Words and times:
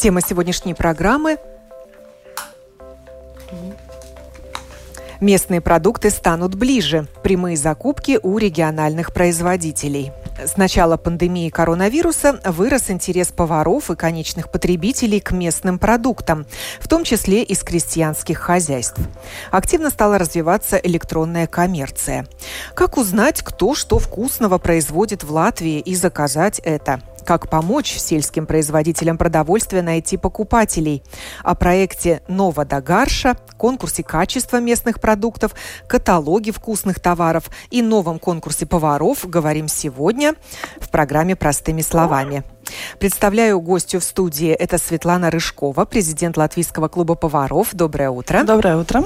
Тема 0.00 0.22
сегодняшней 0.22 0.72
программы 0.72 1.36
Местные 5.20 5.60
продукты 5.60 6.08
станут 6.08 6.54
ближе. 6.54 7.06
Прямые 7.22 7.58
закупки 7.58 8.18
у 8.22 8.38
региональных 8.38 9.12
производителей. 9.12 10.10
С 10.42 10.56
начала 10.56 10.96
пандемии 10.96 11.50
коронавируса 11.50 12.40
вырос 12.46 12.88
интерес 12.88 13.28
поваров 13.28 13.90
и 13.90 13.94
конечных 13.94 14.50
потребителей 14.50 15.20
к 15.20 15.32
местным 15.32 15.78
продуктам, 15.78 16.46
в 16.80 16.88
том 16.88 17.04
числе 17.04 17.42
из 17.42 17.62
крестьянских 17.62 18.38
хозяйств. 18.38 19.00
Активно 19.50 19.90
стала 19.90 20.16
развиваться 20.16 20.78
электронная 20.78 21.46
коммерция. 21.46 22.26
Как 22.72 22.96
узнать, 22.96 23.42
кто 23.42 23.74
что 23.74 23.98
вкусного 23.98 24.56
производит 24.56 25.24
в 25.24 25.30
Латвии 25.30 25.78
и 25.78 25.94
заказать 25.94 26.58
это? 26.60 27.02
Как 27.24 27.48
помочь 27.48 27.92
сельским 27.92 28.46
производителям 28.46 29.18
продовольствия 29.18 29.82
найти 29.82 30.16
покупателей. 30.16 31.02
О 31.42 31.54
проекте 31.54 32.22
«Нова 32.28 32.64
Дагарша», 32.64 33.36
конкурсе 33.60 34.02
качества 34.02 34.58
местных 34.58 35.00
продуктов, 35.00 35.54
каталоге 35.86 36.50
вкусных 36.50 36.98
товаров 36.98 37.50
и 37.70 37.82
новом 37.82 38.18
конкурсе 38.18 38.64
поваров 38.64 39.28
говорим 39.28 39.68
сегодня 39.68 40.34
в 40.80 40.90
программе 40.90 41.36
«Простыми 41.36 41.82
словами». 41.82 42.42
Представляю 42.98 43.60
гостю 43.60 44.00
в 44.00 44.04
студии. 44.04 44.50
Это 44.50 44.78
Светлана 44.78 45.30
Рыжкова, 45.30 45.84
президент 45.84 46.36
Латвийского 46.36 46.88
клуба 46.88 47.14
поваров. 47.14 47.68
Доброе 47.72 48.10
утро. 48.10 48.42
Доброе 48.44 48.76
утро. 48.76 49.04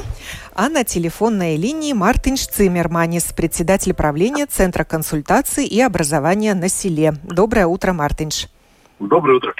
А 0.55 0.69
на 0.69 0.85
телефонной 0.85 1.57
линии 1.57 1.93
Мартинш 1.93 2.47
Циммерманис, 2.47 3.25
председатель 3.37 3.95
правления 3.95 4.47
Центра 4.47 4.85
консультаций 4.85 5.67
и 5.67 5.81
образования 5.81 6.55
на 6.55 6.69
селе. 6.69 7.15
Доброе 7.25 7.67
утро, 7.67 7.93
Мартинш. 7.93 8.49
Доброе 9.01 9.39
утро. 9.39 9.55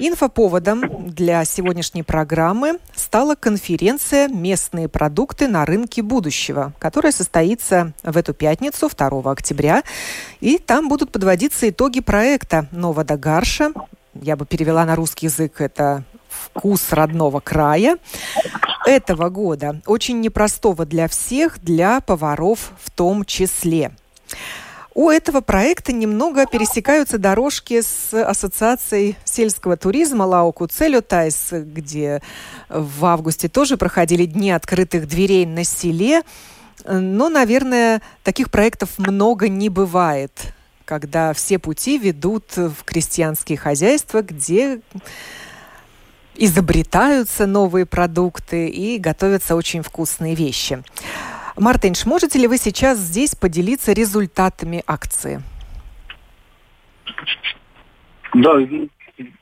Инфоповодом 0.00 1.08
для 1.08 1.44
сегодняшней 1.44 2.02
программы 2.02 2.78
стала 2.94 3.34
конференция 3.36 4.28
«Местные 4.28 4.88
продукты 4.88 5.46
на 5.46 5.64
рынке 5.64 6.02
будущего», 6.02 6.72
которая 6.78 7.12
состоится 7.12 7.92
в 8.02 8.16
эту 8.16 8.34
пятницу, 8.34 8.88
2 8.88 9.30
октября. 9.30 9.82
И 10.40 10.58
там 10.58 10.88
будут 10.88 11.12
подводиться 11.12 11.68
итоги 11.68 12.00
проекта 12.00 12.66
«Новода 12.72 13.16
Гарша». 13.16 13.72
Я 14.14 14.36
бы 14.36 14.44
перевела 14.44 14.84
на 14.84 14.96
русский 14.96 15.26
язык 15.26 15.60
это 15.60 16.02
вкус 16.28 16.92
родного 16.92 17.40
края 17.40 17.98
этого 18.86 19.28
года, 19.28 19.80
очень 19.86 20.20
непростого 20.20 20.84
для 20.84 21.06
всех, 21.06 21.60
для 21.60 22.00
поваров 22.00 22.72
в 22.82 22.90
том 22.90 23.24
числе. 23.24 23.92
У 24.98 25.10
этого 25.10 25.40
проекта 25.42 25.92
немного 25.92 26.44
пересекаются 26.44 27.18
дорожки 27.18 27.82
с 27.82 28.12
Ассоциацией 28.12 29.16
сельского 29.22 29.76
туризма 29.76 30.24
Лауку 30.24 30.66
Целютайс, 30.66 31.50
где 31.52 32.20
в 32.68 33.04
августе 33.04 33.48
тоже 33.48 33.76
проходили 33.76 34.24
дни 34.24 34.50
открытых 34.50 35.06
дверей 35.06 35.46
на 35.46 35.62
селе. 35.62 36.22
Но, 36.84 37.28
наверное, 37.28 38.02
таких 38.24 38.50
проектов 38.50 38.98
много 38.98 39.48
не 39.48 39.68
бывает, 39.68 40.32
когда 40.84 41.32
все 41.32 41.60
пути 41.60 41.96
ведут 41.96 42.56
в 42.56 42.82
крестьянские 42.84 43.56
хозяйства, 43.56 44.22
где 44.22 44.80
изобретаются 46.34 47.46
новые 47.46 47.86
продукты 47.86 48.66
и 48.66 48.98
готовятся 48.98 49.54
очень 49.54 49.82
вкусные 49.82 50.34
вещи. 50.34 50.82
Мартинш, 51.58 52.06
можете 52.06 52.38
ли 52.38 52.46
вы 52.46 52.56
сейчас 52.56 52.98
здесь 52.98 53.34
поделиться 53.34 53.92
результатами 53.92 54.82
акции? 54.86 55.42
Да, 58.34 58.58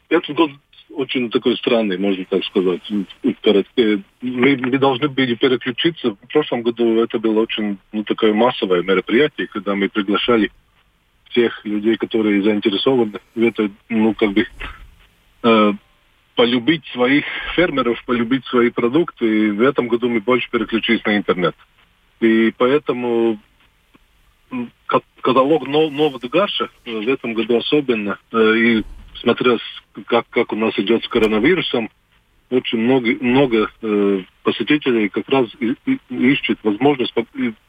этот 0.08 0.36
год 0.36 0.50
очень 0.90 1.30
такой 1.30 1.56
странный, 1.56 1.98
можно 1.98 2.24
так 2.24 2.42
сказать. 2.44 2.80
Мы, 2.90 4.56
мы 4.56 4.78
должны 4.78 5.08
были 5.08 5.34
переключиться. 5.34 6.12
В 6.12 6.32
прошлом 6.32 6.62
году 6.62 7.02
это 7.02 7.18
было 7.18 7.40
очень 7.40 7.78
ну, 7.92 8.02
такое 8.04 8.32
массовое 8.32 8.82
мероприятие, 8.82 9.46
когда 9.48 9.74
мы 9.74 9.90
приглашали 9.90 10.50
всех 11.30 11.64
людей, 11.66 11.96
которые 11.96 12.42
заинтересованы 12.42 13.20
в 13.34 13.42
это, 13.42 13.70
ну, 13.90 14.14
как 14.14 14.32
бы, 14.32 14.46
э, 15.42 15.72
полюбить 16.34 16.86
своих 16.92 17.26
фермеров, 17.54 18.02
полюбить 18.06 18.46
свои 18.46 18.70
продукты. 18.70 19.48
И 19.48 19.50
в 19.50 19.60
этом 19.60 19.88
году 19.88 20.08
мы 20.08 20.20
больше 20.20 20.48
переключились 20.50 21.04
на 21.04 21.18
интернет. 21.18 21.54
И 22.20 22.52
поэтому 22.56 23.38
каталог 25.20 25.66
нового 25.66 26.18
Гарша 26.18 26.70
э, 26.84 26.90
в 26.90 27.08
этом 27.08 27.34
году 27.34 27.58
особенно, 27.58 28.18
э, 28.32 28.56
и 28.56 28.84
смотря 29.20 29.56
как, 30.06 30.28
как 30.30 30.52
у 30.52 30.56
нас 30.56 30.78
идет 30.78 31.04
с 31.04 31.08
коронавирусом, 31.08 31.90
очень 32.48 32.78
много, 32.78 33.10
много 33.20 33.70
э, 33.82 34.22
посетителей 34.44 35.08
как 35.08 35.28
раз 35.28 35.48
ищут 36.08 36.58
возможность 36.62 37.12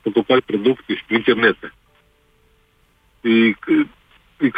покупать 0.03 0.45
продукты 0.45 0.97
в 1.09 1.11
интернете. 1.11 1.71
И, 3.23 3.55
и, 3.67 3.87
и 4.39 4.53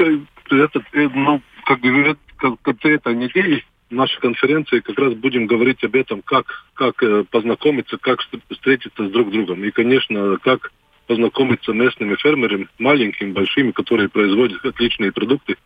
этот, 0.51 0.83
ну, 0.94 1.41
как 1.66 1.79
бы 1.79 2.17
в 2.38 2.57
конце 2.57 2.95
этой 2.95 3.16
недели 3.16 3.63
нашей 3.89 4.19
конференции 4.19 4.79
как 4.79 4.97
раз 4.97 5.13
будем 5.13 5.47
говорить 5.47 5.83
об 5.83 5.95
этом, 5.95 6.22
как, 6.22 6.66
как 6.73 7.01
э, 7.03 7.23
познакомиться, 7.29 7.97
как 7.97 8.19
встретиться 8.51 9.07
с 9.07 9.11
друг 9.11 9.31
другом. 9.31 9.63
И, 9.63 9.72
конечно, 9.72 10.38
как 10.38 10.72
познакомиться 11.07 11.73
местными 11.73 12.16
фермерами, 12.16 12.67
маленькими, 12.77 13.31
большими, 13.31 13.72
которые 13.72 14.09
производят 14.09 14.63
отличные 14.63 15.11
продукты, 15.11 15.57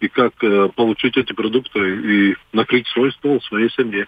и 0.00 0.08
как 0.08 0.32
э, 0.42 0.68
получить 0.74 1.16
эти 1.16 1.32
продукты 1.32 1.80
и 1.80 2.36
накрыть 2.52 2.86
свой 2.88 3.12
стол 3.12 3.40
своей 3.42 3.70
семье. 3.70 4.06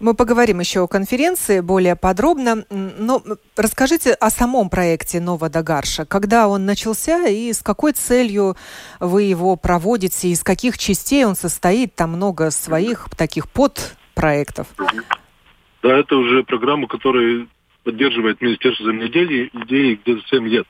Мы 0.00 0.14
поговорим 0.14 0.60
еще 0.60 0.80
о 0.80 0.86
конференции 0.86 1.60
более 1.60 1.96
подробно. 1.96 2.64
Но 2.70 3.22
расскажите 3.56 4.12
о 4.12 4.30
самом 4.30 4.68
проекте 4.68 5.20
«Нова 5.20 5.48
Дагарша». 5.48 6.04
Когда 6.04 6.48
он 6.48 6.66
начался 6.66 7.26
и 7.26 7.52
с 7.52 7.62
какой 7.62 7.92
целью 7.92 8.56
вы 9.00 9.22
его 9.22 9.56
проводите, 9.56 10.28
из 10.28 10.42
каких 10.42 10.78
частей 10.78 11.24
он 11.24 11.34
состоит? 11.34 11.94
Там 11.94 12.10
много 12.10 12.50
своих 12.50 13.08
таких 13.16 13.48
подпроектов. 13.50 14.68
Да, 15.82 15.96
это 15.98 16.16
уже 16.16 16.42
программа, 16.42 16.88
которая 16.88 17.46
поддерживает 17.84 18.40
Министерство 18.40 18.86
земледелия 18.86 19.48
идеи 19.52 20.00
где-то 20.04 20.20
7 20.28 20.48
лет. 20.48 20.66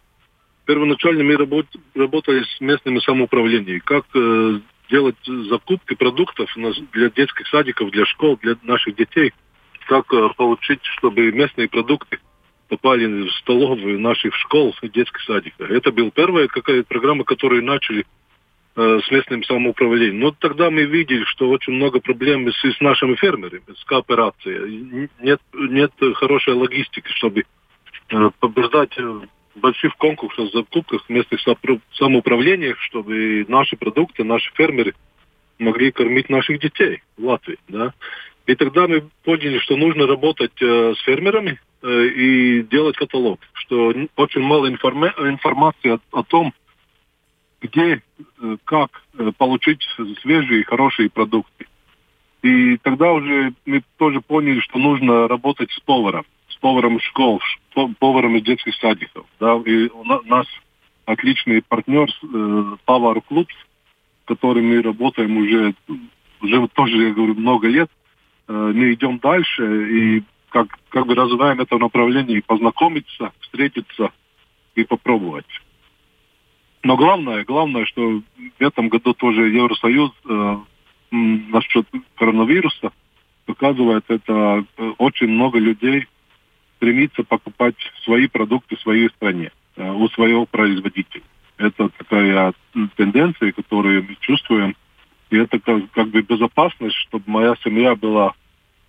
Первоначально 0.67 1.25
мы 1.25 1.37
работали 1.37 2.43
с 2.43 2.61
местными 2.61 2.99
самоуправлениями, 2.99 3.79
как 3.79 4.05
э, 4.15 4.61
делать 4.89 5.17
закупки 5.25 5.95
продуктов 5.95 6.51
для 6.93 7.11
детских 7.11 7.47
садиков, 7.49 7.91
для 7.91 8.05
школ, 8.07 8.39
для 8.43 8.57
наших 8.63 8.97
детей, 8.97 9.33
как 9.87 10.13
э, 10.13 10.29
получить, 10.37 10.81
чтобы 10.85 11.31
местные 11.33 11.69
продукты 11.69 12.19
попали 12.69 13.07
в 13.07 13.33
столовую 13.35 14.01
наших 14.01 14.35
школ 14.35 14.75
и 14.83 14.89
детских 14.89 15.21
садиков. 15.23 15.71
Это 15.71 15.93
была 15.93 16.11
первая 16.11 16.49
какая 16.49 16.83
программа, 16.83 17.25
которую 17.25 17.65
начали 17.65 18.05
э, 18.77 19.01
с 19.05 19.11
местным 19.11 19.45
самоуправлением. 19.45 20.21
Но 20.21 20.33
тогда 20.33 20.71
мы 20.71 20.83
видели, 20.83 21.25
что 21.25 21.49
очень 21.49 21.75
много 21.75 22.01
проблем 22.01 22.51
с, 22.51 22.57
с 22.61 22.81
нашими 22.81 23.15
фермерами, 23.15 23.63
с 23.77 23.85
кооперацией. 23.85 25.09
Нет, 25.21 25.41
нет 25.55 25.93
хорошей 26.15 26.55
логистики, 26.55 27.09
чтобы 27.13 27.45
э, 28.11 28.31
побеждать 28.41 28.97
э, 28.99 29.21
больших 29.61 29.97
конкурсах, 29.97 30.53
закупках, 30.53 31.09
местных 31.09 31.41
самоуправлениях, 31.95 32.79
чтобы 32.81 33.45
наши 33.49 33.77
продукты, 33.77 34.25
наши 34.25 34.53
фермеры 34.55 34.95
могли 35.59 35.91
кормить 35.91 36.29
наших 36.29 36.61
детей 36.61 37.03
в 37.17 37.25
Латвии. 37.25 37.59
Да? 37.69 37.95
И 38.47 38.55
тогда 38.55 38.87
мы 38.87 39.09
поняли, 39.25 39.59
что 39.59 39.77
нужно 39.77 40.07
работать 40.07 40.53
э, 40.61 40.95
с 40.97 41.03
фермерами 41.03 41.59
э, 41.83 42.07
и 42.07 42.63
делать 42.63 42.97
каталог, 42.97 43.41
что 43.55 43.93
очень 44.17 44.43
мало 44.43 44.69
информа- 44.69 45.15
информации 45.19 45.95
о, 45.95 46.01
о 46.13 46.23
том, 46.23 46.53
где, 47.61 48.03
э, 48.41 48.57
как 48.65 49.03
э, 49.19 49.33
получить 49.37 49.83
свежие 50.23 50.61
и 50.61 50.65
хорошие 50.65 51.11
продукты. 51.11 51.67
И 52.43 52.77
тогда 52.77 53.13
уже 53.13 53.55
мы 53.65 53.83
тоже 53.97 54.21
поняли, 54.21 54.61
что 54.61 54.79
нужно 54.79 55.27
работать 55.27 55.73
с 55.73 55.81
поваром 55.81 56.25
поваром 56.61 57.01
школ, 57.01 57.41
поваром 57.99 58.37
из 58.37 58.43
детских 58.45 58.75
садиков. 58.77 59.27
Да, 59.41 59.61
и 59.65 59.89
у 59.89 60.05
нас 60.05 60.47
отличный 61.05 61.63
партнер 61.63 62.09
э, 62.09 62.77
Повар 62.85 63.21
Клуб, 63.23 63.49
с 63.51 64.27
которым 64.27 64.69
мы 64.69 64.83
работаем 64.83 65.37
уже 65.37 65.75
уже 66.43 66.69
тоже, 66.69 67.09
я 67.09 67.15
говорю, 67.15 67.35
много 67.35 67.69
лет 67.69 67.91
э, 68.49 68.53
мы 68.53 68.93
идем 68.93 69.19
дальше 69.19 69.65
и 69.91 70.23
как, 70.51 70.79
как 70.91 71.07
бы 71.07 71.15
развиваем 71.15 71.61
это 71.61 71.79
направление, 71.79 72.43
познакомиться, 72.43 73.33
встретиться 73.41 74.11
и 74.75 74.85
попробовать. 74.85 75.47
Но 76.83 76.97
главное, 76.97 77.45
главное, 77.45 77.85
что 77.87 78.21
в 78.39 78.63
этом 78.63 78.89
году 78.89 79.13
тоже 79.15 79.49
Евросоюз 79.49 80.13
э, 80.29 80.57
насчет 81.11 81.87
коронавируса 82.17 82.93
показывает, 83.47 84.05
это 84.09 84.65
э, 84.77 84.93
очень 84.99 85.29
много 85.29 85.59
людей 85.59 86.07
стремится 86.77 87.23
покупать 87.25 87.75
свои 88.05 88.27
продукты 88.29 88.77
в 88.77 88.81
своей 88.81 89.09
стране, 89.11 89.51
э, 89.77 89.91
у 89.91 90.09
своего 90.11 90.47
производителя. 90.47 91.23
Это 91.59 91.89
такая 91.89 92.53
тенденция, 92.97 93.53
которую 93.53 94.05
мы 94.05 94.17
чувствуем. 94.21 94.77
И 95.31 95.37
это 95.37 95.59
как, 95.59 95.91
как 95.93 96.09
бы 96.09 96.23
безопасность, 96.23 96.97
чтобы 96.97 97.25
моя 97.27 97.55
семья 97.65 97.97
была 97.97 98.35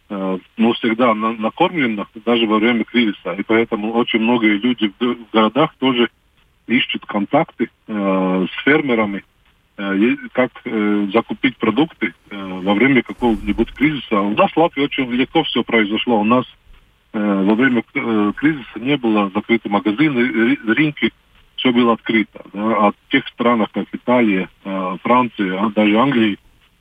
э, 0.10 0.38
ну, 0.58 0.74
всегда 0.74 1.14
на, 1.14 1.32
накормлена, 1.32 2.08
даже 2.26 2.46
во 2.46 2.60
время 2.60 2.84
кризиса. 2.84 3.34
И 3.34 3.44
поэтому 3.44 3.94
очень 3.94 4.20
многие 4.20 4.58
люди 4.58 4.92
в, 5.00 5.16
городах 5.32 5.74
тоже 5.80 6.10
ищут 6.68 7.06
контакты 7.06 7.70
э, 7.88 8.46
с 8.52 8.64
фермерами, 8.64 9.24
как 10.32 10.50
закупить 11.14 11.56
продукты 11.58 12.12
во 12.32 12.74
время 12.74 13.04
какого-нибудь 13.04 13.72
кризиса. 13.74 14.22
У 14.22 14.36
нас 14.36 14.52
в 14.52 14.58
Латвии 14.58 14.82
очень 14.82 15.08
легко 15.12 15.44
все 15.44 15.62
произошло. 15.64 16.20
У 16.20 16.24
нас 16.24 16.48
во 17.18 17.56
время 17.56 17.84
э, 17.94 18.34
кризиса 18.36 18.80
не 18.80 18.98
было 18.98 19.32
закрыты 19.34 19.70
магазины, 19.70 20.58
рынки, 20.66 21.12
все 21.56 21.72
было 21.72 21.94
открыто. 21.94 22.46
Да? 22.54 22.88
А 22.88 22.94
тех 23.10 23.28
странах, 23.28 23.70
как 23.74 23.88
Италия, 23.92 24.50
э, 24.64 24.98
Франция, 25.04 25.60
а 25.60 25.70
даже 25.70 25.98
Англия, 25.98 26.38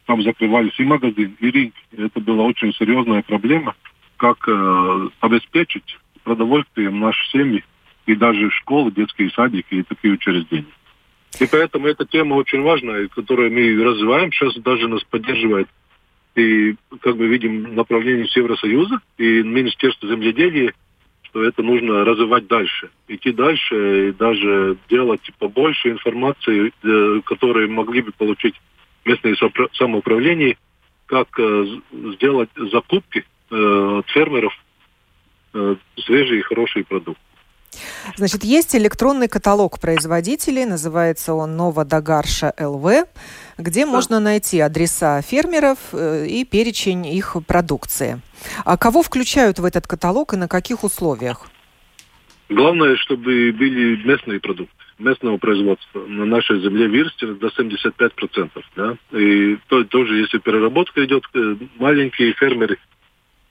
там 0.07 0.23
закрывались 0.23 0.79
и 0.79 0.85
магазин, 0.85 1.37
и 1.41 1.51
рынки. 1.51 1.81
Это 1.97 2.21
была 2.21 2.45
очень 2.45 2.73
серьезная 2.75 3.23
проблема, 3.23 3.75
как 4.17 4.49
э, 4.49 5.09
обеспечить 5.21 5.99
продовольствием 6.23 7.01
наши 7.01 7.25
семьи 7.31 7.65
и 8.07 8.15
даже 8.15 8.51
школы, 8.51 8.93
детские 8.93 9.31
садики 9.31 9.75
и 9.75 9.83
такие 9.83 10.15
учреждения. 10.15 10.67
И 11.41 11.47
поэтому 11.47 11.87
эта 11.87 12.07
тема 12.07 12.35
очень 12.35 12.63
важная, 12.63 13.09
которую 13.09 13.53
мы 13.53 13.85
развиваем, 13.85 14.33
сейчас 14.33 14.57
даже 14.57 14.89
нас 14.89 15.03
поддерживает 15.05 15.69
и, 16.37 16.77
как 17.01 17.17
мы 17.17 17.27
видим, 17.27 17.75
направление 17.75 18.27
Евросоюза 18.29 19.01
и 19.17 19.43
Министерство 19.43 20.09
земледелия, 20.09 20.73
что 21.23 21.43
это 21.43 21.63
нужно 21.63 22.05
развивать 22.05 22.47
дальше, 22.47 22.91
идти 23.09 23.33
дальше 23.33 24.09
и 24.09 24.13
даже 24.13 24.77
делать 24.89 25.31
побольше 25.39 25.91
информации, 25.91 26.73
э, 26.83 27.21
которые 27.25 27.69
могли 27.69 28.03
бы 28.03 28.13
получить 28.13 28.55
местные 29.05 29.35
самоуправления, 29.75 30.57
как 31.07 31.29
э, 31.39 31.67
сделать 32.15 32.51
закупки 32.55 33.25
э, 33.51 33.99
от 33.99 34.09
фермеров 34.11 34.53
свежие 35.97 36.41
и 36.41 36.43
хорошие 36.43 36.85
продукты. 36.85 37.23
Значит, 38.17 38.45
есть 38.45 38.75
электронный 38.75 39.29
каталог 39.29 39.79
производителей, 39.81 40.65
называется 40.65 41.35
он 41.35 41.57
Новодагарша 41.57 42.53
ЛВ, 42.59 43.07
где 43.59 43.85
да. 43.85 43.91
можно 43.91 44.21
найти 44.21 44.61
адреса 44.61 45.21
фермеров 45.23 45.79
э, 45.93 46.27
и 46.27 46.45
перечень 46.45 47.07
их 47.07 47.37
продукции. 47.47 48.21
А 48.65 48.77
кого 48.77 49.03
включают 49.03 49.59
в 49.59 49.65
этот 49.65 49.87
каталог 49.87 50.35
и 50.35 50.37
на 50.37 50.49
каких 50.49 50.85
условиях? 50.85 51.47
Главное, 52.49 52.97
чтобы 52.97 53.53
были 53.53 54.03
местные 54.07 54.41
продукты 54.41 54.73
местного 54.99 55.37
производства 55.37 56.07
на 56.07 56.25
нашей 56.25 56.61
земле 56.63 56.89
вырастили 56.89 57.33
до 57.35 57.49
75%. 57.49 58.51
Да? 58.77 58.97
И 59.13 59.59
то, 59.69 59.85
тоже, 59.85 60.17
если 60.17 60.39
переработка 60.39 61.05
идет, 61.05 61.25
э, 61.35 61.57
маленькие 61.79 62.33
фермеры– 62.33 62.79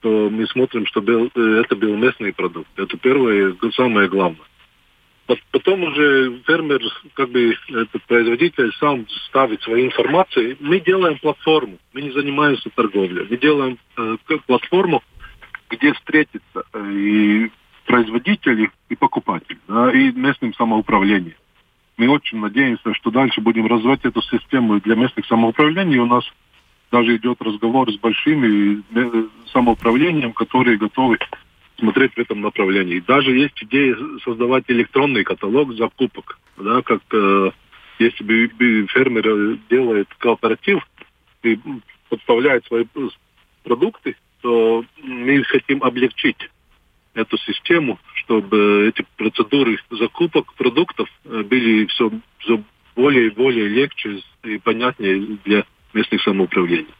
что 0.05 0.29
мы 0.29 0.45
смотрим, 0.47 0.85
что 0.85 1.01
был, 1.01 1.31
э, 1.33 1.61
это 1.63 1.75
был 1.75 1.95
местный 1.97 2.31
продукт. 2.31 2.69
Это 2.77 2.95
первое, 2.97 3.55
самое 3.75 4.07
главное. 4.07 4.45
Потом 5.51 5.81
уже 5.81 6.39
фермер, 6.45 6.79
как 7.15 7.31
бы 7.31 7.55
этот 7.69 8.03
производитель 8.03 8.71
сам 8.79 9.07
ставит 9.27 9.63
свои 9.63 9.87
информации. 9.87 10.55
Мы 10.59 10.79
делаем 10.79 11.17
платформу, 11.17 11.79
мы 11.93 12.03
не 12.03 12.11
занимаемся 12.11 12.69
торговлей. 12.69 13.25
Мы 13.27 13.37
делаем 13.37 13.79
э, 13.97 14.17
платформу, 14.45 15.01
где 15.71 15.93
встретятся 15.93 16.63
э, 16.73 16.91
и 16.91 17.51
производители, 17.87 18.69
и 18.89 18.95
покупатели, 18.95 19.57
да, 19.67 19.91
и 19.91 20.11
местным 20.11 20.53
самоуправлением. 20.53 21.37
Мы 21.97 22.09
очень 22.09 22.39
надеемся, 22.39 22.93
что 22.93 23.09
дальше 23.09 23.41
будем 23.41 23.65
развивать 23.65 24.05
эту 24.05 24.21
систему 24.21 24.79
для 24.81 24.95
местных 24.95 25.25
самоуправлений. 25.25 25.97
У 25.97 26.05
нас 26.05 26.25
даже 26.95 27.17
идет 27.17 27.41
разговор 27.41 27.91
с 27.91 27.97
большими 27.97 28.81
э, 28.95 29.27
самоуправлением, 29.51 30.31
которые 30.31 30.77
готовы 30.77 31.17
смотреть 31.77 32.13
в 32.13 32.19
этом 32.19 32.39
направлении. 32.39 33.03
Даже 33.05 33.35
есть 33.35 33.61
идея 33.63 33.97
создавать 34.23 34.63
электронный 34.69 35.25
каталог 35.25 35.73
закупок, 35.73 36.39
да, 36.57 36.81
как 36.83 37.01
э, 37.11 37.51
если 37.99 38.85
фермер 38.87 39.57
делает 39.69 40.07
кооператив 40.19 40.87
и 41.43 41.59
подставляет 42.07 42.65
свои 42.65 42.85
продукты, 43.63 44.15
то 44.41 44.85
мы 45.03 45.43
хотим 45.43 45.83
облегчить 45.83 46.49
эту 47.13 47.37
систему, 47.39 47.99
чтобы 48.23 48.87
эти 48.87 49.05
процедуры 49.17 49.79
закупок 49.91 50.53
продуктов 50.53 51.09
э, 51.25 51.43
были 51.43 51.87
все, 51.87 52.09
все 52.37 52.63
более 52.95 53.27
и 53.27 53.31
более 53.31 53.67
легче 53.67 54.21
и 54.45 54.57
понятнее 54.59 55.37
для 55.43 55.65
местных 55.95 56.21
самоуправлений. 56.21 56.93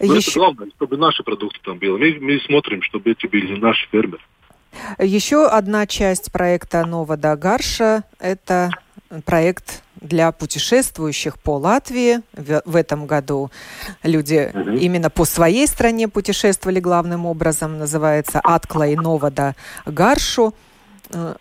Но 0.00 0.14
Еще... 0.14 0.30
это 0.30 0.38
главное, 0.40 0.68
чтобы 0.76 0.96
наши 0.96 1.22
продукты 1.22 1.58
там 1.62 1.78
были. 1.78 1.90
Мы, 1.90 2.18
мы 2.20 2.40
смотрим, 2.40 2.82
чтобы 2.82 3.10
эти 3.10 3.26
были 3.26 3.58
наши 3.58 3.86
фермеры. 3.90 4.22
Еще 4.98 5.46
одна 5.46 5.86
часть 5.86 6.32
проекта 6.32 6.86
«Новода 6.86 7.36
Гарша»– 7.36 8.04
это 8.18 8.70
проект 9.24 9.82
для 10.00 10.32
путешествующих 10.32 11.38
по 11.38 11.56
Латвии. 11.56 12.20
В, 12.32 12.62
в 12.64 12.76
этом 12.76 13.06
году 13.06 13.50
люди 14.02 14.50
угу. 14.54 14.70
именно 14.70 15.10
по 15.10 15.24
своей 15.24 15.66
стране 15.66 16.08
путешествовали 16.08 16.80
главным 16.80 17.26
образом. 17.26 17.78
Называется 17.78 18.40
«Аткла 18.42 18.86
и 18.88 18.96
Новода 18.96 19.54
Гаршу». 19.84 20.54
Э, 21.10 21.34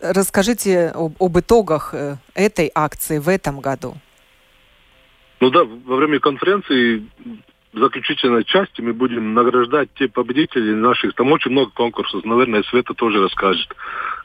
расскажите 0.00 0.92
об, 0.94 1.20
об 1.20 1.38
итогах 1.38 1.90
э, 1.92 2.16
этой 2.34 2.70
акции 2.74 3.18
в 3.18 3.28
этом 3.28 3.60
году. 3.60 3.96
Ну 5.40 5.50
да, 5.50 5.64
во 5.64 5.96
время 5.96 6.18
конференции 6.18 7.06
в 7.72 7.78
заключительной 7.78 8.44
части 8.44 8.80
мы 8.80 8.94
будем 8.94 9.34
награждать 9.34 9.90
те 9.94 10.08
победителей 10.08 10.74
наших. 10.74 11.14
Там 11.14 11.30
очень 11.30 11.50
много 11.50 11.70
конкурсов. 11.72 12.24
Наверное, 12.24 12.62
Света 12.64 12.94
тоже 12.94 13.22
расскажет 13.22 13.68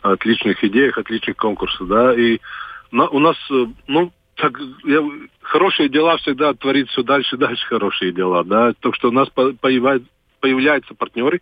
о 0.01 0.11
отличных 0.11 0.63
идеях, 0.63 0.97
отличных 0.97 1.35
конкурсах. 1.35 1.85
Да? 1.87 2.13
И 2.13 2.39
на, 2.91 3.09
у 3.09 3.19
нас, 3.19 3.35
э, 3.51 3.65
ну, 3.87 4.13
так, 4.35 4.57
я, 4.85 5.03
хорошие 5.41 5.89
дела 5.89 6.15
всегда 6.17 6.53
творит 6.53 6.87
все 6.89 7.03
дальше 7.03 7.35
и 7.35 7.39
дальше 7.39 7.65
хорошие 7.67 8.13
дела. 8.13 8.45
Да? 8.45 8.73
Так 8.79 8.95
что 8.95 9.09
у 9.09 9.11
нас 9.11 9.27
появляют, 9.29 10.03
появляются 10.39 10.93
партнеры, 10.93 11.41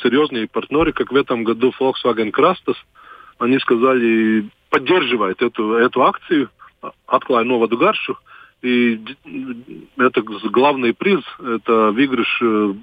серьезные 0.00 0.46
партнеры, 0.46 0.92
как 0.92 1.10
в 1.10 1.16
этом 1.16 1.42
году 1.42 1.72
Volkswagen 1.80 2.30
Crastas. 2.30 2.76
Они 3.40 3.58
сказали, 3.58 4.48
поддерживает 4.68 5.42
эту, 5.42 5.72
эту 5.72 6.04
акцию, 6.04 6.48
открывая 7.06 7.44
новую 7.44 7.76
гаршу. 7.76 8.16
И 8.62 9.00
это 9.96 10.22
главный 10.22 10.92
приз, 10.92 11.22
это 11.38 11.92
выигрыш 11.92 12.42
э, 12.42 12.74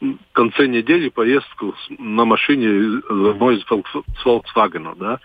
в 0.00 0.32
конце 0.32 0.66
недели 0.66 1.08
поездку 1.08 1.74
на 1.98 2.24
машине 2.24 3.00
домой 3.08 3.62
с 3.62 4.24
Volkswagen, 4.24 4.94
да. 4.98 5.18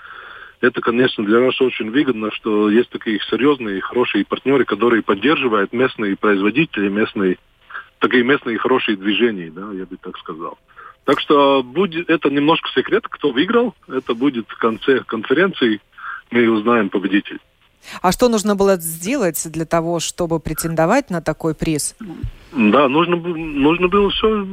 Это, 0.62 0.80
конечно, 0.80 1.26
для 1.26 1.40
нас 1.40 1.60
очень 1.60 1.90
выгодно, 1.90 2.32
что 2.32 2.70
есть 2.70 2.90
такие 2.92 3.20
серьезные, 3.30 3.82
хорошие 3.82 4.24
партнеры, 4.24 4.64
которые 4.64 5.02
поддерживают 5.02 5.74
местные 5.74 6.16
производители, 6.16 6.88
местные, 6.88 7.38
такие 7.98 8.24
местные 8.24 8.60
хорошие 8.60 8.96
движения, 8.96 9.50
да, 9.50 9.72
я 9.74 9.86
бы 9.86 9.98
так 9.98 10.18
сказал. 10.20 10.58
Так 11.04 11.20
что 11.20 11.64
будет, 11.64 12.10
это 12.10 12.30
немножко 12.30 12.70
секрет, 12.70 13.06
кто 13.10 13.32
выиграл. 13.32 13.74
Это 13.88 14.14
будет 14.14 14.48
в 14.48 14.58
конце 14.58 15.00
конференции. 15.04 15.82
Мы 16.30 16.50
узнаем 16.50 16.90
победителя. 16.90 17.40
А 18.02 18.12
что 18.12 18.30
нужно 18.30 18.56
было 18.56 18.78
сделать 18.78 19.42
для 19.52 19.66
того, 19.66 20.00
чтобы 20.00 20.40
претендовать 20.40 21.10
на 21.10 21.22
такой 21.22 21.56
приз? 21.56 21.96
Да, 22.52 22.88
нужно, 22.88 23.16
нужно 23.16 23.88
было 23.88 24.10
все 24.10 24.46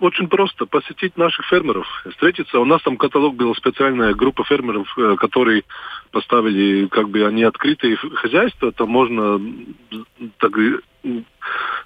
очень 0.00 0.28
просто. 0.28 0.66
Посетить 0.66 1.16
наших 1.16 1.46
фермеров, 1.46 1.86
встретиться. 2.10 2.58
У 2.58 2.64
нас 2.64 2.82
там 2.82 2.96
каталог 2.96 3.36
был 3.36 3.54
специальная 3.54 4.14
группа 4.14 4.44
фермеров, 4.44 4.86
э, 4.98 5.16
которые 5.16 5.64
поставили, 6.10 6.86
как 6.86 7.08
бы 7.08 7.24
они 7.24 7.44
открытые 7.44 7.96
хозяйства. 7.96 8.72
Там 8.72 8.90
можно 8.90 9.40
так, 10.38 10.52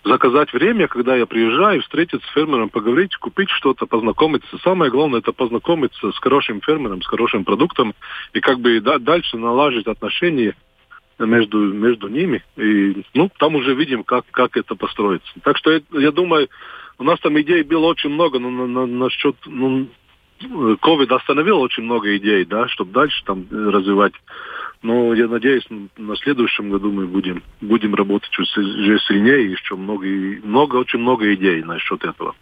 заказать 0.04 0.52
время, 0.52 0.88
когда 0.88 1.16
я 1.16 1.26
приезжаю, 1.26 1.82
встретиться 1.82 2.26
с 2.28 2.32
фермером, 2.32 2.70
поговорить, 2.70 3.16
купить 3.16 3.50
что-то, 3.50 3.86
познакомиться. 3.86 4.58
Самое 4.62 4.90
главное 4.90 5.20
это 5.20 5.32
познакомиться 5.32 6.12
с 6.12 6.18
хорошим 6.18 6.60
фермером, 6.60 7.02
с 7.02 7.06
хорошим 7.06 7.44
продуктом 7.44 7.94
и 8.32 8.40
как 8.40 8.60
бы 8.60 8.80
да, 8.80 8.98
дальше 8.98 9.36
налаживать 9.36 9.86
отношения 9.86 10.54
между, 11.18 11.58
между 11.72 12.08
ними. 12.08 12.42
И, 12.56 13.02
ну, 13.14 13.30
там 13.38 13.54
уже 13.56 13.74
видим, 13.74 14.04
как, 14.04 14.24
как 14.30 14.56
это 14.56 14.74
построится. 14.74 15.28
Так 15.42 15.56
что 15.58 15.72
я, 15.72 15.80
я 15.92 16.10
думаю, 16.12 16.48
у 16.98 17.04
нас 17.04 17.18
там 17.20 17.40
идей 17.40 17.62
было 17.62 17.86
очень 17.86 18.10
много, 18.10 18.38
но 18.38 18.50
на, 18.50 18.66
на, 18.66 18.86
насчет 18.86 19.36
ну, 19.46 19.88
COVID 20.40 21.14
остановил 21.14 21.60
очень 21.60 21.84
много 21.84 22.16
идей, 22.16 22.44
да, 22.44 22.68
чтобы 22.68 22.92
дальше 22.92 23.22
там 23.24 23.46
развивать. 23.50 24.14
Но 24.82 25.12
я 25.14 25.26
надеюсь, 25.26 25.66
на 25.96 26.16
следующем 26.16 26.70
году 26.70 26.92
мы 26.92 27.06
будем, 27.06 27.42
будем 27.60 27.94
работать 27.94 28.36
уже 28.38 28.98
сильнее, 29.00 29.50
еще 29.50 29.74
много, 29.74 30.06
много, 30.06 30.76
очень 30.76 31.00
много 31.00 31.34
идей 31.34 31.62
насчет 31.62 32.04
этого. 32.04 32.34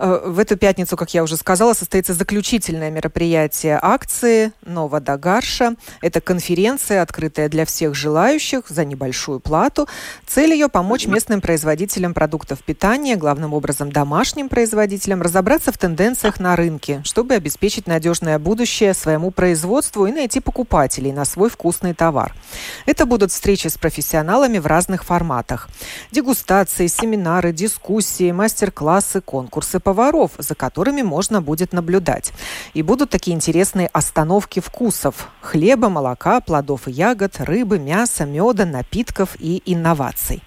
Э, 0.00 0.22
в 0.24 0.38
эту 0.38 0.56
пятницу, 0.56 0.96
как 0.96 1.12
я 1.12 1.22
уже 1.22 1.36
сказала, 1.36 1.74
состоится 1.74 2.14
заключительное 2.14 2.90
мероприятие 2.90 3.78
акции 3.80 4.52
«Нова 4.64 4.98
Дагарша». 4.98 5.74
Это 6.00 6.22
конференция, 6.22 7.02
открытая 7.02 7.50
для 7.50 7.66
всех 7.66 7.94
желающих 7.94 8.62
за 8.68 8.86
небольшую 8.86 9.40
плату. 9.40 9.88
Цель 10.26 10.54
ее– 10.54 10.68
помочь 10.70 11.06
местным 11.06 11.42
производителям 11.42 12.14
продуктов 12.14 12.62
питания, 12.62 13.16
главным 13.16 13.52
образом 13.52 13.92
домашним 13.92 14.48
производителям, 14.48 15.20
разобраться 15.20 15.70
в 15.70 15.76
тенденциях 15.76 16.40
на 16.40 16.56
рынке, 16.56 17.02
чтобы 17.04 17.34
обеспечить 17.34 17.86
надежное 17.86 18.38
будущее 18.38 18.94
своему 18.94 19.30
производству 19.30 20.06
и 20.06 20.12
найти 20.12 20.40
покупателей 20.40 21.12
на 21.12 21.26
свой 21.26 21.50
вкусный 21.50 21.92
товар. 21.92 22.34
Это 22.86 23.04
будут 23.04 23.32
встречи 23.32 23.68
с 23.68 23.76
профессионалами 23.76 24.58
в 24.58 24.66
разных 24.66 25.04
форматах. 25.04 25.68
Дегустации, 26.10 26.86
семинары, 26.86 27.52
дискуссии, 27.52 28.32
мастер-классы, 28.32 29.20
конкурсы 29.20 29.78
по 29.78 29.89
поваров, 29.90 30.30
за 30.38 30.54
которыми 30.54 31.02
можно 31.02 31.42
будет 31.42 31.72
наблюдать. 31.72 32.32
И 32.74 32.82
будут 32.82 33.10
такие 33.10 33.34
интересные 33.34 33.88
остановки 33.88 34.60
вкусов– 34.60 35.28
хлеба, 35.40 35.88
молока, 35.88 36.40
плодов 36.40 36.86
и 36.86 36.92
ягод, 36.92 37.40
рыбы, 37.40 37.80
мяса, 37.80 38.24
меда, 38.24 38.66
напитков 38.66 39.30
и 39.40 39.60
инноваций. 39.66 40.44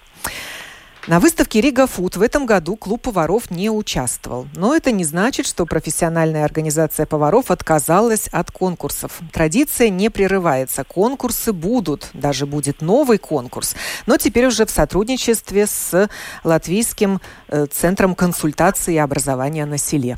На 1.06 1.20
выставке 1.20 1.60
Рига 1.60 1.86
Фуд 1.86 2.16
в 2.16 2.22
этом 2.22 2.46
году 2.46 2.76
клуб 2.76 3.02
поваров 3.02 3.50
не 3.50 3.68
участвовал. 3.68 4.46
Но 4.54 4.74
это 4.74 4.90
не 4.90 5.04
значит, 5.04 5.46
что 5.46 5.66
профессиональная 5.66 6.46
организация 6.46 7.04
поваров 7.04 7.50
отказалась 7.50 8.28
от 8.28 8.50
конкурсов. 8.50 9.20
Традиция 9.30 9.90
не 9.90 10.08
прерывается. 10.08 10.82
Конкурсы 10.82 11.52
будут. 11.52 12.08
Даже 12.14 12.46
будет 12.46 12.80
новый 12.80 13.18
конкурс. 13.18 13.76
Но 14.06 14.16
теперь 14.16 14.46
уже 14.46 14.64
в 14.64 14.70
сотрудничестве 14.70 15.66
с 15.66 16.08
Латвийским 16.42 17.20
э, 17.48 17.66
центром 17.66 18.14
консультации 18.14 18.94
и 18.94 18.98
образования 18.98 19.66
на 19.66 19.76
селе. 19.76 20.16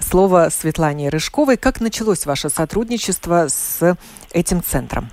Слово 0.00 0.50
Светлане 0.50 1.08
Рыжковой. 1.08 1.56
Как 1.56 1.80
началось 1.80 2.26
ваше 2.26 2.50
сотрудничество 2.50 3.46
с 3.48 3.96
этим 4.32 4.62
центром? 4.62 5.08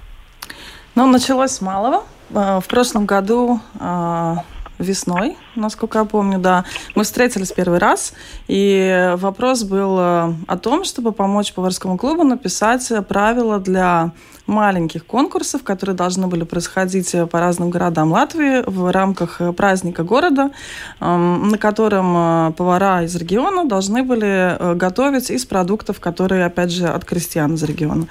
Ну, 0.96 1.08
началось 1.08 1.52
с 1.52 1.62
малого. 1.62 2.04
Э, 2.32 2.60
в 2.60 2.68
прошлом 2.68 3.06
году 3.06 3.62
э, 3.80 4.36
весной, 4.80 5.38
насколько 5.56 6.00
я 6.00 6.06
помню, 6.06 6.40
да. 6.40 6.66
Мы 6.96 7.04
встретились 7.04 7.52
первый 7.52 7.80
раз, 7.80 8.14
и 8.48 9.14
вопрос 9.18 9.64
был 9.64 9.98
э, 10.00 10.34
о 10.48 10.58
том, 10.58 10.84
чтобы 10.84 11.12
помочь 11.12 11.54
поварскому 11.54 11.98
клубу 11.98 12.24
написать 12.24 12.92
правила 13.08 13.60
для 13.60 14.12
маленьких 14.48 15.06
конкурсов, 15.06 15.64
которые 15.64 15.96
должны 15.96 16.28
были 16.28 16.44
происходить 16.44 17.16
по 17.32 17.40
разным 17.40 17.70
городам 17.70 18.12
Латвии 18.12 18.64
в 18.66 18.92
рамках 18.92 19.42
праздника 19.56 20.04
города, 20.04 20.52
эм, 21.00 21.50
на 21.50 21.58
котором 21.58 22.16
э, 22.16 22.52
повара 22.54 23.04
из 23.04 23.16
региона 23.16 23.66
должны 23.66 24.04
были 24.04 24.58
э, 24.58 24.76
готовить 24.76 25.32
из 25.32 25.46
продуктов, 25.46 26.00
которые, 26.00 26.46
опять 26.46 26.72
же, 26.72 26.88
от 26.88 27.06
крестьян 27.06 27.56
из 27.56 27.64
региона. 27.64 28.08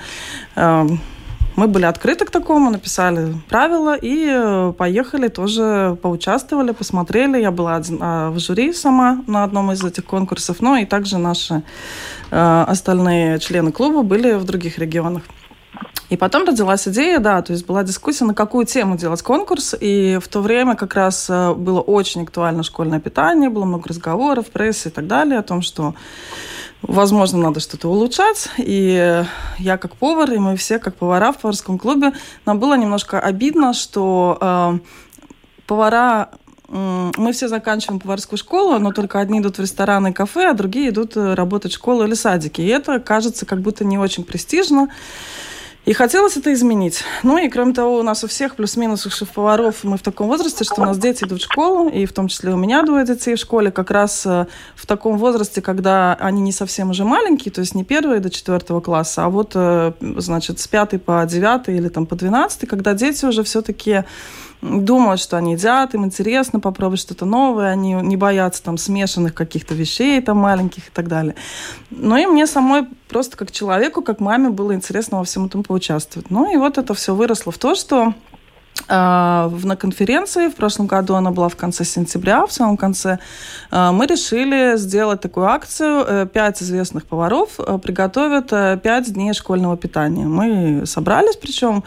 Мы 1.56 1.68
были 1.68 1.84
открыты 1.84 2.24
к 2.24 2.30
такому, 2.30 2.70
написали 2.70 3.34
правила 3.48 3.96
и 3.96 4.26
э, 4.28 4.72
поехали 4.76 5.28
тоже, 5.28 5.96
поучаствовали, 6.02 6.72
посмотрели. 6.72 7.40
Я 7.40 7.52
была 7.52 7.80
а, 8.00 8.30
в 8.30 8.40
жюри 8.40 8.72
сама 8.72 9.22
на 9.28 9.44
одном 9.44 9.70
из 9.70 9.84
этих 9.84 10.04
конкурсов, 10.04 10.60
но 10.60 10.76
и 10.76 10.84
также 10.84 11.16
наши 11.18 11.62
э, 12.32 12.64
остальные 12.66 13.38
члены 13.38 13.70
клуба 13.70 14.02
были 14.02 14.32
в 14.32 14.44
других 14.44 14.78
регионах. 14.78 15.22
И 16.10 16.16
потом 16.16 16.44
родилась 16.44 16.86
идея, 16.86 17.18
да, 17.18 17.40
то 17.42 17.52
есть 17.52 17.66
была 17.66 17.82
дискуссия, 17.82 18.24
на 18.24 18.34
какую 18.34 18.66
тему 18.66 18.96
делать 18.96 19.22
конкурс, 19.22 19.74
и 19.78 20.18
в 20.22 20.28
то 20.28 20.40
время 20.40 20.76
как 20.76 20.94
раз 20.94 21.28
э, 21.30 21.54
было 21.54 21.80
очень 21.80 22.22
актуально 22.22 22.62
школьное 22.62 23.00
питание, 23.00 23.48
было 23.48 23.64
много 23.64 23.88
разговоров 23.88 24.48
в 24.48 24.50
прессе 24.50 24.90
и 24.90 24.92
так 24.92 25.06
далее 25.06 25.38
о 25.38 25.42
том, 25.42 25.62
что 25.62 25.94
возможно, 26.82 27.38
надо 27.38 27.60
что-то 27.60 27.88
улучшать. 27.88 28.50
И 28.58 29.24
я 29.58 29.78
как 29.78 29.96
повар, 29.96 30.30
и 30.32 30.38
мы 30.38 30.56
все 30.56 30.78
как 30.78 30.94
повара 30.96 31.32
в 31.32 31.38
поварском 31.38 31.78
клубе, 31.78 32.12
нам 32.44 32.58
было 32.58 32.76
немножко 32.76 33.18
обидно, 33.18 33.72
что 33.72 34.38
э, 34.40 34.78
повара 35.66 36.30
мы 36.68 37.32
все 37.32 37.48
заканчиваем 37.48 38.00
поварскую 38.00 38.38
школу, 38.38 38.78
но 38.78 38.90
только 38.90 39.20
одни 39.20 39.40
идут 39.40 39.58
в 39.58 39.60
рестораны 39.60 40.08
и 40.08 40.12
кафе, 40.12 40.48
а 40.50 40.54
другие 40.54 40.88
идут 40.88 41.16
э, 41.16 41.34
работать 41.34 41.72
в 41.72 41.74
школу 41.74 42.04
или 42.04 42.14
садики. 42.14 42.62
И 42.62 42.66
это 42.66 42.98
кажется 43.00 43.46
как 43.46 43.60
будто 43.60 43.84
не 43.84 43.98
очень 43.98 44.24
престижно. 44.24 44.88
И 45.84 45.92
хотелось 45.92 46.36
это 46.38 46.50
изменить. 46.54 47.04
Ну 47.22 47.36
и 47.36 47.50
кроме 47.50 47.74
того, 47.74 47.98
у 47.98 48.02
нас 48.02 48.24
у 48.24 48.26
всех 48.26 48.56
плюс-минус 48.56 49.02
шеф-поваров 49.02 49.84
мы 49.84 49.98
в 49.98 50.02
таком 50.02 50.28
возрасте, 50.28 50.64
что 50.64 50.80
у 50.80 50.84
нас 50.84 50.96
дети 50.96 51.24
идут 51.24 51.42
в 51.42 51.44
школу, 51.44 51.90
и 51.90 52.06
в 52.06 52.12
том 52.14 52.28
числе 52.28 52.54
у 52.54 52.56
меня 52.56 52.82
двое 52.82 53.04
детей 53.04 53.34
в 53.34 53.38
школе, 53.38 53.70
как 53.70 53.90
раз 53.90 54.24
э, 54.24 54.46
в 54.76 54.86
таком 54.86 55.18
возрасте, 55.18 55.60
когда 55.60 56.14
они 56.14 56.40
не 56.40 56.52
совсем 56.52 56.90
уже 56.90 57.04
маленькие, 57.04 57.52
то 57.52 57.60
есть 57.60 57.74
не 57.74 57.84
первые 57.84 58.20
до 58.20 58.30
четвертого 58.30 58.80
класса, 58.80 59.26
а 59.26 59.28
вот, 59.28 59.52
э, 59.56 59.92
значит, 60.00 60.58
с 60.58 60.66
пятой 60.66 60.98
по 60.98 61.22
девятый 61.26 61.76
или 61.76 61.88
там 61.88 62.06
по 62.06 62.16
двенадцатый, 62.16 62.66
когда 62.66 62.94
дети 62.94 63.26
уже 63.26 63.42
все-таки 63.42 64.04
думают, 64.62 65.20
что 65.20 65.36
они 65.36 65.52
едят, 65.52 65.94
им 65.94 66.04
интересно 66.04 66.60
попробовать 66.60 67.00
что-то 67.00 67.26
новое, 67.26 67.70
они 67.70 67.92
не 67.94 68.16
боятся 68.16 68.62
там 68.62 68.78
смешанных 68.78 69.34
каких-то 69.34 69.74
вещей 69.74 70.20
там 70.20 70.38
маленьких 70.38 70.88
и 70.88 70.90
так 70.90 71.08
далее. 71.08 71.34
Но 71.90 72.16
и 72.16 72.26
мне 72.26 72.46
самой 72.46 72.86
просто 73.08 73.36
как 73.36 73.52
человеку, 73.52 74.02
как 74.02 74.20
маме 74.20 74.50
было 74.50 74.74
интересно 74.74 75.18
во 75.18 75.24
всем 75.24 75.46
этом 75.46 75.62
поучаствовать. 75.62 76.30
Ну 76.30 76.52
и 76.52 76.56
вот 76.56 76.78
это 76.78 76.94
все 76.94 77.14
выросло 77.14 77.52
в 77.52 77.58
то, 77.58 77.74
что 77.74 78.14
а, 78.88 79.50
на 79.62 79.76
конференции, 79.76 80.48
в 80.48 80.56
прошлом 80.56 80.86
году 80.86 81.14
она 81.14 81.30
была 81.30 81.48
в 81.48 81.56
конце 81.56 81.84
сентября, 81.84 82.46
в 82.46 82.52
самом 82.52 82.76
конце, 82.76 83.18
а, 83.70 83.92
мы 83.92 84.06
решили 84.06 84.76
сделать 84.76 85.20
такую 85.20 85.46
акцию. 85.46 86.04
Э, 86.06 86.26
пять 86.26 86.62
известных 86.62 87.06
поваров 87.06 87.58
э, 87.58 87.78
приготовят 87.78 88.52
э, 88.52 88.78
пять 88.82 89.12
дней 89.12 89.32
школьного 89.32 89.76
питания. 89.76 90.26
Мы 90.26 90.86
собрались, 90.86 91.36
причем 91.36 91.84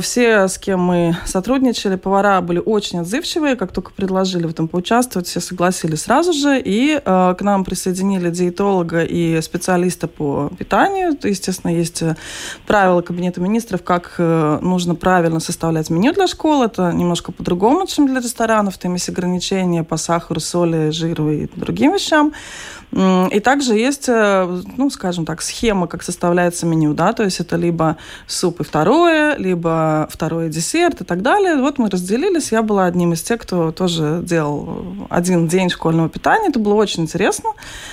все, 0.00 0.46
с 0.46 0.58
кем 0.58 0.80
мы 0.80 1.16
сотрудничали, 1.24 1.96
повара 1.96 2.40
были 2.40 2.62
очень 2.64 3.00
отзывчивые. 3.00 3.56
Как 3.56 3.72
только 3.72 3.90
предложили 3.92 4.46
в 4.46 4.50
этом 4.50 4.68
поучаствовать, 4.68 5.26
все 5.26 5.40
согласились 5.40 6.02
сразу 6.02 6.32
же. 6.32 6.60
И 6.64 7.00
э, 7.04 7.34
к 7.36 7.42
нам 7.42 7.64
присоединили 7.64 8.30
диетолога 8.30 9.02
и 9.02 9.40
специалиста 9.40 10.06
по 10.06 10.50
питанию. 10.56 11.18
Естественно, 11.22 11.74
есть 11.74 12.02
э, 12.02 12.16
правила 12.66 13.02
Кабинета 13.02 13.40
министров, 13.40 13.82
как 13.82 14.14
э, 14.18 14.58
нужно 14.62 14.94
правильно 14.94 15.40
составлять 15.40 15.90
меню 15.90 16.12
для 16.12 16.28
школ. 16.28 16.62
Это 16.62 16.92
немножко 16.92 17.32
по-другому, 17.32 17.86
чем 17.86 18.06
для 18.06 18.20
ресторанов. 18.20 18.78
Там 18.78 18.94
есть 18.94 19.08
ограничения 19.08 19.82
по 19.82 19.96
сахару, 19.96 20.38
соли, 20.38 20.90
жиру 20.90 21.30
и 21.32 21.48
другим 21.56 21.94
вещам. 21.94 22.32
И 22.92 23.40
также 23.40 23.74
есть, 23.74 24.06
э, 24.08 24.62
ну, 24.76 24.90
скажем 24.90 25.24
так, 25.24 25.40
схема, 25.40 25.86
как 25.86 26.02
составляется 26.02 26.66
меню, 26.66 26.92
да, 26.92 27.14
то 27.14 27.22
есть 27.22 27.40
это 27.40 27.56
либо 27.56 27.96
суп 28.26 28.60
и 28.60 28.64
второе, 28.64 29.34
либо 29.36 30.06
второй 30.10 30.50
десерт 30.50 31.00
и 31.00 31.04
так 31.04 31.22
далее. 31.22 31.56
Вот 31.56 31.78
мы 31.78 31.88
разделились, 31.88 32.52
я 32.52 32.60
была 32.60 32.84
одним 32.84 33.14
из 33.14 33.22
тех, 33.22 33.40
кто 33.40 33.72
тоже 33.72 34.20
делал 34.22 34.84
один 35.08 35.48
день 35.48 35.70
школьного 35.70 36.10
питания, 36.10 36.48
это 36.50 36.58
было 36.58 36.74
очень 36.74 37.04
интересно. 37.04 37.52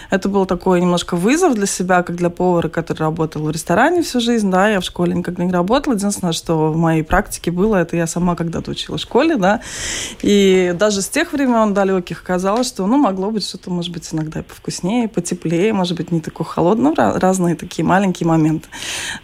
Это 0.10 0.28
был 0.28 0.46
такой 0.46 0.82
немножко 0.82 1.16
вызов 1.16 1.56
для 1.56 1.66
себя, 1.66 2.04
как 2.04 2.18
для 2.18 2.30
повара, 2.30 2.68
который 2.68 3.00
работал 3.04 3.44
в 3.44 3.52
ресторане 3.52 4.02
всю 4.02 4.20
жизнь, 4.20 4.52
да, 4.52 4.68
я 4.68 4.82
в 4.82 4.84
школе 4.84 5.16
никогда 5.16 5.46
не 5.46 5.54
работала. 5.54 5.94
Единственное, 5.94 6.34
что 6.34 6.74
в 6.74 6.76
моей 6.76 7.04
практике 7.04 7.52
было, 7.52 7.78
это 7.78 7.96
я 7.96 8.06
сама 8.06 8.36
когда-то 8.36 8.72
учила 8.72 8.98
в 8.98 9.02
школе, 9.02 9.38
да, 9.38 9.62
и 10.22 10.76
даже 10.78 11.02
с 11.02 11.08
тех 11.08 11.32
времен 11.32 11.74
далеких 11.74 12.22
казалось, 12.22 12.68
что, 12.68 12.86
ну, 12.86 12.98
могло 12.98 13.32
быть 13.32 13.48
что-то, 13.48 13.72
может 13.72 13.94
быть, 13.94 14.10
иногда 14.14 14.44
повкуснее 14.44 14.89
повкуснее, 14.90 15.08
потеплее, 15.08 15.74
может 15.74 15.98
быть, 15.98 16.12
не 16.12 16.20
такой 16.20 16.46
холодный, 16.46 16.94
разные 16.96 17.56
такие 17.56 17.86
маленькие 17.86 18.28
моменты. 18.28 18.68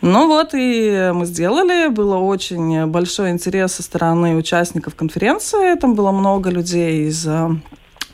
Ну 0.01 0.27
вот, 0.27 0.53
и 0.53 1.11
мы 1.13 1.25
сделали. 1.25 1.89
Было 1.89 2.17
очень 2.17 2.85
большой 2.87 3.31
интерес 3.31 3.73
со 3.73 3.83
стороны 3.83 4.35
участников 4.35 4.95
конференции. 4.95 5.75
Там 5.79 5.95
было 5.95 6.11
много 6.11 6.49
людей 6.49 7.07
из 7.07 7.25
э, 7.27 7.49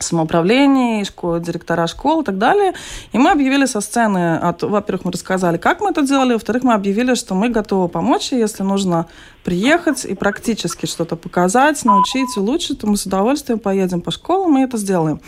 самоуправлений, 0.03 1.05
школ, 1.05 1.39
директора 1.39 1.87
школ 1.87 2.21
и 2.21 2.25
так 2.25 2.37
далее. 2.37 2.73
И 3.11 3.17
мы 3.17 3.31
объявили 3.31 3.65
со 3.65 3.81
сцены, 3.81 4.39
во-первых, 4.61 5.05
мы 5.05 5.11
рассказали, 5.11 5.57
как 5.57 5.81
мы 5.81 5.89
это 5.89 6.01
делали, 6.01 6.33
во-вторых, 6.33 6.63
мы 6.63 6.73
объявили, 6.73 7.15
что 7.15 7.35
мы 7.35 7.49
готовы 7.49 7.87
помочь, 7.87 8.31
если 8.31 8.63
нужно 8.63 9.07
приехать 9.43 10.05
и 10.05 10.13
практически 10.13 10.85
что-то 10.85 11.15
показать, 11.15 11.83
научить, 11.83 12.37
улучшить, 12.37 12.79
то 12.79 12.87
мы 12.87 12.97
с 12.97 13.05
удовольствием 13.05 13.59
поедем 13.59 14.01
по 14.01 14.11
школам 14.11 14.57
и 14.57 14.61
это 14.61 14.77
сделаем. 14.77 15.19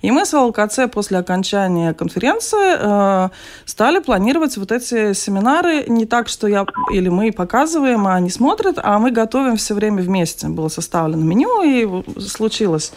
И 0.00 0.10
мы 0.10 0.24
с 0.24 0.32
ЛКЦ 0.32 0.90
после 0.92 1.18
окончания 1.18 1.92
конференции 1.92 2.76
э, 2.78 3.28
стали 3.64 3.98
планировать 3.98 4.56
вот 4.56 4.72
эти 4.72 5.12
семинары 5.12 5.84
не 5.88 6.06
так, 6.06 6.28
что 6.28 6.48
я 6.48 6.64
или 6.92 7.08
мы 7.08 7.32
показываем, 7.32 8.06
а 8.06 8.14
они 8.14 8.30
смотрят, 8.30 8.78
а 8.82 8.98
мы 8.98 9.10
готовим 9.10 9.56
все 9.56 9.74
время 9.74 10.02
вместе. 10.02 10.48
Было 10.48 10.68
составлено 10.68 11.22
меню, 11.22 11.62
и 11.62 12.20
случилось 12.20 12.92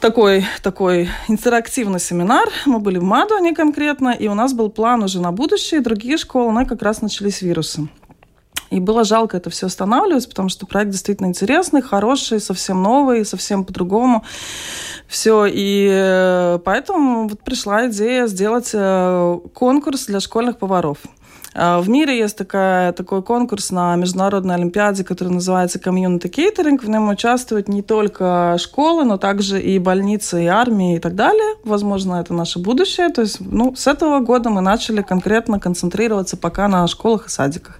такой, 0.00 0.44
такой 0.62 1.08
интерактивный 1.28 2.00
семинар. 2.00 2.48
Мы 2.64 2.78
были 2.78 2.98
в 2.98 3.04
Мадуне 3.04 3.54
конкретно, 3.54 4.10
и 4.10 4.28
у 4.28 4.34
нас 4.34 4.52
был 4.52 4.70
план 4.70 5.02
уже 5.02 5.20
на 5.20 5.32
будущее. 5.32 5.80
Другие 5.80 6.16
школы, 6.16 6.52
но 6.52 6.66
как 6.66 6.82
раз 6.82 7.02
начались 7.02 7.42
вирусы. 7.42 7.88
И 8.70 8.80
было 8.80 9.04
жалко 9.04 9.36
это 9.36 9.48
все 9.48 9.66
останавливать, 9.66 10.28
потому 10.28 10.48
что 10.48 10.66
проект 10.66 10.90
действительно 10.90 11.28
интересный, 11.28 11.82
хороший, 11.82 12.40
совсем 12.40 12.82
новый, 12.82 13.24
совсем 13.24 13.64
по-другому. 13.64 14.24
Все, 15.06 15.46
и 15.46 15.88
э, 15.88 16.58
поэтому 16.64 17.28
вот 17.28 17.40
пришла 17.42 17.86
идея 17.88 18.26
сделать 18.26 18.70
э, 18.72 19.38
конкурс 19.54 20.06
для 20.06 20.18
школьных 20.18 20.58
поваров. 20.58 20.98
А, 21.58 21.80
в 21.80 21.88
мире 21.88 22.18
есть 22.18 22.36
такая, 22.36 22.92
такой 22.92 23.22
конкурс 23.22 23.70
на 23.70 23.96
международной 23.96 24.56
олимпиаде, 24.56 25.04
который 25.04 25.30
называется 25.30 25.78
Community 25.78 26.30
Catering. 26.30 26.78
В 26.78 26.88
нем 26.88 27.08
участвуют 27.08 27.68
не 27.68 27.82
только 27.82 28.56
школы, 28.58 29.04
но 29.04 29.16
также 29.16 29.60
и 29.60 29.78
больницы, 29.78 30.44
и 30.44 30.46
армии 30.46 30.96
и 30.96 30.98
так 30.98 31.14
далее. 31.14 31.56
Возможно, 31.64 32.16
это 32.16 32.34
наше 32.34 32.58
будущее. 32.58 33.08
То 33.08 33.22
есть 33.22 33.38
ну, 33.40 33.74
с 33.74 33.86
этого 33.86 34.20
года 34.20 34.50
мы 34.50 34.60
начали 34.60 35.00
конкретно 35.00 35.58
концентрироваться 35.58 36.36
пока 36.36 36.68
на 36.68 36.86
школах 36.86 37.26
и 37.26 37.30
садиках. 37.30 37.78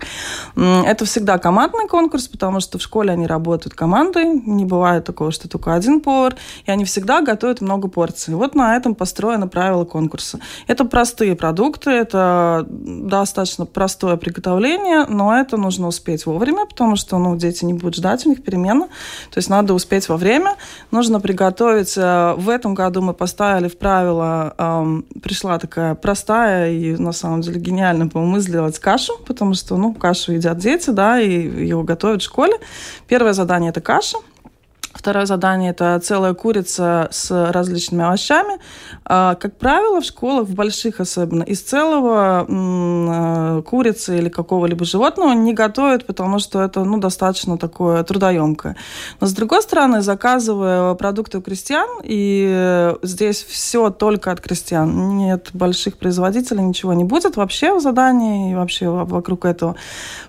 Это 0.56 1.04
всегда 1.04 1.37
командный 1.38 1.87
конкурс, 1.87 2.28
потому 2.28 2.61
что 2.61 2.78
в 2.78 2.83
школе 2.83 3.12
они 3.12 3.26
работают 3.26 3.75
командой. 3.75 4.25
Не 4.25 4.64
бывает 4.64 5.04
такого, 5.04 5.30
что 5.33 5.49
только 5.49 5.75
один 5.75 6.00
повар. 6.00 6.37
И 6.64 6.71
они 6.71 6.87
всегда 6.87 7.21
готовят 7.21 7.61
много 7.61 7.88
порций. 7.88 8.35
Вот 8.35 8.54
на 8.54 8.75
этом 8.76 8.95
построено 8.95 9.49
правило 9.49 9.85
конкурса. 9.85 10.40
Это 10.66 10.87
простые 10.87 11.37
продукты, 11.37 11.90
это 11.90 12.66
достаточно 12.68 13.66
простое 13.73 14.17
приготовление, 14.17 15.05
но 15.07 15.37
это 15.37 15.57
нужно 15.57 15.89
успеть 15.89 16.27
вовремя, 16.27 16.67
потому 16.67 16.97
что 16.97 17.19
ну, 17.19 17.37
дети 17.37 17.65
не 17.65 17.75
будут 17.75 17.97
ждать, 17.97 18.27
у 18.27 18.31
них 18.31 18.43
перемена. 18.43 18.87
То 19.31 19.39
есть 19.39 19.49
надо 19.49 19.75
успеть 19.75 20.09
во 20.09 20.17
время. 20.17 20.57
Нужно 20.91 21.21
приготовить. 21.21 21.97
В 21.97 22.49
этом 22.49 22.75
году 22.75 23.03
мы 23.03 23.15
поставили 23.15 23.69
в 23.69 23.79
правило, 23.79 24.55
эм, 24.59 25.05
пришла 25.23 25.59
такая 25.59 25.95
простая 25.95 26.73
и 26.73 26.97
на 26.97 27.13
самом 27.13 27.41
деле 27.41 27.61
гениальная, 27.61 28.09
по-моему, 28.09 28.39
сделать 28.39 28.79
кашу, 28.79 29.19
потому 29.27 29.55
что 29.55 29.77
ну, 29.77 29.95
кашу 29.95 30.33
едят 30.33 30.59
дети, 30.59 30.91
да, 30.91 31.21
и 31.21 31.31
ее 31.31 31.83
готовят 31.83 32.23
в 32.23 32.25
школе. 32.25 32.55
Первое 33.07 33.33
задание– 33.33 33.71
это 33.71 33.81
каша. 33.81 34.19
Второе 34.97 35.26
задание– 35.26 35.71
это 35.73 36.00
целая 36.03 36.33
курица 36.33 37.09
с 37.11 37.53
различными 37.53 38.05
овощами. 38.05 38.59
А, 39.05 39.35
как 39.35 39.57
правило, 39.57 40.00
в 40.00 40.05
школах, 40.05 40.49
в 40.49 40.55
больших 40.55 41.00
особенно, 41.00 41.43
из 41.43 41.61
целого 41.61 42.47
э, 42.49 43.62
курицы 43.62 44.19
или 44.19 44.31
какого-либо 44.31 44.85
животного 44.87 45.33
не 45.33 45.53
готовят, 45.53 46.07
потому 46.07 46.38
что 46.38 46.62
это 46.62 46.83
ну, 46.85 46.99
достаточно 46.99 47.59
такое 47.59 48.03
трудоемкое. 48.05 48.76
Но, 49.21 49.26
с 49.26 49.33
другой 49.33 49.62
стороны, 49.62 50.00
заказывая 50.00 50.95
продукты 50.95 51.38
у 51.38 51.43
крестьян, 51.43 51.88
и 52.03 52.95
здесь 53.03 53.45
все 53.45 53.91
только 53.91 54.33
от 54.33 54.41
крестьян, 54.41 55.19
нет 55.19 55.50
больших 55.53 55.99
производителей, 55.99 56.62
ничего 56.62 56.95
не 56.95 57.05
будет 57.05 57.37
вообще 57.37 57.75
в 57.75 57.81
задании 57.81 58.53
и 58.53 58.55
вообще 58.55 58.88
вокруг 58.88 59.45
этого. 59.45 59.76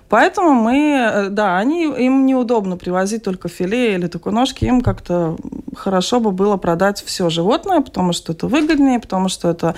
Поэтому 0.08 0.54
мы, 0.54 0.76
э, 0.76 1.28
да, 1.28 1.58
они, 1.58 1.84
им 1.84 2.26
неудобно 2.26 2.76
привозить 2.76 3.22
только 3.22 3.48
филе 3.48 3.94
или 3.94 4.06
только 4.06 4.30
ножки, 4.30 4.57
им 4.66 4.80
как-то 4.80 5.36
хорошо 5.76 6.20
бы 6.20 6.32
было 6.32 6.56
продать 6.56 7.02
все 7.04 7.30
животное, 7.30 7.80
потому 7.80 8.12
что 8.12 8.32
это 8.32 8.46
выгоднее, 8.46 9.00
потому 9.00 9.28
что 9.28 9.48
это 9.50 9.74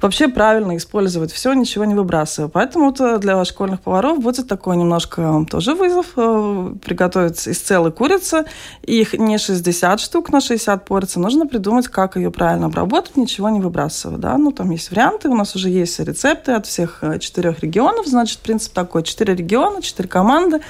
вообще 0.00 0.28
правильно 0.28 0.76
использовать 0.76 1.32
все, 1.32 1.52
ничего 1.52 1.84
не 1.84 1.94
выбрасывая. 1.94 2.48
Поэтому 2.48 2.90
это 2.90 3.18
для 3.18 3.44
школьных 3.44 3.80
поваров 3.80 4.20
будет 4.20 4.48
такой 4.48 4.76
немножко 4.76 5.46
тоже 5.50 5.74
вызов 5.74 6.06
э, 6.16 6.74
приготовить 6.84 7.46
из 7.46 7.60
целой 7.60 7.92
курицы. 7.92 8.44
Их 8.82 9.14
не 9.14 9.38
60 9.38 10.00
штук 10.00 10.30
на 10.30 10.40
60 10.40 10.84
порций, 10.84 11.20
нужно 11.20 11.46
придумать, 11.46 11.88
как 11.88 12.16
ее 12.16 12.30
правильно 12.30 12.66
обработать, 12.66 13.16
ничего 13.16 13.48
не 13.48 13.60
выбрасывая. 13.60 14.18
Да? 14.18 14.36
Ну, 14.38 14.52
там 14.52 14.70
есть 14.70 14.90
варианты, 14.90 15.28
у 15.28 15.34
нас 15.34 15.54
уже 15.54 15.68
есть 15.68 15.98
рецепты 16.00 16.52
от 16.52 16.66
всех 16.66 16.98
э, 17.02 17.18
четырех 17.18 17.60
регионов, 17.60 18.06
значит, 18.06 18.38
принцип 18.40 18.72
такой, 18.72 19.02
четыре 19.02 19.34
региона, 19.34 19.82
четыре 19.82 20.08
команды, 20.08 20.60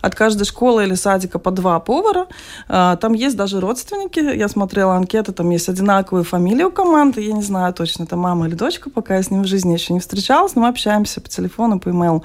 от 0.00 0.14
каждой 0.14 0.44
школы 0.44 0.84
или 0.84 0.94
садика 0.94 1.38
по 1.38 1.50
два 1.50 1.80
повара. 1.80 2.26
А, 2.68 2.96
там 2.96 3.12
есть 3.12 3.36
даже 3.36 3.60
родственники. 3.60 4.18
Я 4.18 4.48
смотрела 4.48 4.94
анкеты, 4.94 5.32
там 5.32 5.50
есть 5.50 5.68
одинаковые 5.68 6.24
фамилии 6.24 6.64
у 6.64 6.70
команды. 6.70 7.20
Я 7.20 7.32
не 7.32 7.42
знаю 7.42 7.72
точно, 7.74 8.04
это 8.04 8.16
мама 8.16 8.46
или 8.46 8.54
дочка, 8.54 8.90
пока 8.90 9.16
я 9.16 9.22
с 9.22 9.30
ним 9.30 9.42
в 9.42 9.46
жизни 9.46 9.72
еще 9.72 9.92
не 9.92 10.00
встречалась, 10.00 10.54
но 10.54 10.62
мы 10.62 10.68
общаемся 10.68 11.20
по 11.20 11.28
телефону, 11.28 11.80
по 11.80 11.90
имейлу. 11.90 12.24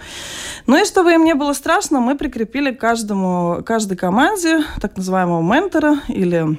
Ну 0.67 0.81
и 0.81 0.85
чтобы 0.85 1.13
им 1.13 1.23
не 1.23 1.33
было 1.33 1.53
страшно, 1.53 1.99
мы 1.99 2.15
прикрепили 2.15 2.71
каждому, 2.71 3.63
каждой 3.65 3.97
команде 3.97 4.63
так 4.79 4.97
называемого 4.97 5.41
ментора 5.41 5.99
или 6.07 6.57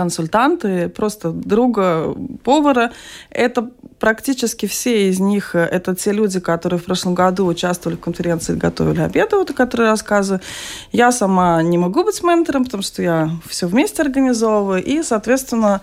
консультанты, 0.00 0.88
просто 0.88 1.30
друга 1.30 2.14
повара. 2.42 2.90
Это 3.28 3.70
практически 3.98 4.64
все 4.64 5.10
из 5.10 5.20
них, 5.20 5.54
э, 5.54 5.58
это 5.58 5.94
те 5.94 6.12
люди, 6.12 6.40
которые 6.40 6.80
в 6.80 6.84
прошлом 6.84 7.14
году 7.14 7.44
участвовали 7.46 7.98
в 7.98 8.00
конференции, 8.00 8.54
готовили 8.54 9.02
обеды, 9.02 9.36
вот, 9.36 9.50
о 9.50 9.52
которых 9.52 9.88
рассказываю. 9.88 10.40
Я 10.90 11.12
сама 11.12 11.62
не 11.62 11.76
могу 11.76 12.02
быть 12.02 12.22
ментором, 12.22 12.64
потому 12.64 12.82
что 12.82 13.02
я 13.02 13.30
все 13.46 13.66
вместе 13.66 14.02
организовываю. 14.02 14.82
И, 14.82 15.02
соответственно, 15.02 15.82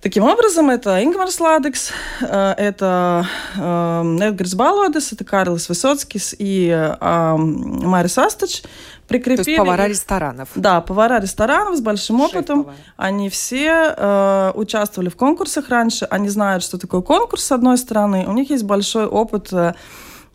Таким 0.00 0.24
образом, 0.24 0.68
это 0.68 1.02
Ингмарс 1.02 1.40
Ладекс, 1.40 1.90
э, 2.20 2.54
это 2.58 3.26
э, 3.56 4.18
Эдгарс 4.20 4.54
Балодес, 4.54 5.12
это 5.12 5.24
Карлос 5.24 5.70
Высоцкис 5.70 6.34
и 6.38 6.68
Марис 7.00 8.18
Астач 8.18 8.62
прикрепили... 9.08 9.44
То 9.44 9.50
есть 9.50 9.58
повара 9.58 9.86
ресторанов. 9.86 10.48
Да, 10.54 10.80
повара 10.80 11.20
ресторанов 11.20 11.76
с 11.76 11.80
большим 11.80 12.20
опытом. 12.20 12.68
Они 12.96 13.28
все 13.28 13.94
э, 13.96 14.52
участвовали 14.54 15.08
в 15.08 15.16
конкурсах 15.16 15.68
раньше, 15.68 16.06
они 16.10 16.28
знают, 16.28 16.62
что 16.62 16.78
такое 16.78 17.00
конкурс, 17.00 17.44
с 17.44 17.52
одной 17.52 17.78
стороны. 17.78 18.24
У 18.26 18.32
них 18.32 18.50
есть 18.50 18.64
большой 18.64 19.06
опыт 19.06 19.52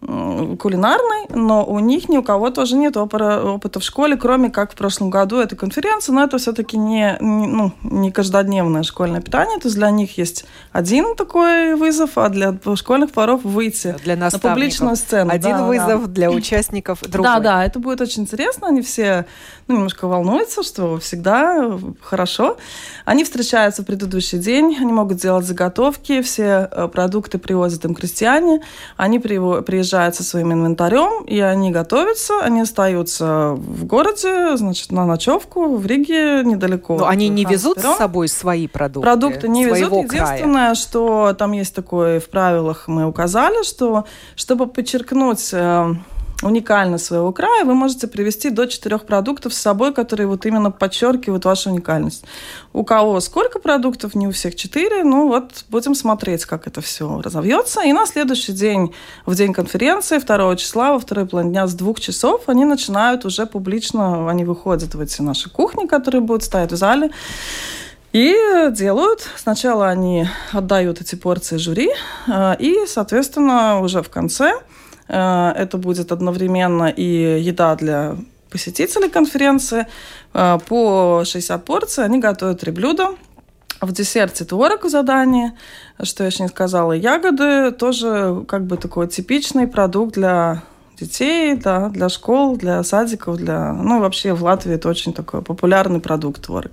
э, 0.02 0.56
кулинарный, 0.60 1.28
но 1.30 1.66
у 1.66 1.80
них 1.80 2.10
ни 2.10 2.18
у 2.18 2.24
кого 2.24 2.50
тоже 2.50 2.76
нет 2.76 2.98
опыта, 2.98 3.44
опыта 3.44 3.80
в 3.80 3.84
школе, 3.84 4.16
кроме 4.16 4.50
как 4.50 4.74
в 4.74 4.76
прошлом 4.76 5.10
году 5.10 5.38
этой 5.38 5.56
конференции, 5.56 6.12
но 6.12 6.24
это 6.24 6.38
все-таки 6.38 6.78
не, 6.78 7.18
не, 7.20 7.48
ну, 7.48 7.72
не 7.84 8.12
каждодневное 8.12 8.84
школьное 8.84 9.22
питание, 9.22 9.60
то 9.60 9.68
есть 9.68 9.76
для 9.76 9.90
них 9.90 10.18
есть 10.18 10.46
один 10.72 11.16
такой 11.16 11.76
вызов, 11.76 12.18
а 12.18 12.30
для 12.30 12.58
школьных 12.76 13.12
поваров 13.12 13.44
выйти 13.44 13.96
для 14.04 14.16
на 14.16 14.30
публичную 14.30 14.96
сцену. 14.96 15.32
Один 15.32 15.58
да, 15.58 15.64
вызов 15.66 16.02
да. 16.02 16.08
для 16.08 16.32
участников 16.32 17.02
другой. 17.02 17.24
Да, 17.24 17.40
да, 17.40 17.66
это 17.66 17.80
будет 17.80 18.02
очень 18.02 18.24
интересно, 18.24 18.68
они 18.68 18.82
все 18.82 19.26
ну, 19.68 19.76
немножко 19.76 20.08
волнуются, 20.08 20.64
что 20.64 20.98
всегда 21.00 21.78
хорошо. 22.02 22.58
Они 23.06 23.24
встречаются 23.24 23.84
в 23.84 23.86
предыдущий 23.86 24.40
день, 24.40 24.78
они 24.80 24.92
могут 24.92 25.18
делать 25.18 25.46
заготовки, 25.46 26.22
все 26.22 26.70
э, 26.72 26.88
продукты 26.88 27.38
привозят 27.38 27.86
им 27.86 27.94
крестьяне, 27.94 28.62
они 28.98 29.20
приезжают 29.20 29.89
приезжают 29.90 30.16
со 30.16 30.24
своим 30.24 30.54
инвентарем, 30.54 31.24
и 31.26 31.40
они 31.40 31.72
готовятся, 31.72 32.42
они 32.42 32.62
остаются 32.62 33.54
в 33.58 33.86
городе, 33.86 34.56
значит, 34.56 34.92
на 34.92 35.06
ночевку 35.06 35.76
в 35.76 35.86
Риге 35.86 36.44
недалеко. 36.44 36.98
Но 36.98 37.08
они 37.08 37.28
не 37.30 37.44
везут 37.44 37.80
с 37.80 37.98
собой 37.98 38.28
свои 38.28 38.68
продукты? 38.68 39.02
Продукты 39.02 39.48
не 39.48 39.66
везут. 39.66 39.92
Единственное, 40.14 40.66
края. 40.68 40.76
что 40.76 41.34
там 41.38 41.54
есть 41.54 41.74
такое 41.74 42.20
в 42.20 42.30
правилах 42.30 42.88
мы 42.88 43.06
указали, 43.06 43.64
что 43.64 44.06
чтобы 44.36 44.68
подчеркнуть 44.68 45.50
э, 45.54 45.96
уникальность 46.42 47.06
своего 47.06 47.32
края, 47.32 47.66
вы 47.66 47.76
можете 47.76 48.08
привести 48.08 48.50
до 48.50 48.66
четырех 48.66 49.06
продуктов 49.06 49.54
с 49.54 49.58
собой, 49.58 49.94
которые 49.94 50.28
вот 50.28 50.46
именно 50.46 50.72
подчеркивают 50.72 51.46
вашу 51.46 51.70
уникальность. 51.70 52.24
У 52.74 52.84
кого 52.84 53.20
сколько 53.20 53.60
продуктов, 53.60 54.16
не 54.16 54.28
у 54.28 54.32
всех 54.32 54.56
четыре, 54.56 55.04
ну 55.04 55.28
вот 55.28 55.66
будем 55.70 55.96
смотреть, 55.96 56.46
как 56.46 56.68
это 56.68 56.82
все 56.82 57.22
разовьется. 57.22 57.82
И 57.82 57.92
на 57.92 58.06
следующий 58.06 58.54
день, 58.54 58.94
в 59.26 59.36
день 59.36 59.54
конференции, 59.54 60.18
2 60.18 60.56
числа, 60.56 60.94
во 60.94 61.00
второй 61.00 61.26
половине 61.26 61.54
дня 61.54 61.68
с 61.68 61.74
двух 61.74 62.00
часов, 62.00 62.44
они 62.48 62.66
начинают 62.66 63.26
уже 63.26 63.46
публично, 63.46 64.30
они 64.30 64.46
выходят 64.46 64.96
в 64.96 65.02
эти 65.02 65.22
наши 65.22 65.50
кухни, 65.50 65.88
которые 65.88 66.22
будут 66.22 66.44
стоять 66.44 66.72
в 66.72 66.78
зале, 66.78 67.12
и 68.14 68.34
делают. 68.72 69.28
Сначала 69.36 69.90
они 69.90 70.28
отдают 70.52 71.02
эти 71.02 71.16
порции 71.16 71.58
жюри, 71.58 71.92
э, 72.28 72.56
и, 72.60 72.86
соответственно, 72.88 73.82
уже 73.82 74.02
в 74.02 74.10
конце 74.10 74.54
это 75.14 75.78
будет 75.78 76.12
одновременно 76.12 76.88
и 76.88 77.42
еда 77.42 77.76
для 77.76 78.16
посетителей 78.50 79.10
конференции. 79.10 79.88
Э, 80.34 80.58
по 80.68 81.24
60 81.26 81.66
порций 81.66 82.06
они 82.06 82.20
готовят 82.20 82.62
три 82.62 82.72
блюда. 82.72 83.16
В 83.82 83.94
десерте 83.94 84.44
творог 84.44 84.84
в 84.84 84.90
задании, 84.90 85.54
что 86.04 86.24
я 86.24 86.28
еще 86.28 86.44
не 86.44 86.50
сказала, 86.50 86.92
ягоды 86.92 87.72
тоже 87.72 88.44
как 88.46 88.66
бы 88.66 88.76
такой 88.76 89.08
типичный 89.08 89.68
продукт 89.68 90.16
для 90.16 90.64
детей, 91.00 91.56
да, 91.56 91.90
для 91.90 92.10
школ, 92.10 92.58
для 92.58 92.84
садиков, 92.84 93.38
для... 93.38 93.74
Ну, 93.74 94.00
вообще 94.00 94.34
в 94.34 94.44
Латвии 94.44 94.76
это 94.76 94.90
очень 94.90 95.14
такой 95.14 95.42
популярный 95.42 96.00
продукт 96.00 96.46
творог. 96.46 96.72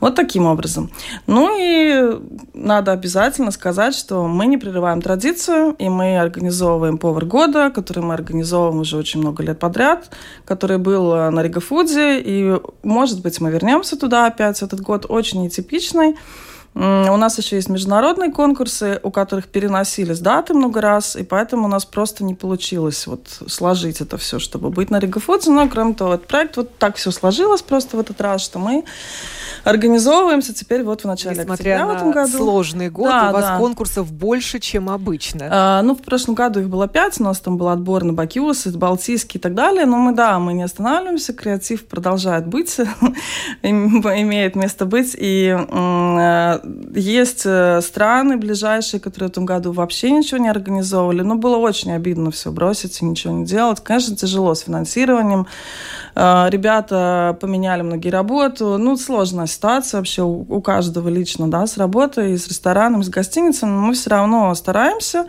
Вот 0.00 0.14
таким 0.14 0.46
образом. 0.46 0.90
Ну 1.26 1.56
и 1.58 2.20
надо 2.54 2.92
обязательно 2.92 3.50
сказать, 3.50 3.94
что 3.94 4.26
мы 4.26 4.46
не 4.46 4.58
прерываем 4.58 5.00
традицию, 5.00 5.74
и 5.78 5.88
мы 5.88 6.18
организовываем 6.18 6.98
повар 6.98 7.24
года, 7.24 7.70
который 7.70 8.02
мы 8.02 8.14
организовываем 8.14 8.80
уже 8.80 8.96
очень 8.96 9.20
много 9.20 9.42
лет 9.42 9.58
подряд, 9.58 10.10
который 10.44 10.78
был 10.78 11.14
на 11.30 11.42
Ригафуде, 11.42 12.20
и, 12.20 12.58
может 12.82 13.22
быть, 13.22 13.40
мы 13.40 13.50
вернемся 13.50 13.98
туда 13.98 14.26
опять. 14.26 14.62
Этот 14.62 14.80
год 14.80 15.06
очень 15.08 15.42
нетипичный. 15.42 16.16
У 16.76 17.16
нас 17.16 17.38
еще 17.38 17.54
есть 17.54 17.68
международные 17.68 18.32
конкурсы, 18.32 18.98
у 19.04 19.10
которых 19.12 19.46
переносились 19.46 20.18
даты 20.18 20.54
много 20.54 20.80
раз, 20.80 21.14
и 21.14 21.22
поэтому 21.22 21.66
у 21.66 21.68
нас 21.68 21.84
просто 21.84 22.24
не 22.24 22.34
получилось 22.34 23.06
вот 23.06 23.28
сложить 23.46 24.00
это 24.00 24.16
все, 24.18 24.40
чтобы 24.40 24.70
быть 24.70 24.90
на 24.90 24.98
Рига 24.98 25.20
Фудзе. 25.20 25.52
Но, 25.52 25.68
кроме 25.68 25.94
того, 25.94 26.14
этот 26.14 26.26
проект 26.26 26.56
вот 26.56 26.76
так 26.78 26.96
все 26.96 27.12
сложилось 27.12 27.62
просто 27.62 27.96
в 27.96 28.00
этот 28.00 28.20
раз, 28.20 28.42
что 28.42 28.58
мы 28.58 28.84
организовываемся 29.62 30.52
теперь 30.52 30.82
вот 30.82 31.02
в 31.02 31.06
начале 31.06 31.36
Несмотря 31.40 31.54
октября 31.54 31.86
на 31.86 31.92
в 31.92 31.96
этом 31.96 32.10
году. 32.12 32.36
сложный 32.38 32.90
год, 32.90 33.06
Да, 33.08 33.30
у 33.30 33.32
вас 33.32 33.44
да. 33.44 33.56
конкурсов 33.58 34.12
больше, 34.12 34.58
чем 34.58 34.90
обычно. 34.90 35.48
А, 35.50 35.82
ну, 35.82 35.94
в 35.94 36.02
прошлом 36.02 36.34
году 36.34 36.60
их 36.60 36.68
было 36.68 36.88
пять, 36.88 37.20
у 37.20 37.24
нас 37.24 37.38
там 37.40 37.56
был 37.56 37.68
отбор 37.68 38.04
на 38.04 38.12
Бакиус, 38.12 38.66
Балтийский 38.66 39.38
и 39.38 39.40
так 39.40 39.54
далее, 39.54 39.86
но 39.86 39.96
мы, 39.96 40.12
да, 40.12 40.38
мы 40.38 40.52
не 40.54 40.64
останавливаемся, 40.64 41.32
креатив 41.32 41.86
продолжает 41.86 42.46
быть, 42.46 42.76
им- 43.62 44.00
имеет 44.02 44.56
место 44.56 44.84
быть, 44.86 45.14
и 45.18 45.56
э, 45.56 46.60
есть 46.94 47.42
э, 47.44 47.80
страны 47.80 48.36
ближайшие, 48.36 49.00
которые 49.00 49.28
в 49.28 49.32
этом 49.32 49.46
году 49.46 49.72
вообще 49.72 50.10
ничего 50.10 50.38
не 50.38 50.48
организовывали, 50.48 51.22
но 51.22 51.36
было 51.36 51.56
очень 51.56 51.92
обидно 51.92 52.30
все 52.30 52.50
бросить 52.50 53.00
и 53.00 53.04
ничего 53.04 53.32
не 53.32 53.44
делать. 53.44 53.80
Конечно, 53.80 54.16
тяжело 54.16 54.54
с 54.54 54.60
финансированием, 54.60 55.46
Э, 56.14 56.46
ребята 56.48 57.36
поменяли 57.40 57.82
многие 57.82 58.08
работу, 58.08 58.78
ну, 58.78 58.96
сложная 58.96 59.46
ситуация 59.46 59.98
вообще 59.98 60.22
у, 60.22 60.60
каждого 60.60 61.08
лично, 61.08 61.50
да, 61.50 61.66
с 61.66 61.76
работой, 61.76 62.38
с 62.38 62.48
рестораном, 62.48 63.02
с 63.02 63.08
гостиницей, 63.08 63.68
но 63.68 63.80
мы 63.80 63.94
все 63.94 64.10
равно 64.10 64.54
стараемся. 64.54 65.26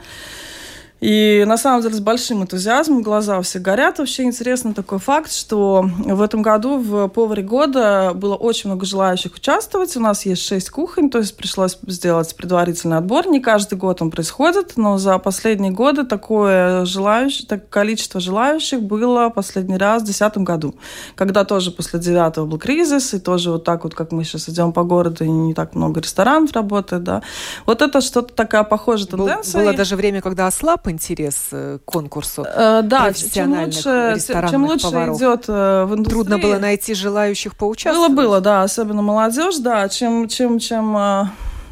И 1.01 1.43
на 1.45 1.57
самом 1.57 1.81
деле 1.81 1.93
с 1.93 1.99
большим 1.99 2.43
энтузиазмом 2.43 3.01
глаза 3.01 3.37
у 3.37 3.41
всех 3.41 3.61
горят. 3.61 3.99
Вообще 3.99 4.23
интересный 4.23 4.73
такой 4.73 4.99
факт, 4.99 5.31
что 5.31 5.89
в 5.97 6.21
этом 6.21 6.41
году 6.41 6.77
в 6.77 7.09
поваре 7.09 7.43
года 7.43 8.13
было 8.15 8.35
очень 8.35 8.69
много 8.69 8.85
желающих 8.85 9.35
участвовать. 9.35 9.95
У 9.97 9.99
нас 9.99 10.25
есть 10.25 10.41
шесть 10.41 10.69
кухонь, 10.69 11.09
то 11.09 11.17
есть 11.17 11.35
пришлось 11.35 11.77
сделать 11.85 12.33
предварительный 12.35 12.97
отбор. 12.97 13.27
Не 13.27 13.41
каждый 13.41 13.77
год 13.77 14.01
он 14.01 14.09
происходит, 14.09 14.73
но 14.77 14.97
за 14.97 15.17
последние 15.19 15.71
годы 15.71 16.05
такое 16.05 16.85
желающее, 16.85 17.45
так 17.45 17.69
количество 17.69 18.21
желающих 18.21 18.81
было 18.81 19.29
последний 19.29 19.77
раз 19.77 20.01
в 20.01 20.05
2010 20.05 20.37
году, 20.43 20.75
когда 21.15 21.43
тоже 21.43 21.71
после 21.71 21.99
девятого 21.99 22.45
был 22.45 22.57
кризис, 22.57 23.13
и 23.13 23.19
тоже 23.19 23.51
вот 23.51 23.65
так 23.65 23.83
вот, 23.83 23.93
как 23.93 24.13
мы 24.13 24.23
сейчас 24.23 24.47
идем 24.47 24.71
по 24.71 24.83
городу, 24.83 25.25
и 25.25 25.29
не 25.29 25.53
так 25.53 25.75
много 25.75 25.99
ресторанов 25.99 26.53
работает, 26.53 27.03
да. 27.03 27.21
Вот 27.65 27.81
это 27.81 27.99
что-то 27.99 28.33
такая 28.33 28.63
похожая 28.63 29.07
тенденция. 29.07 29.61
было 29.61 29.73
даже 29.73 29.97
время, 29.97 30.21
когда 30.21 30.47
ослаб 30.47 30.84
интерес 30.89 31.47
э, 31.51 31.79
к 31.83 31.85
конкурсу. 31.85 32.45
Э, 32.47 32.81
Да, 32.83 33.11
чем 33.13 33.53
лучше, 33.59 34.17
чем 34.49 34.65
лучше 34.65 34.83
поваров. 34.91 35.17
идет 35.17 35.45
э, 35.47 35.85
в 35.85 35.93
индустрии. 35.93 36.09
Трудно 36.13 36.37
было 36.37 36.57
найти 36.59 36.93
желающих 36.93 37.53
Было, 37.53 37.59
поучаствовать. 37.59 38.11
было, 38.13 38.41
да, 38.41 38.63
особенно 38.63 39.01
молодежь, 39.01 39.57
да. 39.57 39.87
Чем, 39.89 40.27
чем, 40.27 40.59
чем 40.59 40.95
э, 40.97 41.23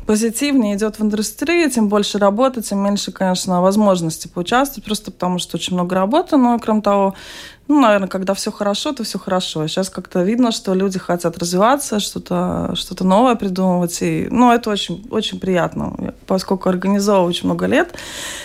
позитивнее 0.06 0.76
идет 0.76 1.00
в 1.00 1.04
индустрии, 1.04 1.70
тем 1.70 1.90
больше 1.90 2.18
работы, 2.18 2.62
тем 2.62 2.80
меньше, 2.80 3.12
конечно, 3.12 3.62
возможностей 3.62 4.30
поучаствовать, 4.30 4.86
просто 4.86 5.12
потому 5.12 5.40
что 5.40 5.58
очень 5.58 5.74
много 5.74 5.96
работы, 5.96 6.38
но, 6.38 6.60
кроме 6.60 6.82
того, 6.82 7.16
ну, 7.68 7.80
наверное, 7.80 8.10
когда 8.10 8.34
все 8.34 8.52
хорошо, 8.52 8.92
то 8.92 9.04
все 9.04 9.18
хорошо. 9.18 9.68
Сейчас 9.68 9.90
как-то 9.90 10.22
видно, 10.22 10.52
что 10.52 10.74
люди 10.74 11.00
хотят 11.00 11.38
развиваться, 11.38 12.00
что-то 12.00 12.74
что 12.76 13.04
новое 13.06 13.36
придумывать. 13.36 14.02
И, 14.02 14.28
ну, 14.30 14.52
это 14.52 14.70
очень, 14.70 15.08
очень 15.10 15.40
приятно. 15.40 16.14
Поскольку 16.28 16.68
организовываю 16.68 17.30
очень 17.30 17.46
много 17.46 17.66
лет, 17.66 17.94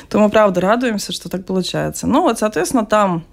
то 0.09 0.21
мы, 0.21 0.31
правда, 0.31 0.61
радуемся, 0.61 1.13
что 1.13 1.29
так 1.29 1.45
получается. 1.45 2.07
Ну, 2.07 2.23
вот, 2.23 2.39
соответственно, 2.39 2.87
там 2.87 3.25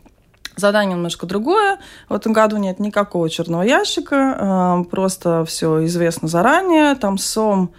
Задание 0.58 0.96
немножко 0.96 1.26
другое. 1.26 1.80
В 2.08 2.14
этом 2.14 2.32
году 2.32 2.56
нет 2.58 2.80
никакого 2.80 3.30
черного 3.30 3.64
ящика, 3.64 4.80
э, 4.80 4.90
просто 4.90 5.44
все 5.44 5.84
известно 5.86 6.30
заранее. 6.30 6.96
Там 6.96 7.18
сом 7.18 7.74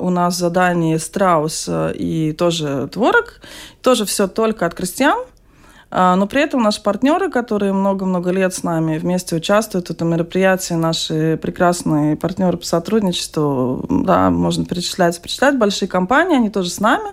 у 0.00 0.10
нас 0.10 0.36
задание 0.36 0.98
страус 0.98 1.66
э, 1.68 1.92
и 1.94 2.32
тоже 2.32 2.88
творог. 2.88 3.40
Тоже 3.80 4.04
все 4.04 4.26
только 4.26 4.66
от 4.66 4.74
крестьян. 4.74 5.18
А, 5.94 6.16
Но 6.16 6.26
при 6.26 6.40
этом 6.40 6.62
наши 6.62 6.82
партнеры, 6.82 7.30
которые 7.30 7.74
много-много 7.74 8.30
лет 8.30 8.54
с 8.54 8.62
нами 8.62 8.96
вместе 8.96 9.36
участвуют 9.36 9.88
в 9.88 9.90
этом 9.90 10.08
мероприятии, 10.08 10.72
наши 10.72 11.38
прекрасные 11.40 12.16
партнеры 12.16 12.56
по 12.56 12.64
сотрудничеству, 12.64 13.84
да, 13.90 14.30
можно 14.30 14.64
перечислять, 14.64 15.20
перечислять, 15.20 15.58
большие 15.58 15.88
компании, 15.88 16.36
они 16.36 16.48
тоже 16.48 16.70
с 16.70 16.80
нами, 16.80 17.10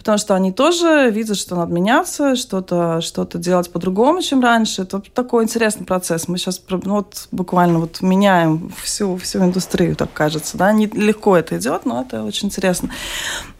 потому 0.00 0.16
что 0.16 0.34
они 0.34 0.50
тоже 0.50 1.10
видят, 1.10 1.36
что 1.36 1.56
надо 1.56 1.74
меняться, 1.74 2.34
что-то 2.34 3.02
что 3.02 3.28
делать 3.34 3.70
по-другому, 3.70 4.22
чем 4.22 4.40
раньше. 4.40 4.82
Это 4.82 5.02
такой 5.12 5.44
интересный 5.44 5.84
процесс. 5.84 6.26
Мы 6.26 6.38
сейчас 6.38 6.62
ну, 6.70 6.94
вот, 6.94 7.28
буквально 7.32 7.80
вот 7.80 8.00
меняем 8.00 8.72
всю, 8.82 9.18
всю 9.18 9.40
индустрию, 9.40 9.94
так 9.96 10.10
кажется. 10.14 10.56
Да? 10.56 10.72
Не 10.72 10.86
легко 10.86 11.36
это 11.36 11.58
идет, 11.58 11.84
но 11.84 12.00
это 12.00 12.24
очень 12.24 12.48
интересно. 12.48 12.88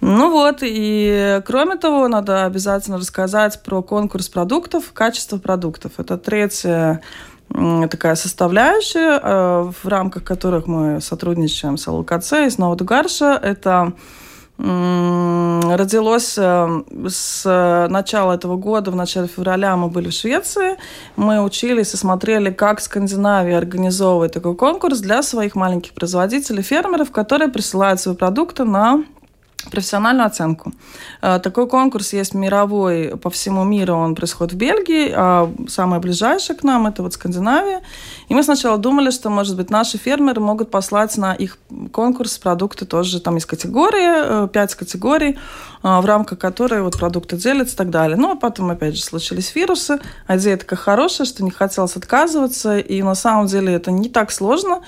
Ну 0.00 0.30
вот, 0.30 0.60
и 0.62 1.42
кроме 1.44 1.76
того, 1.76 2.08
надо 2.08 2.46
обязательно 2.46 2.96
рассказать 2.96 3.62
про 3.62 3.82
конкурс 3.82 4.30
продуктов, 4.30 4.92
качество 4.94 5.36
продуктов. 5.36 5.92
Это 5.98 6.16
третья 6.16 7.02
м, 7.52 7.86
такая 7.90 8.14
составляющая, 8.14 9.20
э, 9.22 9.70
в 9.82 9.86
рамках 9.86 10.24
которых 10.24 10.66
мы 10.66 11.02
сотрудничаем 11.02 11.76
с 11.76 11.86
ЛКЦ 11.86 12.32
и 12.46 12.50
с 12.50 12.56
Новодугарша. 12.56 13.38
Это 13.42 13.92
родилось 14.62 16.36
э, 16.36 16.82
с 17.08 17.86
начала 17.90 18.34
этого 18.34 18.56
года, 18.56 18.90
в 18.90 18.96
начале 18.96 19.26
февраля 19.26 19.76
мы 19.76 19.88
были 19.88 20.10
в 20.10 20.12
Швеции. 20.12 20.76
Мы 21.16 21.42
учились 21.42 21.94
и 21.94 21.96
смотрели, 21.96 22.50
как 22.50 22.80
Скандинавия 22.80 23.56
организовывает 23.56 24.32
такой 24.32 24.54
конкурс 24.54 24.98
для 25.00 25.22
своих 25.22 25.54
маленьких 25.54 25.92
производителей, 25.92 26.62
фермеров, 26.62 27.10
которые 27.10 27.48
присылают 27.48 28.00
свои 28.00 28.14
продукты 28.14 28.64
на 28.64 29.04
профессиональную 29.70 30.26
оценку. 30.26 30.72
Э, 31.22 31.38
Такой 31.42 31.68
конкурс 31.68 32.12
есть 32.12 32.34
мировой 32.34 33.16
по 33.18 33.30
всему 33.30 33.64
миру, 33.64 33.94
он 33.94 34.14
происходит 34.14 34.54
в 34.54 34.56
Бельгии, 34.56 35.12
а 35.14 35.52
самое 35.68 36.00
ближайшее 36.00 36.56
к 36.56 36.62
нам 36.62 36.86
это 36.86 37.02
вот 37.02 37.14
Скандинавия. 37.14 37.82
И 38.28 38.34
мы 38.34 38.42
сначала 38.42 38.78
думали, 38.78 39.10
что, 39.10 39.30
может 39.30 39.56
быть, 39.56 39.70
наши 39.70 39.98
фермеры 39.98 40.40
могут 40.40 40.70
послать 40.70 41.16
на 41.16 41.34
их 41.34 41.58
конкурс 41.92 42.38
продукты 42.38 42.86
тоже, 42.86 43.20
там 43.20 43.34
есть 43.34 43.46
категории, 43.46 44.44
э, 44.44 44.48
пять 44.48 44.74
категорий, 44.74 45.38
э, 45.82 46.00
в 46.00 46.04
рамках 46.04 46.38
которой 46.38 46.82
вот 46.82 46.98
продукты 46.98 47.36
делятся 47.36 47.74
и 47.74 47.76
так 47.76 47.90
далее. 47.90 48.16
Ну, 48.16 48.32
а 48.32 48.36
потом, 48.36 48.70
опять 48.70 48.96
же, 48.96 49.02
случились 49.02 49.54
вирусы, 49.54 50.00
а 50.26 50.36
идея 50.36 50.56
такая 50.56 50.78
хорошая, 50.78 51.26
что 51.26 51.44
не 51.44 51.50
хотелось 51.50 51.96
отказываться, 51.96 52.78
и 52.78 53.02
на 53.02 53.14
самом 53.14 53.46
деле 53.46 53.72
это 53.74 53.90
не 53.90 54.08
так 54.08 54.30
сложно 54.30 54.80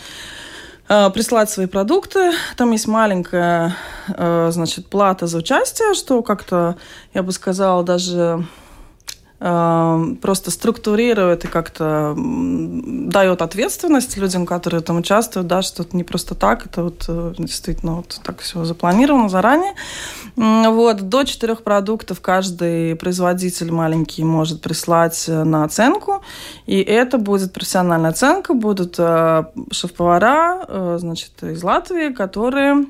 прислать 1.11 1.51
свои 1.51 1.67
продукты. 1.67 2.33
Там 2.57 2.73
есть 2.73 2.87
маленькая, 2.87 3.77
э, 4.09 4.51
значит, 4.53 4.87
плата 4.89 5.27
за 5.27 5.39
участие, 5.39 5.95
что 5.95 6.23
как-то, 6.23 6.77
я 7.15 7.23
бы 7.23 7.33
сказала, 7.33 7.83
даже 7.83 8.19
э, 8.19 8.41
просто 9.43 10.51
структурирует 10.53 11.45
и 11.45 11.49
как-то 11.49 12.15
дает 12.17 13.43
ответственность 13.43 14.17
людям, 14.17 14.47
которые 14.47 14.83
там 14.83 14.99
участвуют, 14.99 15.49
да, 15.49 15.63
что 15.63 15.83
это 15.83 15.97
не 15.97 16.05
просто 16.05 16.35
так, 16.35 16.67
это 16.67 16.85
вот 16.85 17.05
э, 17.09 17.35
действительно 17.39 17.97
вот 17.97 18.21
так 18.23 18.41
все 18.41 18.65
запланировано 18.65 19.29
заранее. 19.29 19.75
Вот, 20.37 21.09
до 21.09 21.25
четырех 21.25 21.63
продуктов 21.63 22.21
каждый 22.21 22.95
производитель 22.97 23.73
маленький 23.73 24.23
может 24.23 24.63
прислать 24.63 25.25
э, 25.29 25.43
на 25.45 25.65
оценку, 25.65 26.23
и 26.67 26.81
это 26.81 27.19
будет 27.19 27.53
профессиональная 27.53 28.11
оценка, 28.11 28.55
будут 28.55 28.95
э, 28.99 29.45
шеф-повара, 29.73 30.99
значит, 30.99 31.43
из 31.43 31.63
Латвии, 31.63 32.13
которые 32.13 32.87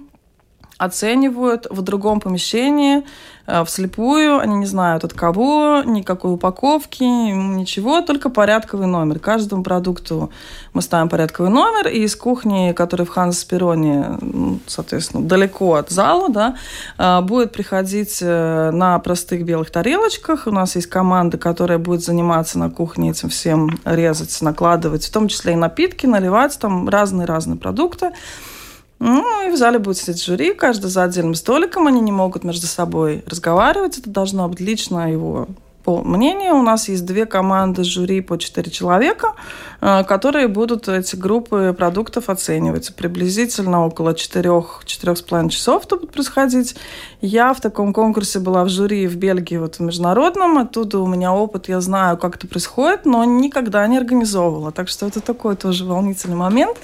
оценивают 0.83 1.68
в 1.71 1.81
другом 1.83 2.18
помещении 2.18 3.05
э, 3.47 3.64
вслепую, 3.64 4.40
они 4.40 4.57
не 4.57 4.66
знают 4.66 5.05
от 5.05 5.12
кого, 5.12 5.83
никакой 5.85 6.35
упаковки, 6.35 7.05
ничего, 7.05 8.01
только 8.01 8.31
порядковый 8.31 8.88
номер. 8.88 9.21
Каждому 9.21 9.62
продукту 9.62 10.33
мы 10.73 10.83
ставим 10.83 11.09
порядковый 11.09 11.53
номер, 11.53 11.87
и 11.87 12.01
из 12.01 12.16
кухни, 12.16 12.73
которая 12.73 13.07
в 13.07 13.11
Ханс-Пероне, 13.11 14.18
ну, 14.21 14.59
соответственно, 14.66 15.23
далеко 15.23 15.75
от 15.75 15.90
зала, 15.90 16.29
да, 16.29 16.57
э, 16.99 17.21
будет 17.21 17.53
приходить 17.53 18.18
э, 18.21 18.71
на 18.73 18.99
простых 18.99 19.45
белых 19.45 19.71
тарелочках. 19.71 20.49
У 20.49 20.51
нас 20.51 20.75
есть 20.75 20.88
команда, 20.88 21.38
которая 21.38 21.79
будет 21.79 22.03
заниматься 22.03 22.59
на 22.59 22.71
кухне 22.71 23.11
этим 23.11 23.29
всем, 23.29 23.79
резать, 23.85 24.37
накладывать, 24.42 25.07
в 25.07 25.12
том 25.12 25.29
числе 25.29 25.53
и 25.53 25.57
напитки, 25.57 26.07
наливать 26.07 26.59
там 26.59 26.88
разные-разные 26.88 27.57
продукты. 27.57 28.11
Ну, 29.04 29.48
и 29.48 29.50
в 29.50 29.56
зале 29.56 29.80
будет 29.80 29.96
сидеть 29.96 30.22
жюри, 30.22 30.54
каждый 30.54 30.88
за 30.88 31.02
отдельным 31.02 31.34
столиком, 31.34 31.88
они 31.88 32.00
не 32.00 32.12
могут 32.12 32.44
между 32.44 32.68
собой 32.68 33.24
разговаривать, 33.26 33.98
это 33.98 34.08
должно 34.08 34.48
быть 34.48 34.60
лично 34.60 35.10
его 35.10 35.48
по 35.85 36.03
мнению, 36.03 36.55
у 36.55 36.62
нас 36.62 36.88
есть 36.88 37.05
две 37.05 37.27
команды 37.27 37.83
жюри 37.83 38.21
по 38.21 38.38
четыре 38.38 38.71
человека, 38.71 39.35
э, 39.81 40.05
которые 40.05 40.47
будут 40.47 40.88
эти 40.88 41.16
группы 41.16 41.75
продуктов 41.77 42.29
оценивать. 42.29 42.95
Приблизительно 42.95 43.87
около 43.87 44.14
четырех, 44.14 44.83
четырех 44.85 45.18
с 45.18 45.23
половиной 45.23 45.51
часов 45.51 45.85
это 45.85 45.97
будет 45.97 46.12
происходить. 46.12 46.77
Я 47.21 47.53
в 47.53 47.61
таком 47.61 47.92
конкурсе 47.92 48.38
была 48.38 48.64
в 48.64 48.68
жюри 48.68 49.09
в 49.09 49.16
Бельгии, 49.16 49.57
вот 49.57 49.77
в 49.77 49.81
международном. 49.81 50.59
Оттуда 50.59 51.01
у 51.01 51.07
меня 51.07 51.33
опыт, 51.33 51.68
я 51.68 51.81
знаю, 51.81 52.16
как 52.16 52.37
это 52.37 52.47
происходит, 52.47 53.05
но 53.05 53.25
никогда 53.25 53.87
не 53.88 53.99
организовывала. 53.99 54.71
Так 54.71 54.88
что 54.88 55.07
это 55.07 55.21
такой 55.21 55.57
тоже 55.57 55.85
волнительный 55.85 56.37
момент. 56.37 56.77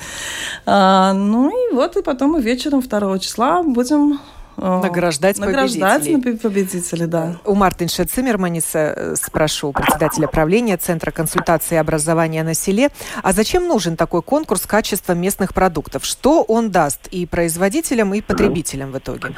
А, 0.66 1.12
ну 1.12 1.50
и 1.50 1.74
вот, 1.74 1.96
и 1.96 2.02
потом 2.02 2.32
мы 2.32 2.42
вечером 2.42 2.80
2 2.80 3.18
числа 3.20 3.62
будем 3.62 4.18
Награждать, 4.58 5.38
Награждать 5.38 6.04
победителей. 6.04 6.36
победителей, 6.36 7.06
да. 7.06 7.36
У 7.44 7.54
Мартинша 7.54 8.04
Циммерманиса 8.06 8.78
э, 8.96 9.14
спрошу, 9.14 9.72
председателя 9.72 10.26
правления 10.26 10.76
Центра 10.76 11.12
консультации 11.12 11.76
и 11.76 11.78
образования 11.78 12.42
на 12.42 12.54
селе, 12.54 12.90
а 13.22 13.32
зачем 13.32 13.68
нужен 13.68 13.96
такой 13.96 14.20
конкурс 14.20 14.66
качества 14.66 15.12
местных 15.12 15.54
продуктов? 15.54 16.04
Что 16.04 16.42
он 16.42 16.70
даст 16.72 17.06
и 17.08 17.24
производителям, 17.24 18.12
и 18.14 18.20
потребителям 18.20 18.90
в 18.90 18.98
итоге? 18.98 19.34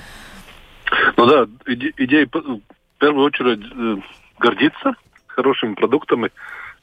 Ну 1.16 1.26
да, 1.26 1.46
идея 1.66 2.26
в 2.26 2.60
первую 2.98 3.26
очередь 3.26 3.60
э, 3.60 3.96
гордиться 4.38 4.94
хорошими 5.26 5.74
продуктами 5.74 6.30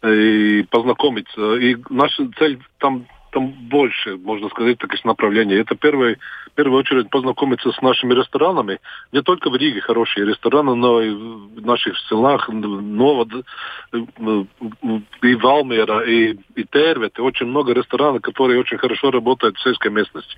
э, 0.03 0.13
и 0.13 0.63
познакомиться. 0.63 1.55
И 1.55 1.75
наша 1.89 2.29
цель 2.37 2.59
там 2.77 3.07
там 3.37 3.49
больше, 3.69 4.17
можно 4.17 4.49
сказать, 4.49 4.79
таких 4.79 5.05
направлений. 5.05 5.55
Это 5.55 5.75
первое, 5.75 6.17
в 6.47 6.55
первую 6.55 6.79
очередь 6.79 7.09
познакомиться 7.09 7.71
с 7.71 7.81
нашими 7.83 8.15
ресторанами. 8.15 8.79
Не 9.11 9.21
только 9.21 9.51
в 9.51 9.55
Риге 9.55 9.79
хорошие 9.81 10.25
рестораны, 10.25 10.73
но 10.73 11.01
и 11.01 11.11
в 11.11 11.63
наших 11.63 11.95
селах, 12.09 12.49
Новод, 12.49 13.29
и 13.91 15.35
Валмера, 15.35 15.99
и, 15.99 16.35
и 16.55 16.63
Тервет. 16.63 17.19
И 17.19 17.21
очень 17.21 17.45
много 17.45 17.73
ресторанов, 17.73 18.23
которые 18.23 18.59
очень 18.59 18.79
хорошо 18.79 19.11
работают 19.11 19.57
в 19.57 19.61
сельской 19.61 19.91
местности. 19.91 20.35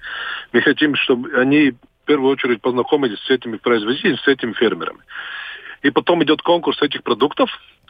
Мы 0.52 0.60
хотим, 0.62 0.96
чтобы 0.96 1.32
они 1.40 1.72
в 1.72 2.06
первую 2.06 2.34
очередь 2.34 2.62
познакомились 2.62 3.20
с 3.20 3.30
этими 3.30 3.56
производителями, 3.56 4.18
с 4.18 4.28
этими 4.28 4.52
фермерами. 4.52 5.00
И 5.84 5.90
потом 5.90 6.22
идет 6.24 6.42
конкурс 6.42 6.82
этих 6.82 7.04
продуктов, 7.04 7.50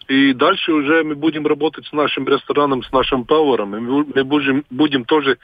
и 0.10 0.34
дальше 0.34 0.74
уже 0.74 1.04
мы 1.04 1.14
будем 1.14 1.46
работать 1.46 1.86
с 1.86 1.94
нашим 1.94 2.28
рестораном, 2.28 2.84
с 2.84 2.92
нашим 2.92 3.26
поваром. 3.26 3.76
И 3.76 3.80
мы 3.80 4.24
будем, 4.24 4.66
будем 4.72 5.06
тоже 5.06 5.38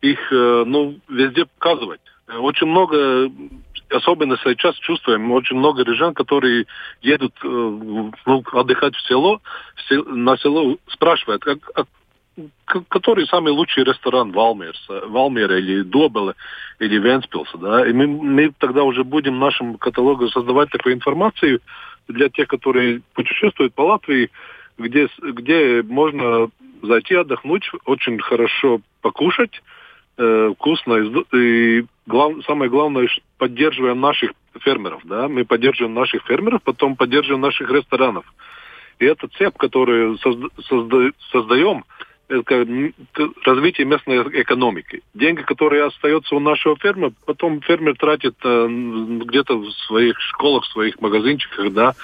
их 0.00 0.18
э, 0.32 0.64
ну, 0.66 0.98
везде 1.08 1.44
показывать. 1.44 2.00
Очень 2.38 2.68
много, 2.68 3.30
особенно 3.90 4.38
сейчас 4.38 4.76
чувствуем, 4.76 5.30
очень 5.32 5.56
много 5.56 5.84
рижан, 5.84 6.14
которые 6.14 6.64
едут 7.02 7.34
э, 7.44 7.46
ну, 7.46 8.42
отдыхать 8.52 8.96
в 8.96 9.06
село, 9.06 9.42
на 9.90 10.38
село 10.38 10.78
спрашивают, 10.86 11.42
как, 11.42 11.58
а, 11.74 11.84
который 12.88 13.26
самый 13.26 13.52
лучший 13.52 13.84
ресторан 13.84 14.32
Валмерс, 14.32 14.86
Валмера 14.88 15.58
или 15.58 15.82
Добела 15.82 16.34
или 16.78 16.98
Венспилса, 16.98 17.58
да, 17.58 17.86
и 17.86 17.92
мы, 17.92 18.06
мы 18.06 18.52
тогда 18.58 18.84
уже 18.84 19.04
будем 19.04 19.36
в 19.36 19.40
нашем 19.40 19.76
каталоге 19.76 20.28
создавать 20.28 20.70
такую 20.70 20.94
информацию, 20.94 21.60
для 22.08 22.28
тех, 22.28 22.48
которые 22.48 23.02
путешествуют 23.14 23.74
по 23.74 23.82
Латвии, 23.82 24.30
где, 24.78 25.08
где 25.20 25.82
можно 25.82 26.48
зайти 26.82 27.14
отдохнуть, 27.14 27.70
очень 27.84 28.18
хорошо 28.20 28.80
покушать, 29.00 29.62
э, 30.16 30.52
вкусно. 30.54 31.24
И 31.34 31.84
глав, 32.06 32.34
самое 32.46 32.70
главное, 32.70 33.08
поддерживаем 33.36 34.00
наших 34.00 34.32
фермеров. 34.60 35.02
Да? 35.04 35.28
Мы 35.28 35.44
поддерживаем 35.44 35.94
наших 35.94 36.24
фермеров, 36.24 36.62
потом 36.62 36.96
поддерживаем 36.96 37.40
наших 37.40 37.70
ресторанов. 37.70 38.24
И 38.98 39.04
это 39.04 39.28
цепь, 39.28 39.56
которую 39.56 40.18
созда, 40.18 40.48
созда, 40.64 41.10
создаем, 41.30 41.84
это 42.28 42.66
развитие 43.44 43.86
местной 43.86 44.18
экономики. 44.42 45.02
Деньги, 45.14 45.42
которые 45.42 45.84
остаются 45.84 46.34
у 46.34 46.40
нашего 46.40 46.76
фермера, 46.76 47.12
потом 47.24 47.60
фермер 47.62 47.96
тратит 47.96 48.36
э, 48.44 48.66
где-то 48.68 49.56
в 49.56 49.70
своих 49.86 50.20
школах, 50.20 50.64
в 50.64 50.72
своих 50.72 51.00
магазинчиках, 51.00 51.72
да. 51.72 51.94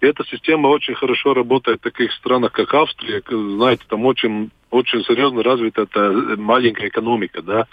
И 0.00 0.06
эта 0.06 0.24
система 0.24 0.68
очень 0.68 0.94
хорошо 0.94 1.34
работает 1.34 1.80
в 1.80 1.84
таких 1.84 2.12
странах, 2.12 2.52
как 2.52 2.72
Австрия. 2.74 3.22
Знаете, 3.28 3.84
там 3.88 4.04
очень, 4.04 4.50
очень 4.70 5.02
серьезно 5.04 5.42
развита 5.42 5.82
эта 5.82 6.36
маленькая 6.36 6.88
экономика, 6.88 7.42
да, 7.42 7.66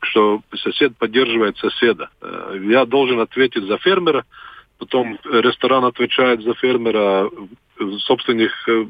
что 0.00 0.40
сосед 0.54 0.96
поддерживает 0.96 1.56
соседа. 1.56 2.10
Э, 2.20 2.58
я 2.62 2.84
должен 2.84 3.20
ответить 3.20 3.64
за 3.64 3.78
фермера, 3.78 4.24
потом 4.78 5.18
ресторан 5.24 5.84
отвечает 5.84 6.42
за 6.42 6.54
фермера, 6.54 7.30
собственных 8.00 8.68
э, 8.68 8.86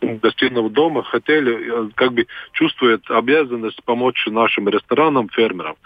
гостиного 0.00 0.70
дома, 0.70 1.04
отеля, 1.12 1.58
э, 1.58 1.88
как 1.94 2.12
бы 2.12 2.26
чувствует 2.52 3.02
обязанность 3.10 3.82
помочь 3.84 4.26
нашим 4.26 4.68
ресторанам, 4.68 5.28
фермерам. 5.28 5.76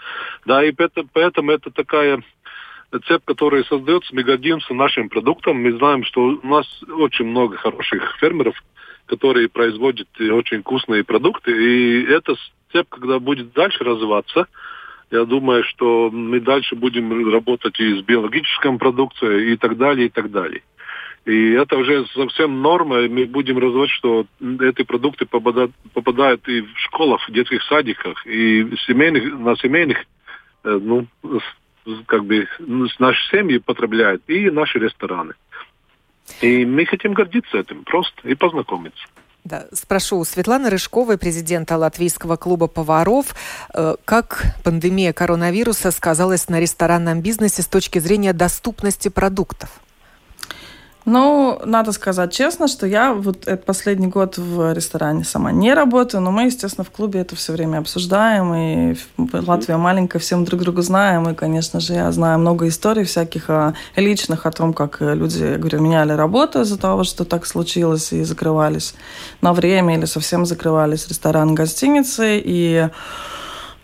Да, 0.45 0.63
и 0.63 0.73
это, 0.77 1.05
поэтому 1.11 1.51
это 1.51 1.71
такая 1.71 2.21
цепь, 3.07 3.23
которая 3.25 3.63
создается, 3.63 4.13
мы 4.15 4.23
гордимся 4.23 4.73
нашим 4.73 5.09
продуктом. 5.09 5.61
Мы 5.61 5.73
знаем, 5.73 6.03
что 6.05 6.21
у 6.21 6.47
нас 6.47 6.67
очень 6.89 7.25
много 7.25 7.57
хороших 7.57 8.17
фермеров, 8.19 8.55
которые 9.05 9.49
производят 9.49 10.07
очень 10.19 10.61
вкусные 10.61 11.03
продукты. 11.03 11.51
И 11.51 12.03
эта 12.05 12.35
цепь, 12.71 12.89
когда 12.89 13.19
будет 13.19 13.53
дальше 13.53 13.83
развиваться, 13.83 14.47
я 15.11 15.25
думаю, 15.25 15.63
что 15.63 16.09
мы 16.11 16.39
дальше 16.39 16.75
будем 16.75 17.31
работать 17.31 17.79
и 17.79 17.99
с 17.99 18.01
биологической 18.01 18.77
продукцией 18.77 19.53
и 19.53 19.57
так 19.57 19.77
далее, 19.77 20.07
и 20.07 20.09
так 20.09 20.31
далее. 20.31 20.61
И 21.25 21.51
это 21.51 21.77
уже 21.77 22.05
совсем 22.07 22.61
норма. 22.61 23.07
Мы 23.07 23.25
будем 23.25 23.57
развивать, 23.57 23.89
что 23.89 24.27
эти 24.39 24.83
продукты 24.83 25.25
попадают, 25.25 25.71
попадают 25.93 26.47
и 26.47 26.61
в 26.61 26.77
школах, 26.77 27.27
в 27.27 27.31
детских 27.31 27.63
садиках, 27.63 28.25
и 28.27 28.75
семейных, 28.85 29.33
на 29.39 29.55
семейных, 29.55 30.05
э, 30.63 30.79
ну, 30.81 31.07
как 32.05 32.25
бы, 32.25 32.47
наши 32.99 33.29
семьи 33.29 33.57
потребляют, 33.57 34.21
и 34.27 34.51
наши 34.51 34.77
рестораны. 34.77 35.33
И 36.41 36.65
мы 36.65 36.85
хотим 36.85 37.13
гордиться 37.13 37.57
этим 37.57 37.83
просто 37.83 38.27
и 38.27 38.35
познакомиться. 38.35 39.05
Да, 39.45 39.67
спрошу 39.71 40.17
у 40.17 40.25
Светланы 40.25 40.71
Рыжковой, 40.71 41.19
президента 41.19 41.77
Латвийского 41.77 42.35
клуба 42.35 42.65
поваров, 42.65 43.35
э, 43.75 43.95
как 44.03 44.55
пандемия 44.63 45.13
коронавируса 45.13 45.91
сказалась 45.91 46.49
на 46.49 46.59
ресторанном 46.59 47.21
бизнесе 47.21 47.61
с 47.61 47.67
точки 47.67 47.99
зрения 47.99 48.33
доступности 48.33 49.09
продуктов? 49.09 49.69
Ну, 51.05 51.61
надо 51.63 51.91
сказать 51.91 52.33
честно, 52.33 52.67
что 52.67 52.87
я 52.87 53.13
вот 53.13 53.47
этот 53.47 53.63
последний 53.63 54.07
год 54.07 54.39
в 54.39 54.73
ресторане 54.73 55.23
сама 55.23 55.51
не 55.51 55.71
работаю, 55.75 56.21
но 56.21 56.31
мы, 56.31 56.45
естественно, 56.45 56.83
в 56.83 56.89
клубе 56.89 57.19
это 57.19 57.35
все 57.35 57.53
время 57.53 57.77
обсуждаем, 57.77 58.53
и 58.55 58.95
Латвия 59.31 59.77
маленькая, 59.77 60.17
всем 60.17 60.45
друг 60.45 60.61
друга 60.61 60.81
знаем, 60.81 61.29
и, 61.29 61.35
конечно 61.35 61.79
же, 61.79 61.93
я 61.93 62.11
знаю 62.11 62.39
много 62.39 62.67
историй 62.67 63.03
всяких 63.03 63.51
о, 63.51 63.75
личных, 63.95 64.47
о 64.47 64.51
том, 64.51 64.73
как 64.73 64.97
люди, 64.99 65.43
я 65.43 65.57
говорю, 65.59 65.79
меняли 65.79 66.13
работу 66.13 66.61
из-за 66.61 66.79
того, 66.79 67.03
что 67.03 67.23
так 67.23 67.45
случилось, 67.45 68.11
и 68.11 68.23
закрывались 68.23 68.95
на 69.41 69.53
время, 69.53 69.97
или 69.97 70.05
совсем 70.05 70.47
закрывались 70.47 71.07
рестораны, 71.07 71.53
гостиницы, 71.53 72.41
и 72.43 72.89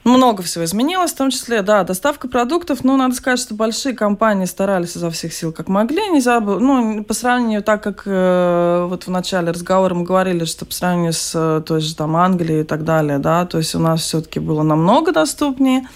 много 0.03 0.41
всего 0.43 0.63
изменилось, 0.63 1.11
в 1.11 1.17
том 1.17 1.29
числе, 1.29 1.61
да, 1.61 1.83
доставка 1.83 2.27
продуктов. 2.27 2.83
Ну, 2.83 2.97
надо 2.97 3.15
сказать, 3.15 3.39
что 3.39 3.53
большие 3.53 3.95
компании 3.95 4.45
старались 4.45 4.95
изо 4.95 5.11
всех 5.11 5.33
сил, 5.33 5.51
как 5.51 5.67
могли. 5.67 6.09
Нельзя 6.09 6.39
было, 6.39 6.59
ну, 6.59 7.03
по 7.03 7.13
сравнению, 7.13 7.63
так 7.63 7.83
как 7.83 8.03
э, 8.05 8.87
вот 8.89 9.05
в 9.05 9.11
начале 9.11 9.51
разговора 9.51 9.93
мы 9.93 10.03
говорили, 10.03 10.45
что 10.45 10.65
по 10.65 10.73
сравнению 10.73 11.13
с 11.13 11.33
э, 11.35 11.61
той 11.65 11.81
же 11.81 11.95
там 11.95 12.15
Англией 12.15 12.61
и 12.61 12.65
так 12.65 12.83
далее, 12.83 13.19
да, 13.19 13.45
то 13.45 13.57
есть 13.57 13.75
у 13.75 13.79
нас 13.79 14.01
все-таки 14.01 14.39
было 14.39 14.63
намного 14.63 15.11
доступнее. 15.11 15.87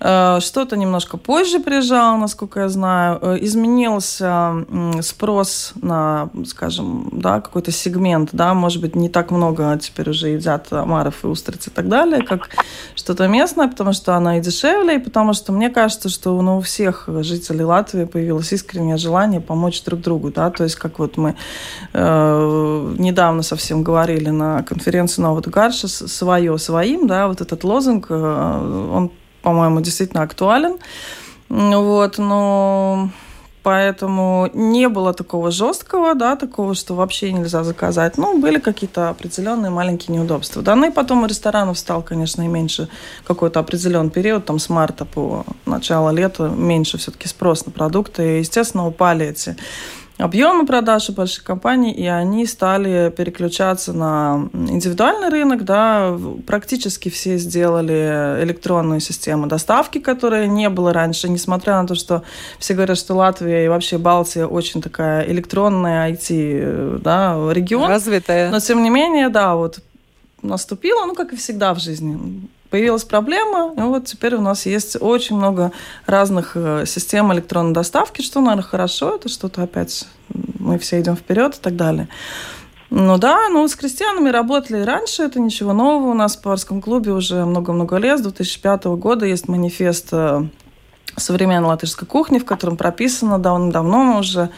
Э, 0.00 0.38
что-то 0.40 0.76
немножко 0.76 1.18
позже 1.18 1.60
приезжало, 1.60 2.16
насколько 2.16 2.60
я 2.60 2.68
знаю. 2.68 3.18
Э, 3.20 3.38
изменился 3.40 4.64
спрос 5.02 5.72
на, 5.82 6.30
скажем, 6.46 7.08
да, 7.12 7.40
какой-то 7.40 7.70
сегмент, 7.70 8.30
да, 8.32 8.54
может 8.54 8.80
быть, 8.80 8.96
не 8.96 9.08
так 9.08 9.30
много 9.30 9.78
теперь 9.80 10.10
уже 10.10 10.28
едят 10.28 10.72
омаров 10.72 11.24
и 11.24 11.26
устриц 11.26 11.66
и 11.66 11.70
так 11.70 11.88
далее, 11.88 12.22
как 12.22 12.48
что-то 12.94 13.28
местное, 13.28 13.68
потому 13.68 13.92
что 13.92 14.14
оно 14.14 14.34
и 14.34 14.40
дешевле, 14.40 14.96
и 14.96 14.98
потому 14.98 15.34
что 15.34 15.52
мне 15.52 15.68
кажется, 15.68 16.08
что 16.08 16.40
ну, 16.40 16.58
у 16.58 16.60
всех 16.60 17.04
жителей 17.22 17.64
Латвии 17.64 18.04
появилось 18.04 18.52
искреннее 18.52 18.96
желание 18.96 19.40
помочь 19.40 19.82
друг 19.82 20.00
другу, 20.00 20.30
да, 20.30 20.50
то 20.50 20.64
есть 20.64 20.76
как 20.76 20.98
вот 20.98 21.16
мы 21.18 21.36
э, 21.92 22.94
недавно 22.98 23.42
совсем 23.42 23.82
говорили 23.82 24.30
на 24.30 24.62
конференции 24.62 25.20
Нового 25.20 25.40
Гарша 25.40 25.88
«Свое 25.88 26.56
своим», 26.58 27.06
да, 27.06 27.28
вот 27.28 27.40
этот 27.40 27.64
лозунг, 27.64 28.06
э, 28.10 28.90
он 28.94 29.10
по-моему, 29.42 29.80
действительно 29.80 30.22
актуален. 30.22 30.78
Вот, 31.48 32.18
но 32.18 33.10
Поэтому 33.62 34.48
не 34.54 34.88
было 34.88 35.12
такого 35.12 35.50
жесткого, 35.50 36.14
да, 36.14 36.36
такого, 36.36 36.74
что 36.74 36.94
вообще 36.94 37.30
нельзя 37.32 37.62
заказать. 37.62 38.16
Ну, 38.16 38.38
были 38.38 38.58
какие-то 38.58 39.10
определенные 39.10 39.70
маленькие 39.70 40.16
неудобства. 40.16 40.62
Да, 40.62 40.74
ну 40.76 40.88
и 40.88 40.90
потом 40.90 41.26
ресторанов 41.26 41.78
стал, 41.78 42.02
конечно, 42.02 42.42
и 42.42 42.48
меньше 42.48 42.88
какой-то 43.26 43.60
определенный 43.60 44.10
период, 44.10 44.46
там 44.46 44.58
с 44.58 44.70
марта 44.70 45.04
по 45.04 45.44
начало 45.66 46.08
лета 46.10 46.48
меньше 46.48 46.96
все-таки 46.96 47.28
спрос 47.28 47.66
на 47.66 47.72
продукты. 47.72 48.36
И, 48.36 48.38
естественно, 48.38 48.86
упали 48.86 49.26
эти 49.26 49.56
объемы 50.20 50.66
продаж 50.66 51.08
у 51.10 51.12
больших 51.12 51.44
компаний, 51.44 51.92
и 51.92 52.06
они 52.06 52.46
стали 52.46 53.12
переключаться 53.16 53.92
на 53.92 54.48
индивидуальный 54.52 55.28
рынок, 55.28 55.64
да, 55.64 56.16
практически 56.46 57.08
все 57.08 57.38
сделали 57.38 58.42
электронную 58.42 59.00
систему 59.00 59.46
доставки, 59.46 59.98
которая 59.98 60.46
не 60.46 60.68
было 60.68 60.92
раньше, 60.92 61.28
несмотря 61.28 61.80
на 61.80 61.86
то, 61.86 61.94
что 61.94 62.22
все 62.58 62.74
говорят, 62.74 62.98
что 62.98 63.14
Латвия 63.14 63.64
и 63.64 63.68
вообще 63.68 63.98
Балтия 63.98 64.46
очень 64.46 64.82
такая 64.82 65.26
электронная 65.26 66.12
IT, 66.12 66.98
да, 67.00 67.36
регион. 67.52 67.88
Развитая. 67.88 68.50
Но, 68.50 68.60
тем 68.60 68.82
не 68.82 68.90
менее, 68.90 69.28
да, 69.28 69.54
вот 69.54 69.80
наступила, 70.42 71.06
ну, 71.06 71.14
как 71.14 71.32
и 71.32 71.36
всегда 71.36 71.74
в 71.74 71.80
жизни, 71.80 72.18
появилась 72.70 73.04
проблема, 73.04 73.74
и 73.76 73.80
вот 73.80 74.06
теперь 74.06 74.36
у 74.36 74.40
нас 74.40 74.66
есть 74.66 74.96
очень 75.00 75.36
много 75.36 75.72
разных 76.06 76.52
э, 76.54 76.84
систем 76.86 77.32
электронной 77.32 77.74
доставки, 77.74 78.22
что, 78.22 78.40
наверное, 78.40 78.62
хорошо, 78.62 79.16
это 79.16 79.28
что-то 79.28 79.62
опять 79.62 80.06
мы 80.58 80.78
все 80.78 81.00
идем 81.00 81.16
вперед 81.16 81.56
и 81.56 81.60
так 81.60 81.76
далее. 81.76 82.08
Ну 82.90 83.18
да, 83.18 83.48
ну 83.48 83.66
с 83.66 83.76
крестьянами 83.76 84.30
работали 84.30 84.82
раньше, 84.82 85.22
это 85.22 85.40
ничего 85.40 85.72
нового. 85.72 86.10
У 86.10 86.14
нас 86.14 86.36
в 86.36 86.42
поварском 86.42 86.80
клубе 86.80 87.12
уже 87.12 87.44
много-много 87.44 87.96
лет, 87.96 88.18
с 88.18 88.22
2005 88.22 88.84
года 88.84 89.26
есть 89.26 89.48
манифест 89.48 90.08
э, 90.12 90.42
современной 91.16 91.68
латышской 91.68 92.06
кухни, 92.06 92.38
в 92.38 92.44
котором 92.44 92.76
прописано 92.76 93.38
давно-давно 93.38 93.98
мы 94.02 94.18
уже 94.18 94.50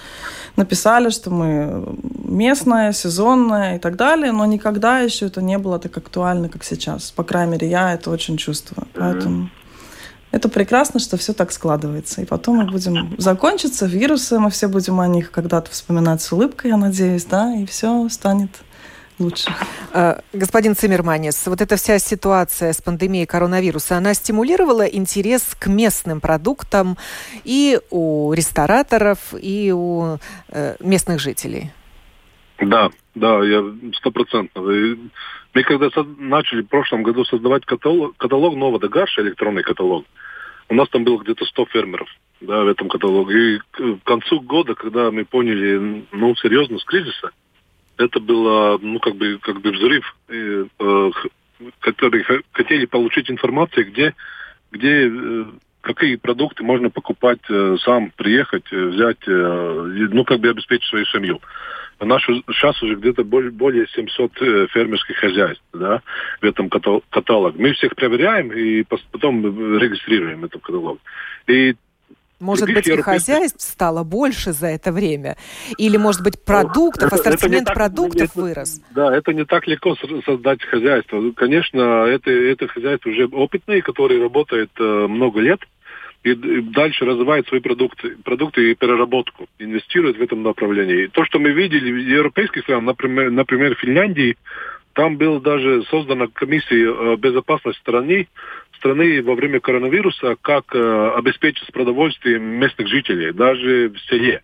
написали, 0.57 1.11
что 1.11 1.31
мы 1.31 1.97
местная, 2.25 2.93
сезонная 2.93 3.77
и 3.77 3.79
так 3.79 3.97
далее, 3.97 4.33
но 4.33 4.45
никогда 4.45 5.01
еще 5.01 5.27
это 5.27 5.43
не 5.43 5.59
было 5.59 5.79
так 5.79 5.97
актуально, 5.97 6.49
как 6.49 6.65
сейчас. 6.65 7.11
По 7.11 7.25
крайней 7.25 7.53
мере, 7.53 7.69
я 7.69 7.95
это 7.95 8.11
очень 8.11 8.37
чувствую. 8.37 8.87
Поэтому 8.95 9.51
это 10.33 10.49
прекрасно, 10.49 10.99
что 10.99 11.17
все 11.17 11.35
так 11.35 11.53
складывается. 11.53 12.23
И 12.23 12.25
потом 12.25 12.57
мы 12.57 12.71
будем 12.71 13.15
закончиться, 13.19 13.87
вирусы, 13.87 14.39
мы 14.39 14.51
все 14.51 14.67
будем 14.67 14.99
о 15.01 15.07
них 15.07 15.31
когда-то 15.31 15.71
вспоминать 15.71 16.23
с 16.23 16.33
улыбкой, 16.33 16.71
я 16.71 16.77
надеюсь, 16.77 17.25
да, 17.25 17.55
и 17.55 17.67
все 17.67 18.09
станет 18.09 18.51
лучше. 19.23 19.51
А, 19.93 20.21
господин 20.33 20.75
Циммерманис, 20.75 21.47
вот 21.47 21.61
эта 21.61 21.77
вся 21.77 21.99
ситуация 21.99 22.73
с 22.73 22.81
пандемией 22.81 23.27
коронавируса, 23.27 23.97
она 23.97 24.15
стимулировала 24.15 24.83
интерес 24.83 25.57
к 25.59 25.67
местным 25.67 26.21
продуктам 26.21 26.97
и 27.45 27.81
у 27.91 28.33
рестораторов, 28.33 29.35
и 29.41 29.73
у 29.73 30.19
э, 30.49 30.77
местных 30.81 31.21
жителей? 31.21 31.71
Да, 32.59 32.91
да, 33.15 33.45
я 33.45 33.63
стопроцентно. 33.95 34.63
Мы 34.63 35.63
когда 35.65 35.89
начали 36.19 36.63
в 36.63 36.69
прошлом 36.69 37.03
году 37.03 37.25
создавать 37.25 37.65
каталог, 37.67 38.17
каталог 38.17 38.57
нового 38.57 38.89
Гаша, 38.89 39.23
электронный 39.23 39.63
каталог, 39.63 40.05
у 40.69 40.75
нас 40.75 40.89
там 40.89 41.05
было 41.05 41.19
где-то 41.19 41.45
100 41.45 41.67
фермеров 41.67 42.09
да, 42.41 42.63
в 42.63 42.69
этом 42.69 42.89
каталоге. 42.89 43.57
И 43.57 43.59
к 43.59 44.05
концу 44.05 44.41
года, 44.41 44.75
когда 44.75 45.11
мы 45.11 45.25
поняли, 45.25 46.05
ну, 46.13 46.35
серьезность 46.37 46.85
кризиса, 46.87 47.31
это 48.05 48.21
было, 48.21 48.79
ну, 48.81 48.99
как 48.99 49.17
бы, 49.17 49.39
как 49.41 49.61
бы 49.61 49.71
взрыв, 49.71 50.17
э, 50.29 50.67
э, 50.79 51.11
которые 51.81 52.25
хотели 52.53 52.87
получить 52.87 53.31
информацию, 53.31 53.91
где, 53.91 54.15
где 54.71 55.09
э, 55.09 55.45
какие 55.81 56.17
продукты 56.17 56.63
можно 56.63 56.91
покупать, 56.91 57.41
э, 57.49 57.77
сам 57.85 58.13
приехать, 58.17 58.65
э, 58.73 58.77
взять, 58.77 59.19
э, 59.27 60.09
ну, 60.13 60.25
как 60.25 60.41
бы 60.41 60.49
обеспечить 60.49 60.89
свою 60.89 61.05
семью. 61.07 61.41
У 62.01 62.05
нас 62.05 62.21
сейчас 62.23 62.83
уже 62.83 62.97
где-то 62.97 63.23
более 63.23 63.87
700 63.87 64.43
э, 64.43 64.67
фермерских 64.71 65.17
хозяйств 65.17 65.63
да, 65.73 66.03
в 66.41 66.45
этом 66.45 66.69
каталоге. 66.69 67.63
Мы 67.63 67.73
всех 67.75 67.95
проверяем 67.95 68.51
и 68.53 68.83
потом 68.83 69.79
регистрируем 69.79 70.45
этот 70.45 70.63
каталог. 70.63 70.99
И 71.47 71.75
может 72.43 72.67
быть, 72.67 72.87
и 72.87 72.97
хозяйств 73.01 73.63
стало 73.63 74.03
больше 74.03 74.53
за 74.53 74.67
это 74.67 74.93
время? 74.93 75.37
Или, 75.79 75.97
может 75.97 76.23
быть, 76.23 76.45
продуктов, 76.45 77.13
ассортимент 77.13 77.69
это 77.69 77.73
продуктов 77.73 78.31
это, 78.31 78.41
вырос? 78.41 78.83
Да, 78.91 79.17
это 79.17 79.33
не 79.33 79.45
так 79.45 79.67
легко 79.67 79.97
создать 80.27 80.63
хозяйство. 80.63 81.31
Конечно, 81.37 82.05
это, 82.07 82.31
это 82.31 82.69
хозяйство 82.69 83.11
уже 83.11 83.27
опытные, 83.27 83.83
которые 83.83 84.21
работают 84.21 84.71
э, 84.79 85.07
много 85.09 85.41
лет 85.41 85.61
и 86.25 86.35
дальше 86.35 87.05
развивает 87.05 87.49
свои 87.49 87.61
продукты, 87.61 88.17
продукты 88.25 88.71
и 88.71 88.75
переработку, 88.75 89.49
инвестирует 89.59 90.19
в 90.19 90.23
этом 90.23 90.43
направлении. 90.43 91.05
И 91.05 91.09
то, 91.09 91.25
что 91.25 91.41
мы 91.41 91.51
видели 91.51 91.91
в 91.91 91.97
европейских 91.97 92.63
странах, 92.63 92.85
например, 92.85 93.31
например, 93.31 93.75
в 93.75 93.81
Финляндии, 93.81 94.37
там 94.95 95.17
была 95.17 95.41
даже 95.41 95.85
создана 95.85 96.27
комиссия 96.29 96.93
э, 96.93 97.17
безопасности 97.17 97.81
страны, 97.81 98.29
страны 98.77 99.23
во 99.23 99.35
время 99.35 99.61
коронавируса, 99.61 100.37
как 100.41 100.75
э, 100.75 101.13
обеспечить 101.17 101.73
продовольствием 101.73 102.43
местных 102.43 102.89
жителей, 102.89 103.33
даже 103.33 103.89
в 103.89 103.99
селе. 104.09 104.43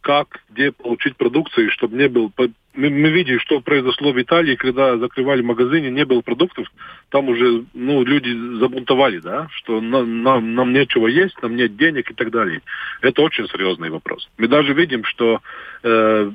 Как, 0.00 0.44
где 0.50 0.70
получить 0.70 1.16
продукцию, 1.16 1.70
чтобы 1.72 1.96
не 1.96 2.08
был... 2.08 2.32
Мы, 2.74 2.90
мы 2.90 3.08
видели, 3.08 3.38
что 3.38 3.60
произошло 3.60 4.12
в 4.12 4.20
Италии, 4.20 4.54
когда 4.54 4.98
закрывали 4.98 5.42
магазины, 5.42 5.86
не 5.86 6.04
было 6.04 6.20
продуктов, 6.20 6.68
там 7.08 7.28
уже 7.28 7.64
ну, 7.72 8.04
люди 8.04 8.30
забунтовали, 8.58 9.18
да, 9.18 9.48
что 9.50 9.80
нам, 9.80 10.22
нам, 10.22 10.54
нам 10.54 10.72
нечего 10.72 11.06
есть, 11.06 11.40
нам 11.42 11.56
нет 11.56 11.76
денег 11.76 12.10
и 12.10 12.14
так 12.14 12.30
далее. 12.30 12.60
Это 13.00 13.22
очень 13.22 13.48
серьезный 13.48 13.90
вопрос. 13.90 14.28
Мы 14.36 14.46
даже 14.46 14.74
видим, 14.74 15.04
что 15.04 15.40
э, 15.82 16.30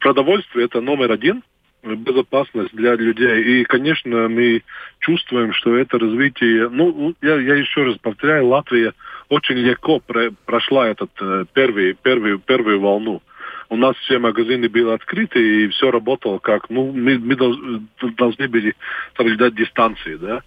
продовольствие 0.00 0.64
это 0.64 0.80
номер 0.80 1.12
один, 1.12 1.42
безопасность 1.82 2.74
для 2.74 2.94
людей. 2.94 3.42
И, 3.42 3.64
конечно, 3.64 4.28
мы 4.28 4.62
чувствуем, 5.00 5.52
что 5.52 5.76
это 5.76 5.98
развитие... 5.98 6.68
Ну, 6.68 7.14
я, 7.20 7.40
я 7.40 7.54
еще 7.56 7.84
раз 7.84 7.96
повторяю, 7.98 8.46
Латвия 8.46 8.92
очень 9.28 9.56
легко 9.56 9.98
про, 10.00 10.30
прошла 10.46 10.88
этот 10.88 11.10
э, 11.20 11.44
первый, 11.52 11.94
первый, 11.94 12.38
первую 12.38 12.80
волну. 12.80 13.22
У 13.68 13.76
нас 13.76 13.96
все 13.96 14.18
магазины 14.18 14.68
были 14.68 14.90
открыты, 14.90 15.64
и 15.64 15.68
все 15.68 15.90
работало 15.90 16.38
как... 16.38 16.68
Ну, 16.70 16.92
мы, 16.92 17.18
мы 17.18 17.36
должны 17.36 18.48
были 18.48 18.74
соблюдать 19.16 19.54
дистанции, 19.54 20.16
да. 20.16 20.42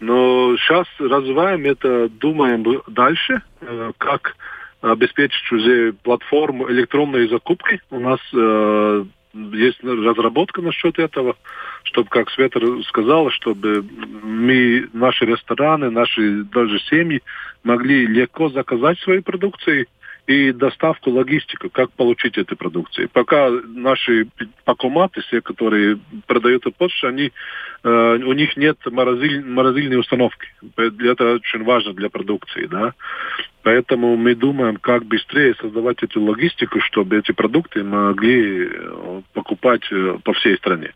Но 0.00 0.56
сейчас 0.56 0.86
развиваем 0.98 1.66
это, 1.66 2.08
думаем 2.08 2.64
дальше, 2.86 3.42
э, 3.60 3.92
как 3.98 4.36
обеспечить 4.80 5.50
уже 5.50 5.92
платформу 5.92 6.70
электронной 6.70 7.28
закупки. 7.28 7.80
У 7.90 7.98
нас 7.98 8.20
э, 8.32 9.04
есть 9.34 9.82
разработка 9.82 10.62
насчет 10.62 10.98
этого, 10.98 11.36
чтобы, 11.84 12.08
как 12.08 12.30
Света 12.30 12.60
сказала, 12.84 13.30
чтобы 13.30 13.84
мы, 14.22 14.88
наши 14.92 15.24
рестораны, 15.24 15.90
наши 15.90 16.44
даже 16.44 16.78
семьи 16.80 17.22
могли 17.64 18.06
легко 18.06 18.48
заказать 18.48 18.98
свои 19.00 19.20
продукции 19.20 19.86
и 20.28 20.52
доставку, 20.52 21.10
логистику, 21.10 21.70
как 21.70 21.90
получить 21.92 22.36
эти 22.36 22.52
продукции. 22.52 23.06
Пока 23.06 23.48
наши 23.50 24.28
покоматы, 24.66 25.22
все, 25.22 25.40
которые 25.40 25.98
продают 26.26 26.64
по 26.64 26.70
почте, 26.70 27.08
они, 27.08 27.32
э, 27.82 28.18
у 28.18 28.32
них 28.34 28.54
нет 28.58 28.76
морозиль, 28.84 29.42
морозильной 29.42 29.98
установки. 29.98 30.46
Это 30.76 31.36
очень 31.36 31.64
важно 31.64 31.94
для 31.94 32.10
продукции. 32.10 32.66
Да? 32.66 32.92
Поэтому 33.62 34.18
мы 34.18 34.34
думаем, 34.34 34.76
как 34.76 35.06
быстрее 35.06 35.54
создавать 35.54 36.02
эту 36.02 36.22
логистику, 36.22 36.78
чтобы 36.80 37.16
эти 37.16 37.32
продукты 37.32 37.82
могли 37.82 38.68
э, 38.70 39.22
покупать 39.32 39.90
э, 39.90 40.18
по 40.22 40.34
всей 40.34 40.58
стране. 40.58 40.92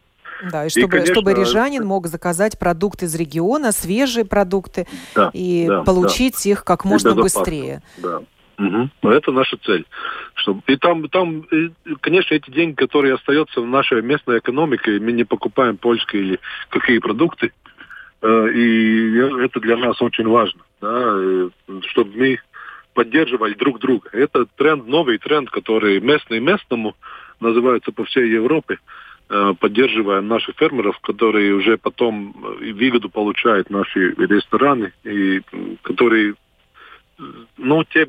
Да, 0.51 0.67
и 0.67 0.69
чтобы, 0.69 0.85
и, 0.85 0.91
конечно, 0.91 1.15
чтобы 1.15 1.33
рижанин 1.33 1.87
мог 1.87 2.07
заказать 2.07 2.59
продукты 2.59 3.07
из 3.07 3.15
региона, 3.15 3.73
свежие 3.73 4.27
продукты, 4.27 4.87
да, 5.15 5.31
и 5.33 5.67
да, 5.67 5.85
получить 5.85 6.45
да. 6.45 6.51
их 6.51 6.65
как 6.65 6.85
можно 6.85 7.15
быстрее. 7.15 7.83
Да. 7.97 8.21
Угу. 8.63 9.11
Это 9.11 9.33
наша 9.33 9.57
цель. 9.59 9.85
Чтобы... 10.35 10.63
И 10.69 10.77
там, 10.77 11.09
там, 11.09 11.45
конечно, 12.01 12.35
эти 12.35 12.51
деньги, 12.51 12.75
которые 12.77 13.15
остаются 13.15 13.61
в 13.61 13.67
нашей 13.67 14.03
местной 14.03 14.39
экономике, 14.39 15.01
мы 15.01 15.13
не 15.13 15.25
покупаем 15.25 15.77
польские 15.77 16.23
или 16.23 16.41
какие 16.69 16.99
продукты. 16.99 17.53
Э, 18.23 18.49
и 18.53 19.17
это 19.45 19.59
для 19.61 19.77
нас 19.77 20.01
очень 20.01 20.29
важно, 20.29 20.61
да, 20.81 21.51
чтобы 21.89 22.17
мы 22.17 22.39
поддерживали 22.95 23.55
друг 23.55 23.81
друга. 23.81 24.11
Это 24.13 24.47
тренд, 24.57 24.87
новый 24.87 25.19
тренд, 25.19 25.51
который 25.51 26.01
местный 26.01 26.39
местному 26.39 26.95
называется 27.41 27.91
по 27.91 28.05
всей 28.05 28.31
Европе. 28.31 28.79
Э, 29.29 29.55
поддерживаем 29.59 30.29
наших 30.29 30.55
фермеров, 30.57 31.01
которые 31.01 31.55
уже 31.55 31.79
потом 31.79 32.33
выгоду 32.61 33.11
получают 33.11 33.71
наши 33.71 34.15
рестораны, 34.19 34.93
и 35.03 35.41
которые 35.83 36.35
ну, 37.57 37.85
те, 37.85 38.09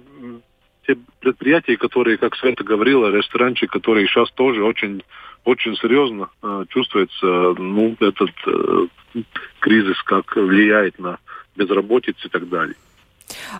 те 0.85 0.97
предприятия, 1.19 1.77
которые, 1.77 2.17
как 2.17 2.35
Света 2.35 2.63
говорила, 2.63 3.09
ресторанчики, 3.09 3.67
которые 3.67 4.07
сейчас 4.07 4.31
тоже 4.31 4.63
очень, 4.63 5.03
очень 5.45 5.75
серьезно 5.77 6.29
э, 6.41 6.65
чувствуется, 6.69 7.25
ну, 7.57 7.95
этот 7.99 8.31
э, 8.47 8.85
кризис, 9.59 10.01
как 10.03 10.35
влияет 10.35 10.99
на 10.99 11.19
безработицу 11.55 12.27
и 12.27 12.31
так 12.31 12.49
далее. 12.49 12.75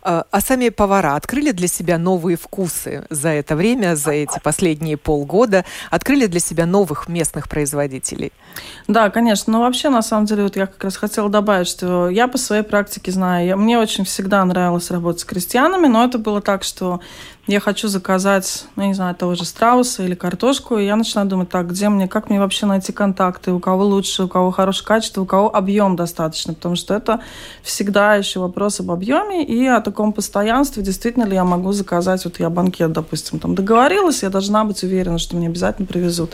А, 0.01 0.25
а 0.31 0.41
сами 0.41 0.69
повара 0.69 1.15
открыли 1.15 1.51
для 1.51 1.67
себя 1.67 1.97
новые 1.97 2.37
вкусы 2.37 3.05
за 3.09 3.29
это 3.29 3.55
время, 3.55 3.95
за 3.95 4.11
эти 4.11 4.39
последние 4.39 4.97
полгода? 4.97 5.65
Открыли 5.89 6.27
для 6.27 6.39
себя 6.39 6.65
новых 6.65 7.07
местных 7.07 7.49
производителей? 7.49 8.31
Да, 8.87 9.09
конечно. 9.09 9.53
Но 9.53 9.61
вообще, 9.61 9.89
на 9.89 10.01
самом 10.01 10.25
деле, 10.25 10.43
вот 10.43 10.55
я 10.55 10.67
как 10.67 10.83
раз 10.83 10.97
хотела 10.97 11.29
добавить, 11.29 11.67
что 11.67 12.09
я 12.09 12.27
по 12.27 12.37
своей 12.37 12.63
практике 12.63 13.11
знаю, 13.11 13.47
я, 13.47 13.55
мне 13.55 13.79
очень 13.79 14.05
всегда 14.05 14.43
нравилось 14.45 14.91
работать 14.91 15.21
с 15.21 15.25
крестьянами, 15.25 15.87
но 15.87 16.03
это 16.03 16.17
было 16.17 16.41
так, 16.41 16.63
что 16.63 16.99
я 17.45 17.59
хочу 17.59 17.89
заказать, 17.89 18.65
ну, 18.77 18.85
не 18.85 18.93
знаю, 18.93 19.15
того 19.15 19.35
же 19.35 19.43
страуса 19.43 20.03
или 20.03 20.15
картошку, 20.15 20.77
и 20.77 20.85
я 20.85 20.95
начинаю 20.95 21.27
думать, 21.27 21.49
так, 21.49 21.69
где 21.69 21.89
мне, 21.89 22.07
как 22.07 22.29
мне 22.29 22.39
вообще 22.39 22.65
найти 22.65 22.93
контакты, 22.93 23.51
у 23.51 23.59
кого 23.59 23.83
лучше, 23.83 24.23
у 24.23 24.27
кого 24.29 24.49
хорошее 24.51 24.87
качество, 24.87 25.21
у 25.21 25.25
кого 25.25 25.53
объем 25.53 25.97
достаточно, 25.97 26.53
потому 26.53 26.75
что 26.77 26.93
это 26.93 27.19
всегда 27.61 28.15
еще 28.15 28.39
вопрос 28.39 28.79
об 28.79 28.91
объеме 28.91 29.43
и 29.43 29.65
о 29.77 29.81
таком 29.81 30.13
постоянстве, 30.13 30.83
действительно 30.83 31.25
ли 31.25 31.35
я 31.35 31.43
могу 31.43 31.71
заказать, 31.71 32.25
вот 32.25 32.39
я 32.39 32.49
банкет, 32.49 32.91
допустим, 32.91 33.39
там 33.39 33.55
договорилась, 33.55 34.23
я 34.23 34.29
должна 34.29 34.63
быть 34.63 34.83
уверена, 34.83 35.17
что 35.17 35.35
мне 35.35 35.47
обязательно 35.47 35.87
привезут. 35.87 36.33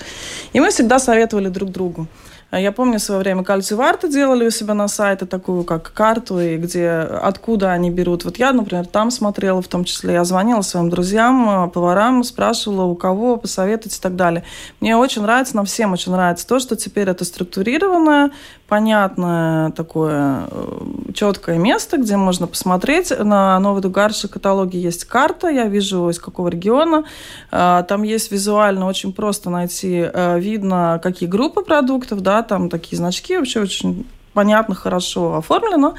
И 0.54 0.60
мы 0.60 0.70
всегда 0.70 1.00
советовали 1.00 1.50
друг 1.50 1.72
другу. 1.72 2.08
А 2.52 2.60
я 2.60 2.72
помню, 2.72 2.98
в 2.98 3.02
свое 3.04 3.22
время 3.22 3.44
кальций 3.44 3.78
делали 4.12 4.48
у 4.48 4.50
себя 4.50 4.74
на 4.74 4.88
сайте 4.88 5.28
такую, 5.28 5.64
как 5.64 5.94
карту, 5.94 6.40
и 6.40 6.58
где, 6.58 6.90
откуда 6.90 7.72
они 7.72 7.92
берут. 7.92 8.26
Вот 8.26 8.38
я, 8.38 8.52
например, 8.54 8.88
там 8.88 9.12
смотрела 9.12 9.62
в 9.62 9.68
том 9.68 9.84
числе. 9.84 10.14
Я 10.14 10.24
звонила 10.24 10.62
своим 10.62 10.90
друзьям, 10.90 11.66
э, 11.66 11.70
поварам, 11.70 12.24
спрашивала, 12.24 12.86
у 12.86 12.96
кого 12.96 13.38
посоветовать 13.38 13.96
и 13.96 14.02
так 14.02 14.16
далее. 14.16 14.44
Мне 14.80 14.98
очень 14.98 15.22
нравится, 15.22 15.56
нам 15.56 15.66
всем 15.66 15.94
очень 15.94 16.12
нравится 16.12 16.48
то, 16.48 16.58
что 16.58 16.76
теперь 16.76 17.08
это 17.08 17.24
структурированное, 17.24 18.32
понятное 18.70 19.72
такое 19.72 20.48
э, 20.50 21.12
четкое 21.14 21.58
место, 21.58 21.98
где 21.98 22.16
можно 22.16 22.48
посмотреть. 22.48 23.12
На 23.20 23.60
Новой 23.60 23.82
Дугарше 23.82 24.28
каталоге 24.28 24.80
есть 24.80 25.06
карта, 25.06 25.50
я 25.50 25.66
вижу, 25.66 26.10
из 26.10 26.20
какого 26.20 26.48
региона. 26.48 27.04
Э, 27.52 27.84
там 27.88 28.04
есть 28.04 28.32
визуально 28.32 28.86
очень 28.86 29.12
просто 29.12 29.50
найти, 29.50 30.06
видно, 30.38 31.00
какие 31.04 31.28
группы 31.28 31.64
продуктов, 31.64 32.22
да, 32.22 32.44
там 32.44 32.70
такие 32.70 32.98
значки 32.98 33.38
вообще 33.38 33.62
очень 33.62 34.06
понятно, 34.40 34.74
хорошо 34.74 35.36
оформлено. 35.36 35.96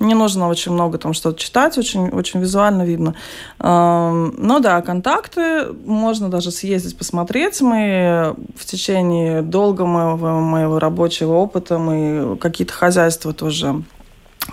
Не 0.00 0.14
нужно 0.14 0.48
очень 0.48 0.72
много 0.72 0.98
там 0.98 1.12
что-то 1.14 1.38
читать, 1.38 1.78
очень, 1.78 2.08
очень 2.08 2.40
визуально 2.40 2.82
видно. 2.82 3.14
Ну 3.60 4.60
да, 4.60 4.82
контакты 4.82 5.66
можно 5.86 6.28
даже 6.28 6.50
съездить, 6.50 6.98
посмотреть. 6.98 7.60
Мы 7.60 8.34
в 8.56 8.64
течение 8.64 9.42
долгого 9.42 9.86
моего, 9.86 10.40
моего 10.40 10.78
рабочего 10.80 11.34
опыта, 11.34 11.78
мы 11.78 12.36
какие-то 12.36 12.72
хозяйства 12.72 13.32
тоже 13.32 13.84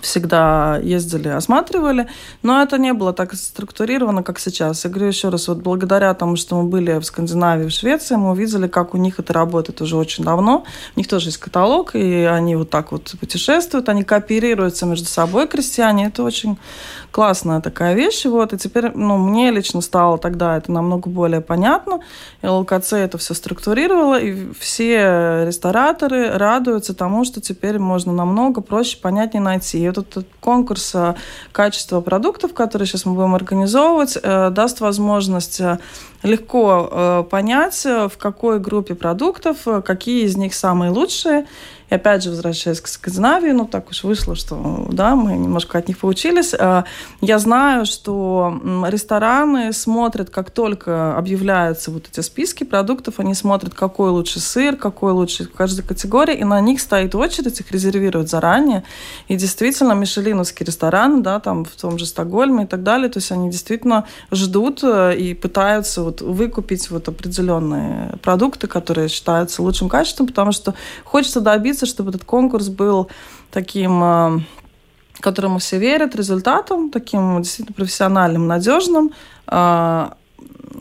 всегда 0.01 0.79
ездили, 0.81 1.27
осматривали, 1.27 2.07
но 2.43 2.61
это 2.61 2.77
не 2.77 2.93
было 2.93 3.13
так 3.13 3.33
структурировано, 3.33 4.23
как 4.23 4.39
сейчас. 4.39 4.83
Я 4.83 4.89
говорю 4.89 5.07
еще 5.07 5.29
раз, 5.29 5.47
вот 5.47 5.59
благодаря 5.59 6.13
тому, 6.13 6.35
что 6.35 6.61
мы 6.61 6.69
были 6.69 6.97
в 6.99 7.03
Скандинавии, 7.03 7.67
в 7.67 7.71
Швеции, 7.71 8.15
мы 8.15 8.31
увидели, 8.31 8.67
как 8.67 8.93
у 8.93 8.97
них 8.97 9.19
это 9.19 9.33
работает 9.33 9.81
уже 9.81 9.97
очень 9.97 10.23
давно. 10.23 10.63
У 10.95 10.99
них 10.99 11.07
тоже 11.07 11.29
есть 11.29 11.37
каталог, 11.37 11.95
и 11.95 12.23
они 12.23 12.55
вот 12.55 12.69
так 12.69 12.91
вот 12.91 13.13
путешествуют, 13.19 13.89
они 13.89 14.03
кооперируются 14.03 14.85
между 14.85 15.07
собой, 15.07 15.47
крестьяне. 15.47 16.07
Это 16.07 16.23
очень 16.23 16.57
классная 17.11 17.61
такая 17.61 17.93
вещь. 17.93 18.25
Вот, 18.25 18.53
и 18.53 18.57
теперь, 18.57 18.91
ну, 18.95 19.17
мне 19.17 19.51
лично 19.51 19.81
стало 19.81 20.17
тогда 20.17 20.57
это 20.57 20.71
намного 20.71 21.09
более 21.09 21.41
понятно. 21.41 21.99
И 22.41 22.47
ЛКЦ 22.47 22.93
это 22.93 23.17
все 23.17 23.33
структурировало, 23.33 24.19
и 24.19 24.51
все 24.53 25.45
рестораторы 25.45 26.31
радуются 26.31 26.93
тому, 26.93 27.25
что 27.25 27.41
теперь 27.41 27.77
можно 27.79 28.13
намного 28.13 28.61
проще, 28.61 28.97
понятнее 28.97 29.41
найти. 29.41 29.79
И 29.79 29.83
этот, 29.83 30.11
этот 30.11 30.27
конкурс 30.39 30.91
э, 30.95 31.15
качества 31.51 32.01
продуктов, 32.01 32.53
который 32.53 32.87
сейчас 32.87 33.05
мы 33.05 33.13
будем 33.13 33.35
организовывать, 33.35 34.17
э, 34.21 34.49
даст 34.49 34.79
возможность 34.79 35.59
э, 35.59 35.79
легко 36.23 37.25
понять, 37.31 37.83
в 37.83 38.11
какой 38.19 38.59
группе 38.59 38.93
продуктов, 38.93 39.57
какие 39.83 40.25
из 40.25 40.37
них 40.37 40.53
самые 40.53 40.91
лучшие, 40.91 41.47
и 41.91 41.93
опять 41.93 42.23
же, 42.23 42.29
возвращаясь 42.29 42.79
к 42.79 42.87
Скандинавии, 42.87 43.51
ну 43.51 43.65
так 43.65 43.89
уж 43.89 44.05
вышло, 44.05 44.33
что 44.33 44.87
да, 44.89 45.17
мы 45.17 45.33
немножко 45.33 45.77
от 45.77 45.89
них 45.89 45.97
поучились. 45.97 46.53
А, 46.57 46.85
я 47.19 47.37
знаю, 47.37 47.85
что 47.85 48.57
рестораны 48.87 49.73
смотрят, 49.73 50.29
как 50.29 50.51
только 50.51 51.17
объявляются 51.17 51.91
вот 51.91 52.07
эти 52.09 52.21
списки 52.21 52.63
продуктов, 52.63 53.19
они 53.19 53.33
смотрят, 53.33 53.73
какой 53.73 54.09
лучше 54.09 54.39
сыр, 54.39 54.77
какой 54.77 55.11
лучше 55.11 55.43
в 55.43 55.51
каждой 55.51 55.83
категории, 55.83 56.37
и 56.37 56.45
на 56.45 56.61
них 56.61 56.79
стоит 56.79 57.13
очередь, 57.13 57.59
их 57.59 57.69
резервируют 57.73 58.29
заранее. 58.29 58.83
И 59.27 59.35
действительно, 59.35 59.91
мишелиновские 59.91 60.67
рестораны, 60.67 61.21
да, 61.21 61.41
там 61.41 61.65
в 61.65 61.71
том 61.71 61.99
же 61.99 62.05
Стокгольме 62.05 62.63
и 62.63 62.67
так 62.67 62.83
далее, 62.83 63.09
то 63.09 63.17
есть 63.17 63.33
они 63.33 63.51
действительно 63.51 64.07
ждут 64.31 64.79
э, 64.83 65.17
и 65.17 65.33
пытаются 65.33 66.03
вот 66.03 66.21
выкупить 66.21 66.89
вот 66.89 67.09
определенные 67.09 68.17
продукты, 68.23 68.67
которые 68.67 69.09
считаются 69.09 69.61
лучшим 69.61 69.89
качеством, 69.89 70.27
потому 70.27 70.53
что 70.53 70.73
хочется 71.03 71.41
добиться 71.41 71.80
добиться, 71.81 71.85
чтобы 71.85 72.09
этот 72.09 72.23
конкурс 72.23 72.67
был 72.69 73.09
таким 73.51 74.03
э, 74.03 74.39
которому 75.19 75.59
все 75.59 75.77
верят, 75.77 76.15
результатом, 76.15 76.89
таким 76.89 77.41
действительно 77.41 77.75
профессиональным, 77.75 78.47
надежным, 78.47 79.11
э, 79.47 80.09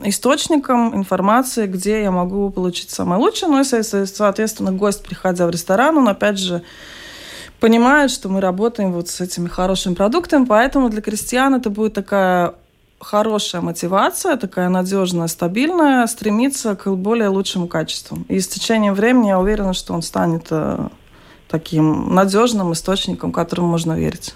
источником 0.04 0.94
информации, 0.94 1.66
где 1.66 2.02
я 2.02 2.10
могу 2.10 2.50
получить 2.50 2.90
самое 2.90 3.20
лучшее. 3.20 3.50
Ну 3.50 3.60
и, 3.60 3.64
соответственно, 3.64 4.72
гость, 4.72 5.02
приходя 5.02 5.46
в 5.46 5.50
ресторан, 5.50 5.96
он 5.96 6.08
опять 6.08 6.38
же 6.38 6.62
понимает, 7.60 8.10
что 8.10 8.28
мы 8.28 8.40
работаем 8.40 8.92
вот 8.92 9.08
с 9.08 9.20
этими 9.20 9.48
хорошими 9.48 9.94
продуктами, 9.94 10.46
поэтому 10.46 10.88
для 10.88 11.02
крестьян 11.02 11.54
это 11.54 11.68
будет 11.68 11.92
такая 11.92 12.54
хорошая 13.00 13.62
мотивация, 13.62 14.36
такая 14.36 14.68
надежная, 14.68 15.26
стабильная, 15.26 16.06
стремиться 16.06 16.76
к 16.76 16.94
более 16.94 17.28
лучшему 17.28 17.66
качеству. 17.66 18.18
И 18.28 18.38
с 18.38 18.48
течением 18.48 18.94
времени 18.94 19.28
я 19.28 19.38
уверена, 19.38 19.72
что 19.72 19.94
он 19.94 20.02
станет 20.02 20.46
э, 20.50 20.88
таким 21.48 22.14
надежным 22.14 22.72
источником, 22.72 23.32
которому 23.32 23.68
можно 23.68 23.94
верить. 23.94 24.34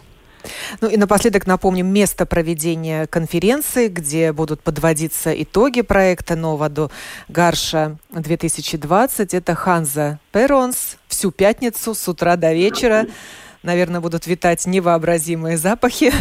Ну 0.80 0.88
и 0.88 0.96
напоследок 0.96 1.46
напомним 1.46 1.86
место 1.86 2.26
проведения 2.26 3.06
конференции, 3.06 3.88
где 3.88 4.32
будут 4.32 4.60
подводиться 4.60 5.32
итоги 5.42 5.80
проекта 5.80 6.36
«Новоду 6.36 6.90
Гарша 7.28 7.96
2020». 8.12 9.28
Это 9.32 9.54
Ханза 9.54 10.18
Перонс 10.32 10.96
всю 11.08 11.30
пятницу 11.30 11.94
с 11.94 12.08
утра 12.08 12.36
до 12.36 12.52
вечера 12.52 13.06
наверное, 13.64 14.00
будут 14.00 14.26
витать 14.26 14.66
невообразимые 14.66 15.56
запахи. 15.56 16.12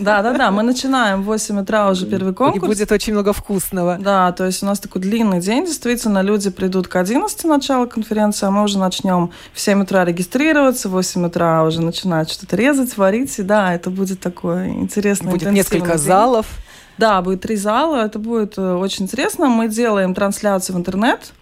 Да, 0.00 0.22
да, 0.22 0.32
да. 0.32 0.50
Мы 0.50 0.62
начинаем 0.62 1.22
в 1.22 1.26
8 1.26 1.60
утра 1.60 1.90
уже 1.90 2.06
первый 2.06 2.34
конкурс. 2.34 2.62
И 2.62 2.66
будет 2.66 2.92
очень 2.92 3.12
много 3.12 3.32
вкусного. 3.32 3.96
Да, 3.98 4.32
то 4.32 4.44
есть 4.44 4.62
у 4.62 4.66
нас 4.66 4.78
такой 4.78 5.00
длинный 5.00 5.40
день. 5.40 5.64
Действительно, 5.64 6.20
люди 6.20 6.50
придут 6.50 6.88
к 6.88 6.96
11 6.96 7.44
начала 7.44 7.86
конференции, 7.86 8.46
а 8.46 8.50
мы 8.50 8.62
уже 8.62 8.78
начнем 8.78 9.30
в 9.52 9.60
7 9.60 9.82
утра 9.82 10.04
регистрироваться, 10.04 10.88
в 10.88 10.92
8 10.92 11.26
утра 11.26 11.64
уже 11.64 11.80
начинать 11.80 12.30
что-то 12.30 12.56
резать, 12.56 12.96
варить. 12.96 13.38
И 13.38 13.42
да, 13.42 13.74
это 13.74 13.90
будет 13.90 14.20
такое 14.20 14.68
интересное. 14.68 15.32
Будет 15.32 15.50
несколько 15.50 15.92
день. 15.92 15.98
залов. 15.98 16.46
Да, 16.98 17.22
будет 17.22 17.40
три 17.40 17.56
зала. 17.56 18.04
Это 18.04 18.18
будет 18.18 18.58
э, 18.58 18.74
очень 18.74 19.04
интересно. 19.04 19.46
Мы 19.46 19.68
делаем 19.68 20.14
трансляцию 20.14 20.76
в 20.76 20.78
интернет. 20.78 21.32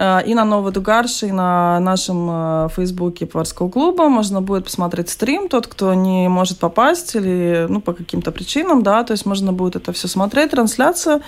Э, 0.00 0.22
и 0.24 0.34
на 0.34 0.44
Новодугарше, 0.44 1.26
и 1.26 1.32
на 1.32 1.78
нашем 1.80 2.28
э, 2.30 2.68
фейсбуке 2.74 3.26
поварского 3.26 3.68
клуба 3.68 4.08
можно 4.08 4.40
будет 4.40 4.64
посмотреть 4.64 5.10
стрим. 5.10 5.48
Тот, 5.48 5.66
кто 5.66 5.92
не 5.92 6.28
может 6.28 6.58
попасть 6.58 7.14
или 7.14 7.66
ну, 7.68 7.82
по 7.82 7.92
каким-то 7.92 8.32
причинам, 8.32 8.82
да, 8.82 9.04
то 9.04 9.12
есть 9.12 9.26
можно 9.26 9.52
будет 9.52 9.76
это 9.76 9.92
все 9.92 10.08
смотреть. 10.08 10.52
Трансляция 10.52 11.20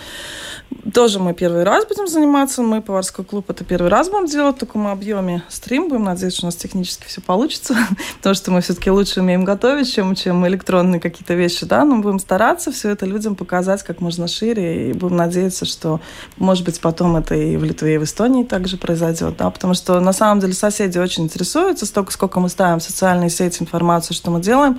тоже 0.95 1.19
мы 1.19 1.35
первый 1.35 1.65
раз 1.65 1.87
будем 1.87 2.07
заниматься. 2.09 2.63
Мы, 2.63 2.81
поварской 2.81 3.25
клуб, 3.25 3.51
это 3.51 3.65
первый 3.65 3.89
раз 3.89 4.09
будем 4.09 4.27
делать 4.27 4.57
в 4.57 4.61
таком 4.61 4.87
объеме 4.87 5.43
стрим. 5.49 5.89
Будем 5.89 6.05
надеяться, 6.05 6.39
что 6.39 6.47
у 6.47 6.49
нас 6.49 6.57
технически 6.57 7.05
все 7.07 7.21
получится, 7.21 7.77
потому 8.19 8.35
что 8.35 8.51
мы 8.51 8.61
все-таки 8.61 8.91
лучше 8.91 9.21
умеем 9.21 9.45
готовить, 9.45 9.93
чем, 9.93 10.15
чем 10.15 10.47
электронные 10.47 11.01
какие-то 11.01 11.35
вещи, 11.35 11.67
да, 11.67 11.85
но 11.85 11.99
будем 11.99 12.19
стараться 12.19 12.73
все 12.73 12.91
это 12.91 13.07
людям 13.07 13.37
показать 13.37 13.83
как 13.83 14.01
можно 14.01 14.29
шире, 14.29 14.91
и 14.91 14.93
будем 14.93 15.17
надеяться, 15.17 15.65
что, 15.65 16.01
может 16.37 16.65
быть, 16.65 16.81
потом 16.81 17.17
это 17.17 17.35
и 17.35 17.57
в 17.57 17.65
Литве, 17.65 17.97
и 17.97 17.99
в 17.99 18.05
Эстонии 18.05 18.45
также 18.63 18.77
произойдет, 18.77 19.37
да, 19.39 19.51
потому 19.51 19.75
что 19.75 19.99
на 19.99 20.13
самом 20.13 20.39
деле 20.39 20.53
соседи 20.53 20.97
очень 20.97 21.25
интересуются, 21.25 21.85
столько, 21.85 22.13
сколько 22.13 22.39
мы 22.39 22.49
ставим 22.49 22.79
в 22.79 22.83
социальные 22.83 23.29
сети 23.29 23.61
информацию, 23.61 24.15
что 24.15 24.31
мы 24.31 24.41
делаем, 24.41 24.79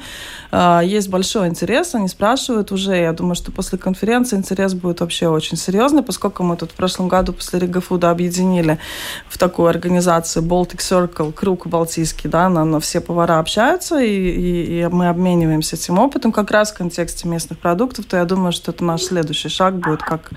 а, 0.51 0.79
есть 0.79 1.09
большой 1.09 1.49
интерес, 1.49 1.93
они 1.93 2.07
спрашивают 2.07 2.71
уже, 2.71 2.95
я 2.95 3.11
думаю, 3.11 3.36
что 3.36 3.51
после 3.51 3.77
конференции 3.77 4.38
интерес 4.38 4.73
будет 4.73 5.01
вообще 5.01 5.27
очень 5.27 5.57
серьезный, 5.57 6.01
поскольку 6.01 6.43
мы 6.43 6.55
тут 6.55 6.71
в 6.71 6.75
прошлом 6.75 7.09
году 7.09 7.34
после 7.34 7.59
Рига 7.59 7.81
Фуда 7.81 8.09
объединили 8.09 8.79
в 9.27 9.38
такую 9.38 9.67
организацию 9.67 10.45
Baltic 10.45 10.77
Circle, 10.77 11.34
круг 11.34 11.67
балтийский, 11.67 12.29
да, 12.29 12.47
на, 12.47 12.63
на 12.63 12.79
все 12.79 13.01
повара 13.01 13.39
общаются, 13.39 13.99
и, 13.99 14.07
и, 14.07 14.79
и 14.79 14.88
мы 14.88 15.09
обмениваемся 15.09 15.75
этим 15.75 15.99
опытом. 15.99 16.31
Как 16.31 16.51
раз 16.51 16.71
в 16.71 16.77
контексте 16.77 17.27
местных 17.27 17.59
продуктов, 17.59 18.05
то 18.05 18.15
я 18.15 18.23
думаю, 18.23 18.53
что 18.53 18.71
это 18.71 18.86
наш 18.86 19.01
следующий 19.01 19.49
шаг 19.49 19.75
будет, 19.75 20.03
как, 20.03 20.31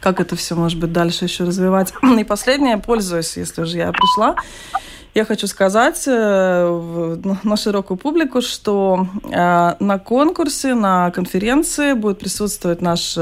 как 0.00 0.18
это 0.20 0.34
все, 0.34 0.54
может 0.54 0.78
быть, 0.78 0.92
дальше 0.92 1.26
еще 1.26 1.44
развивать. 1.44 1.92
И 2.18 2.24
последнее, 2.24 2.78
пользуясь, 2.86 3.36
если 3.36 3.62
уже 3.62 3.78
я 3.78 3.92
пришла, 3.92 4.36
я 5.14 5.24
хочу 5.24 5.46
сказать 5.46 6.04
э, 6.06 7.16
на 7.42 7.56
широкую 7.56 7.96
публику, 7.96 8.40
что 8.40 9.06
э, 9.24 9.74
на 9.80 9.98
конкурсе, 9.98 10.74
на 10.74 11.10
конференции 11.10 11.94
будет 11.94 12.18
присутствовать 12.18 12.82
наш 12.82 13.18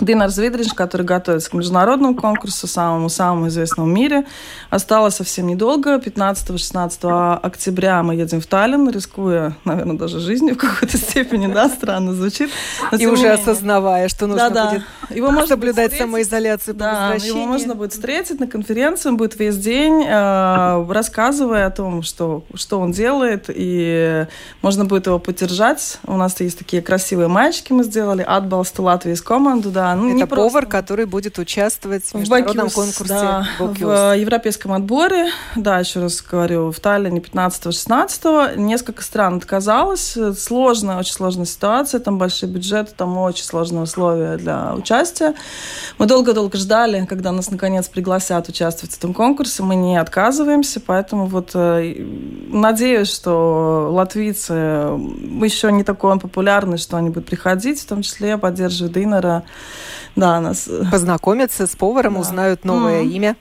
Динар 0.00 0.28
Звидрич, 0.30 0.72
который 0.74 1.04
готовится 1.04 1.50
к 1.50 1.54
международному 1.54 2.14
конкурсу, 2.14 2.66
самому-самому 2.66 3.48
известному 3.48 3.88
в 3.88 3.92
мире. 3.92 4.26
Осталось 4.70 5.16
совсем 5.16 5.46
недолго. 5.46 5.96
15-16 5.96 7.40
октября 7.42 8.02
мы 8.02 8.14
едем 8.14 8.40
в 8.40 8.46
Таллин, 8.46 8.88
рискуя, 8.90 9.56
наверное, 9.64 9.96
даже 9.96 10.20
жизнью 10.20 10.54
в 10.54 10.58
какой-то 10.58 10.96
степени, 10.96 11.52
да, 11.52 11.68
странно 11.68 12.14
звучит. 12.14 12.50
Но, 12.92 12.98
и 12.98 13.06
уже 13.06 13.24
менее... 13.24 13.34
осознавая, 13.34 14.08
что 14.08 14.26
нужно 14.26 14.50
да, 14.50 14.70
будет 14.70 14.82
его 15.10 15.30
можно 15.30 15.48
соблюдать 15.48 15.90
будет 15.90 16.00
самоизоляцию 16.00 16.74
по 16.74 16.80
да, 16.80 17.14
Его 17.14 17.46
можно 17.46 17.74
будет 17.74 17.92
встретить 17.92 18.40
на 18.40 18.46
конференции, 18.46 19.08
он 19.08 19.16
будет 19.16 19.38
весь 19.38 19.56
день, 19.56 20.04
э, 20.06 20.86
рассказывая 20.90 21.66
о 21.66 21.70
том, 21.70 22.02
что, 22.02 22.44
что 22.54 22.78
он 22.78 22.92
делает, 22.92 23.46
и 23.48 24.26
можно 24.62 24.84
будет 24.84 25.06
его 25.06 25.18
поддержать. 25.18 25.98
У 26.06 26.16
нас 26.16 26.38
есть 26.40 26.58
такие 26.58 26.82
красивые 26.82 27.28
мальчики 27.28 27.72
мы 27.72 27.84
сделали, 27.84 28.24
Atbalstu 28.24 28.82
Латвии 28.82 29.14
команду, 29.14 29.70
да, 29.78 29.94
ну, 29.94 30.16
Это 30.16 30.26
повар, 30.26 30.50
просто... 30.50 30.66
который 30.66 31.06
будет 31.06 31.38
участвовать 31.38 32.04
в 32.04 32.14
международном 32.14 32.68
в 32.68 32.74
конкурсе 32.74 33.14
да, 33.14 33.46
в 33.60 34.16
европейском 34.16 34.72
отборе. 34.72 35.30
Да, 35.54 35.78
еще 35.78 36.00
раз 36.00 36.20
говорю, 36.20 36.72
в 36.72 36.80
Таллине 36.80 37.20
15-16. 37.20 38.56
Несколько 38.56 39.04
стран 39.04 39.36
отказалось. 39.36 40.18
Сложная, 40.36 40.98
очень 40.98 41.12
сложная 41.12 41.46
ситуация. 41.46 42.00
Там 42.00 42.18
большие 42.18 42.50
бюджеты, 42.50 42.90
там 42.96 43.16
очень 43.18 43.44
сложные 43.44 43.82
условия 43.82 44.36
для 44.36 44.74
участия. 44.74 45.34
Мы 45.98 46.06
долго-долго 46.06 46.58
ждали, 46.58 47.06
когда 47.06 47.30
нас 47.30 47.48
наконец 47.48 47.86
пригласят 47.88 48.48
участвовать 48.48 48.96
в 48.96 48.98
этом 48.98 49.14
конкурсе. 49.14 49.62
Мы 49.62 49.76
не 49.76 49.96
отказываемся, 49.96 50.80
поэтому 50.80 51.26
вот 51.26 51.52
э, 51.54 52.04
надеюсь, 52.48 53.14
что 53.14 53.90
латвийцы 53.92 54.52
еще 54.52 55.70
не 55.70 55.84
такой 55.84 56.10
он 56.10 56.18
популярный, 56.18 56.78
что 56.78 56.96
они 56.96 57.10
будут 57.10 57.26
приходить, 57.26 57.80
в 57.80 57.86
том 57.86 58.02
числе 58.02 58.36
поддерживать 58.38 58.94
Динера 58.94 59.44
да, 60.16 60.40
нас... 60.40 60.68
Э, 60.68 60.84
Познакомятся 60.90 61.66
с 61.66 61.76
поваром, 61.76 62.14
да. 62.14 62.20
узнают 62.20 62.64
новое 62.64 63.02
mm. 63.02 63.08
имя. 63.08 63.36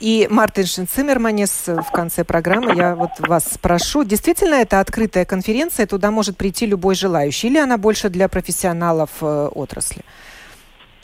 И 0.00 0.26
Мартин 0.30 0.88
Циммерманис 0.88 1.64
в 1.66 1.90
конце 1.92 2.24
программы, 2.24 2.74
я 2.74 2.94
вот 2.94 3.10
вас 3.18 3.44
спрошу, 3.52 4.04
действительно 4.04 4.54
это 4.54 4.80
открытая 4.80 5.24
конференция, 5.24 5.86
туда 5.86 6.10
может 6.10 6.36
прийти 6.36 6.66
любой 6.66 6.94
желающий, 6.94 7.48
или 7.48 7.58
она 7.58 7.76
больше 7.76 8.08
для 8.08 8.28
профессионалов 8.28 9.10
э, 9.20 9.48
отрасли? 9.54 10.02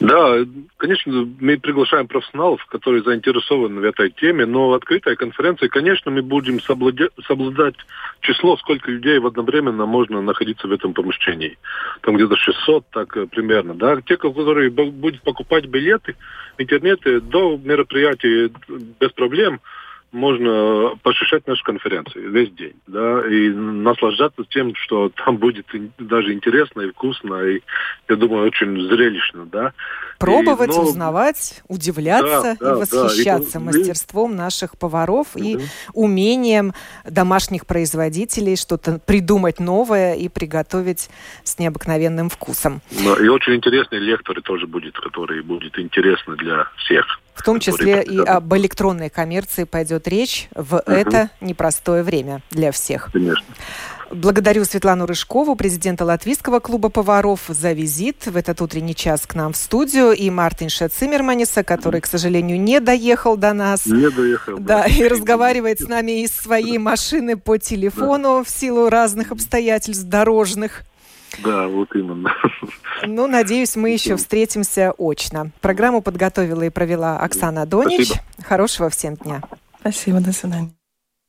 Да, 0.00 0.36
конечно, 0.76 1.28
мы 1.40 1.58
приглашаем 1.58 2.06
профессионалов, 2.06 2.64
которые 2.66 3.02
заинтересованы 3.02 3.80
в 3.80 3.84
этой 3.84 4.10
теме, 4.10 4.46
но 4.46 4.72
открытая 4.72 5.16
конференция, 5.16 5.68
конечно, 5.68 6.12
мы 6.12 6.22
будем 6.22 6.60
соблюдать, 6.60 7.10
соблюдать 7.26 7.74
число, 8.20 8.56
сколько 8.58 8.92
людей 8.92 9.18
в 9.18 9.26
одновременно 9.26 9.86
можно 9.86 10.22
находиться 10.22 10.68
в 10.68 10.72
этом 10.72 10.94
помещении. 10.94 11.58
Там 12.02 12.14
где-то 12.14 12.36
600, 12.36 12.84
так 12.90 13.16
э, 13.16 13.26
примерно. 13.26 13.74
Да? 13.74 14.00
Те, 14.00 14.16
которые 14.16 14.70
будут 14.70 15.20
покупать 15.22 15.66
билеты 15.66 16.14
в 16.56 16.62
интернете 16.62 17.18
до 17.18 17.58
мероприятия 17.62 18.50
без 19.00 19.10
проблем– 19.12 19.60
можно 20.12 20.96
посещать 21.02 21.46
наши 21.46 21.62
конференции 21.62 22.20
весь 22.20 22.50
день, 22.52 22.74
да, 22.86 23.26
и 23.28 23.50
наслаждаться 23.50 24.42
тем, 24.48 24.74
что 24.74 25.10
там 25.10 25.36
будет 25.36 25.66
даже 25.98 26.32
интересно 26.32 26.82
и 26.82 26.90
вкусно, 26.90 27.42
и, 27.42 27.60
я 28.08 28.16
думаю, 28.16 28.46
очень 28.46 28.80
зрелищно, 28.88 29.46
да. 29.46 29.72
Пробовать, 30.18 30.70
и, 30.70 30.78
но... 30.78 30.84
узнавать, 30.84 31.62
удивляться 31.68 32.56
да, 32.58 32.72
да, 32.72 32.72
и 32.72 32.80
восхищаться 32.80 33.54
да, 33.54 33.60
и, 33.60 33.62
мастерством 33.62 34.34
наших 34.34 34.78
поваров 34.78 35.28
да. 35.34 35.44
и 35.44 35.58
умением 35.92 36.72
домашних 37.04 37.66
производителей 37.66 38.56
что-то 38.56 39.00
придумать 39.04 39.60
новое 39.60 40.14
и 40.14 40.28
приготовить 40.28 41.10
с 41.44 41.58
необыкновенным 41.58 42.30
вкусом. 42.30 42.80
Да, 43.04 43.22
и 43.22 43.28
очень 43.28 43.54
интересные 43.54 44.00
лекторы 44.00 44.40
тоже 44.42 44.66
будет, 44.66 44.98
которые 44.98 45.42
будут 45.42 45.78
интересны 45.78 46.36
для 46.36 46.66
всех. 46.78 47.20
В 47.38 47.42
том 47.44 47.60
числе 47.60 48.02
и 48.02 48.18
об 48.18 48.52
электронной 48.54 49.10
коммерции 49.10 49.62
пойдет 49.64 50.08
речь 50.08 50.48
в 50.54 50.74
угу. 50.74 50.82
это 50.86 51.30
непростое 51.40 52.02
время 52.02 52.42
для 52.50 52.72
всех. 52.72 53.10
Конечно. 53.12 53.44
Благодарю 54.10 54.64
Светлану 54.64 55.04
Рыжкову, 55.04 55.54
президента 55.54 56.04
Латвийского 56.04 56.60
клуба 56.60 56.88
поваров, 56.88 57.42
за 57.48 57.72
визит 57.72 58.26
в 58.26 58.36
этот 58.38 58.62
утренний 58.62 58.94
час 58.94 59.26
к 59.26 59.34
нам 59.34 59.52
в 59.52 59.56
студию, 59.56 60.12
и 60.12 60.30
Мартинша 60.30 60.88
Циммерманиса, 60.88 61.62
который, 61.62 62.00
к 62.00 62.06
сожалению, 62.06 62.58
не 62.58 62.80
доехал 62.80 63.36
до 63.36 63.52
нас. 63.52 63.84
Не 63.84 64.10
доехал. 64.10 64.58
Да, 64.58 64.84
да 64.84 64.86
и 64.86 65.06
разговаривает 65.06 65.80
с 65.80 65.86
нами 65.86 66.22
из 66.22 66.30
своей 66.30 66.78
машины 66.78 67.36
по 67.36 67.58
телефону 67.58 68.38
да. 68.38 68.44
в 68.44 68.48
силу 68.48 68.88
разных 68.88 69.30
обстоятельств 69.30 70.04
дорожных. 70.04 70.84
Да, 71.44 71.68
вот 71.68 71.94
именно. 71.94 72.32
Ну, 73.06 73.26
надеюсь, 73.26 73.76
мы 73.76 73.90
еще 73.90 74.16
встретимся 74.16 74.92
очно. 74.98 75.50
Программу 75.60 76.02
подготовила 76.02 76.62
и 76.62 76.70
провела 76.70 77.18
Оксана 77.20 77.66
Донич. 77.66 78.08
Спасибо. 78.08 78.24
Хорошего 78.44 78.90
всем 78.90 79.14
дня. 79.14 79.42
Спасибо, 79.80 80.20
до 80.20 80.32
свидания. 80.32 80.77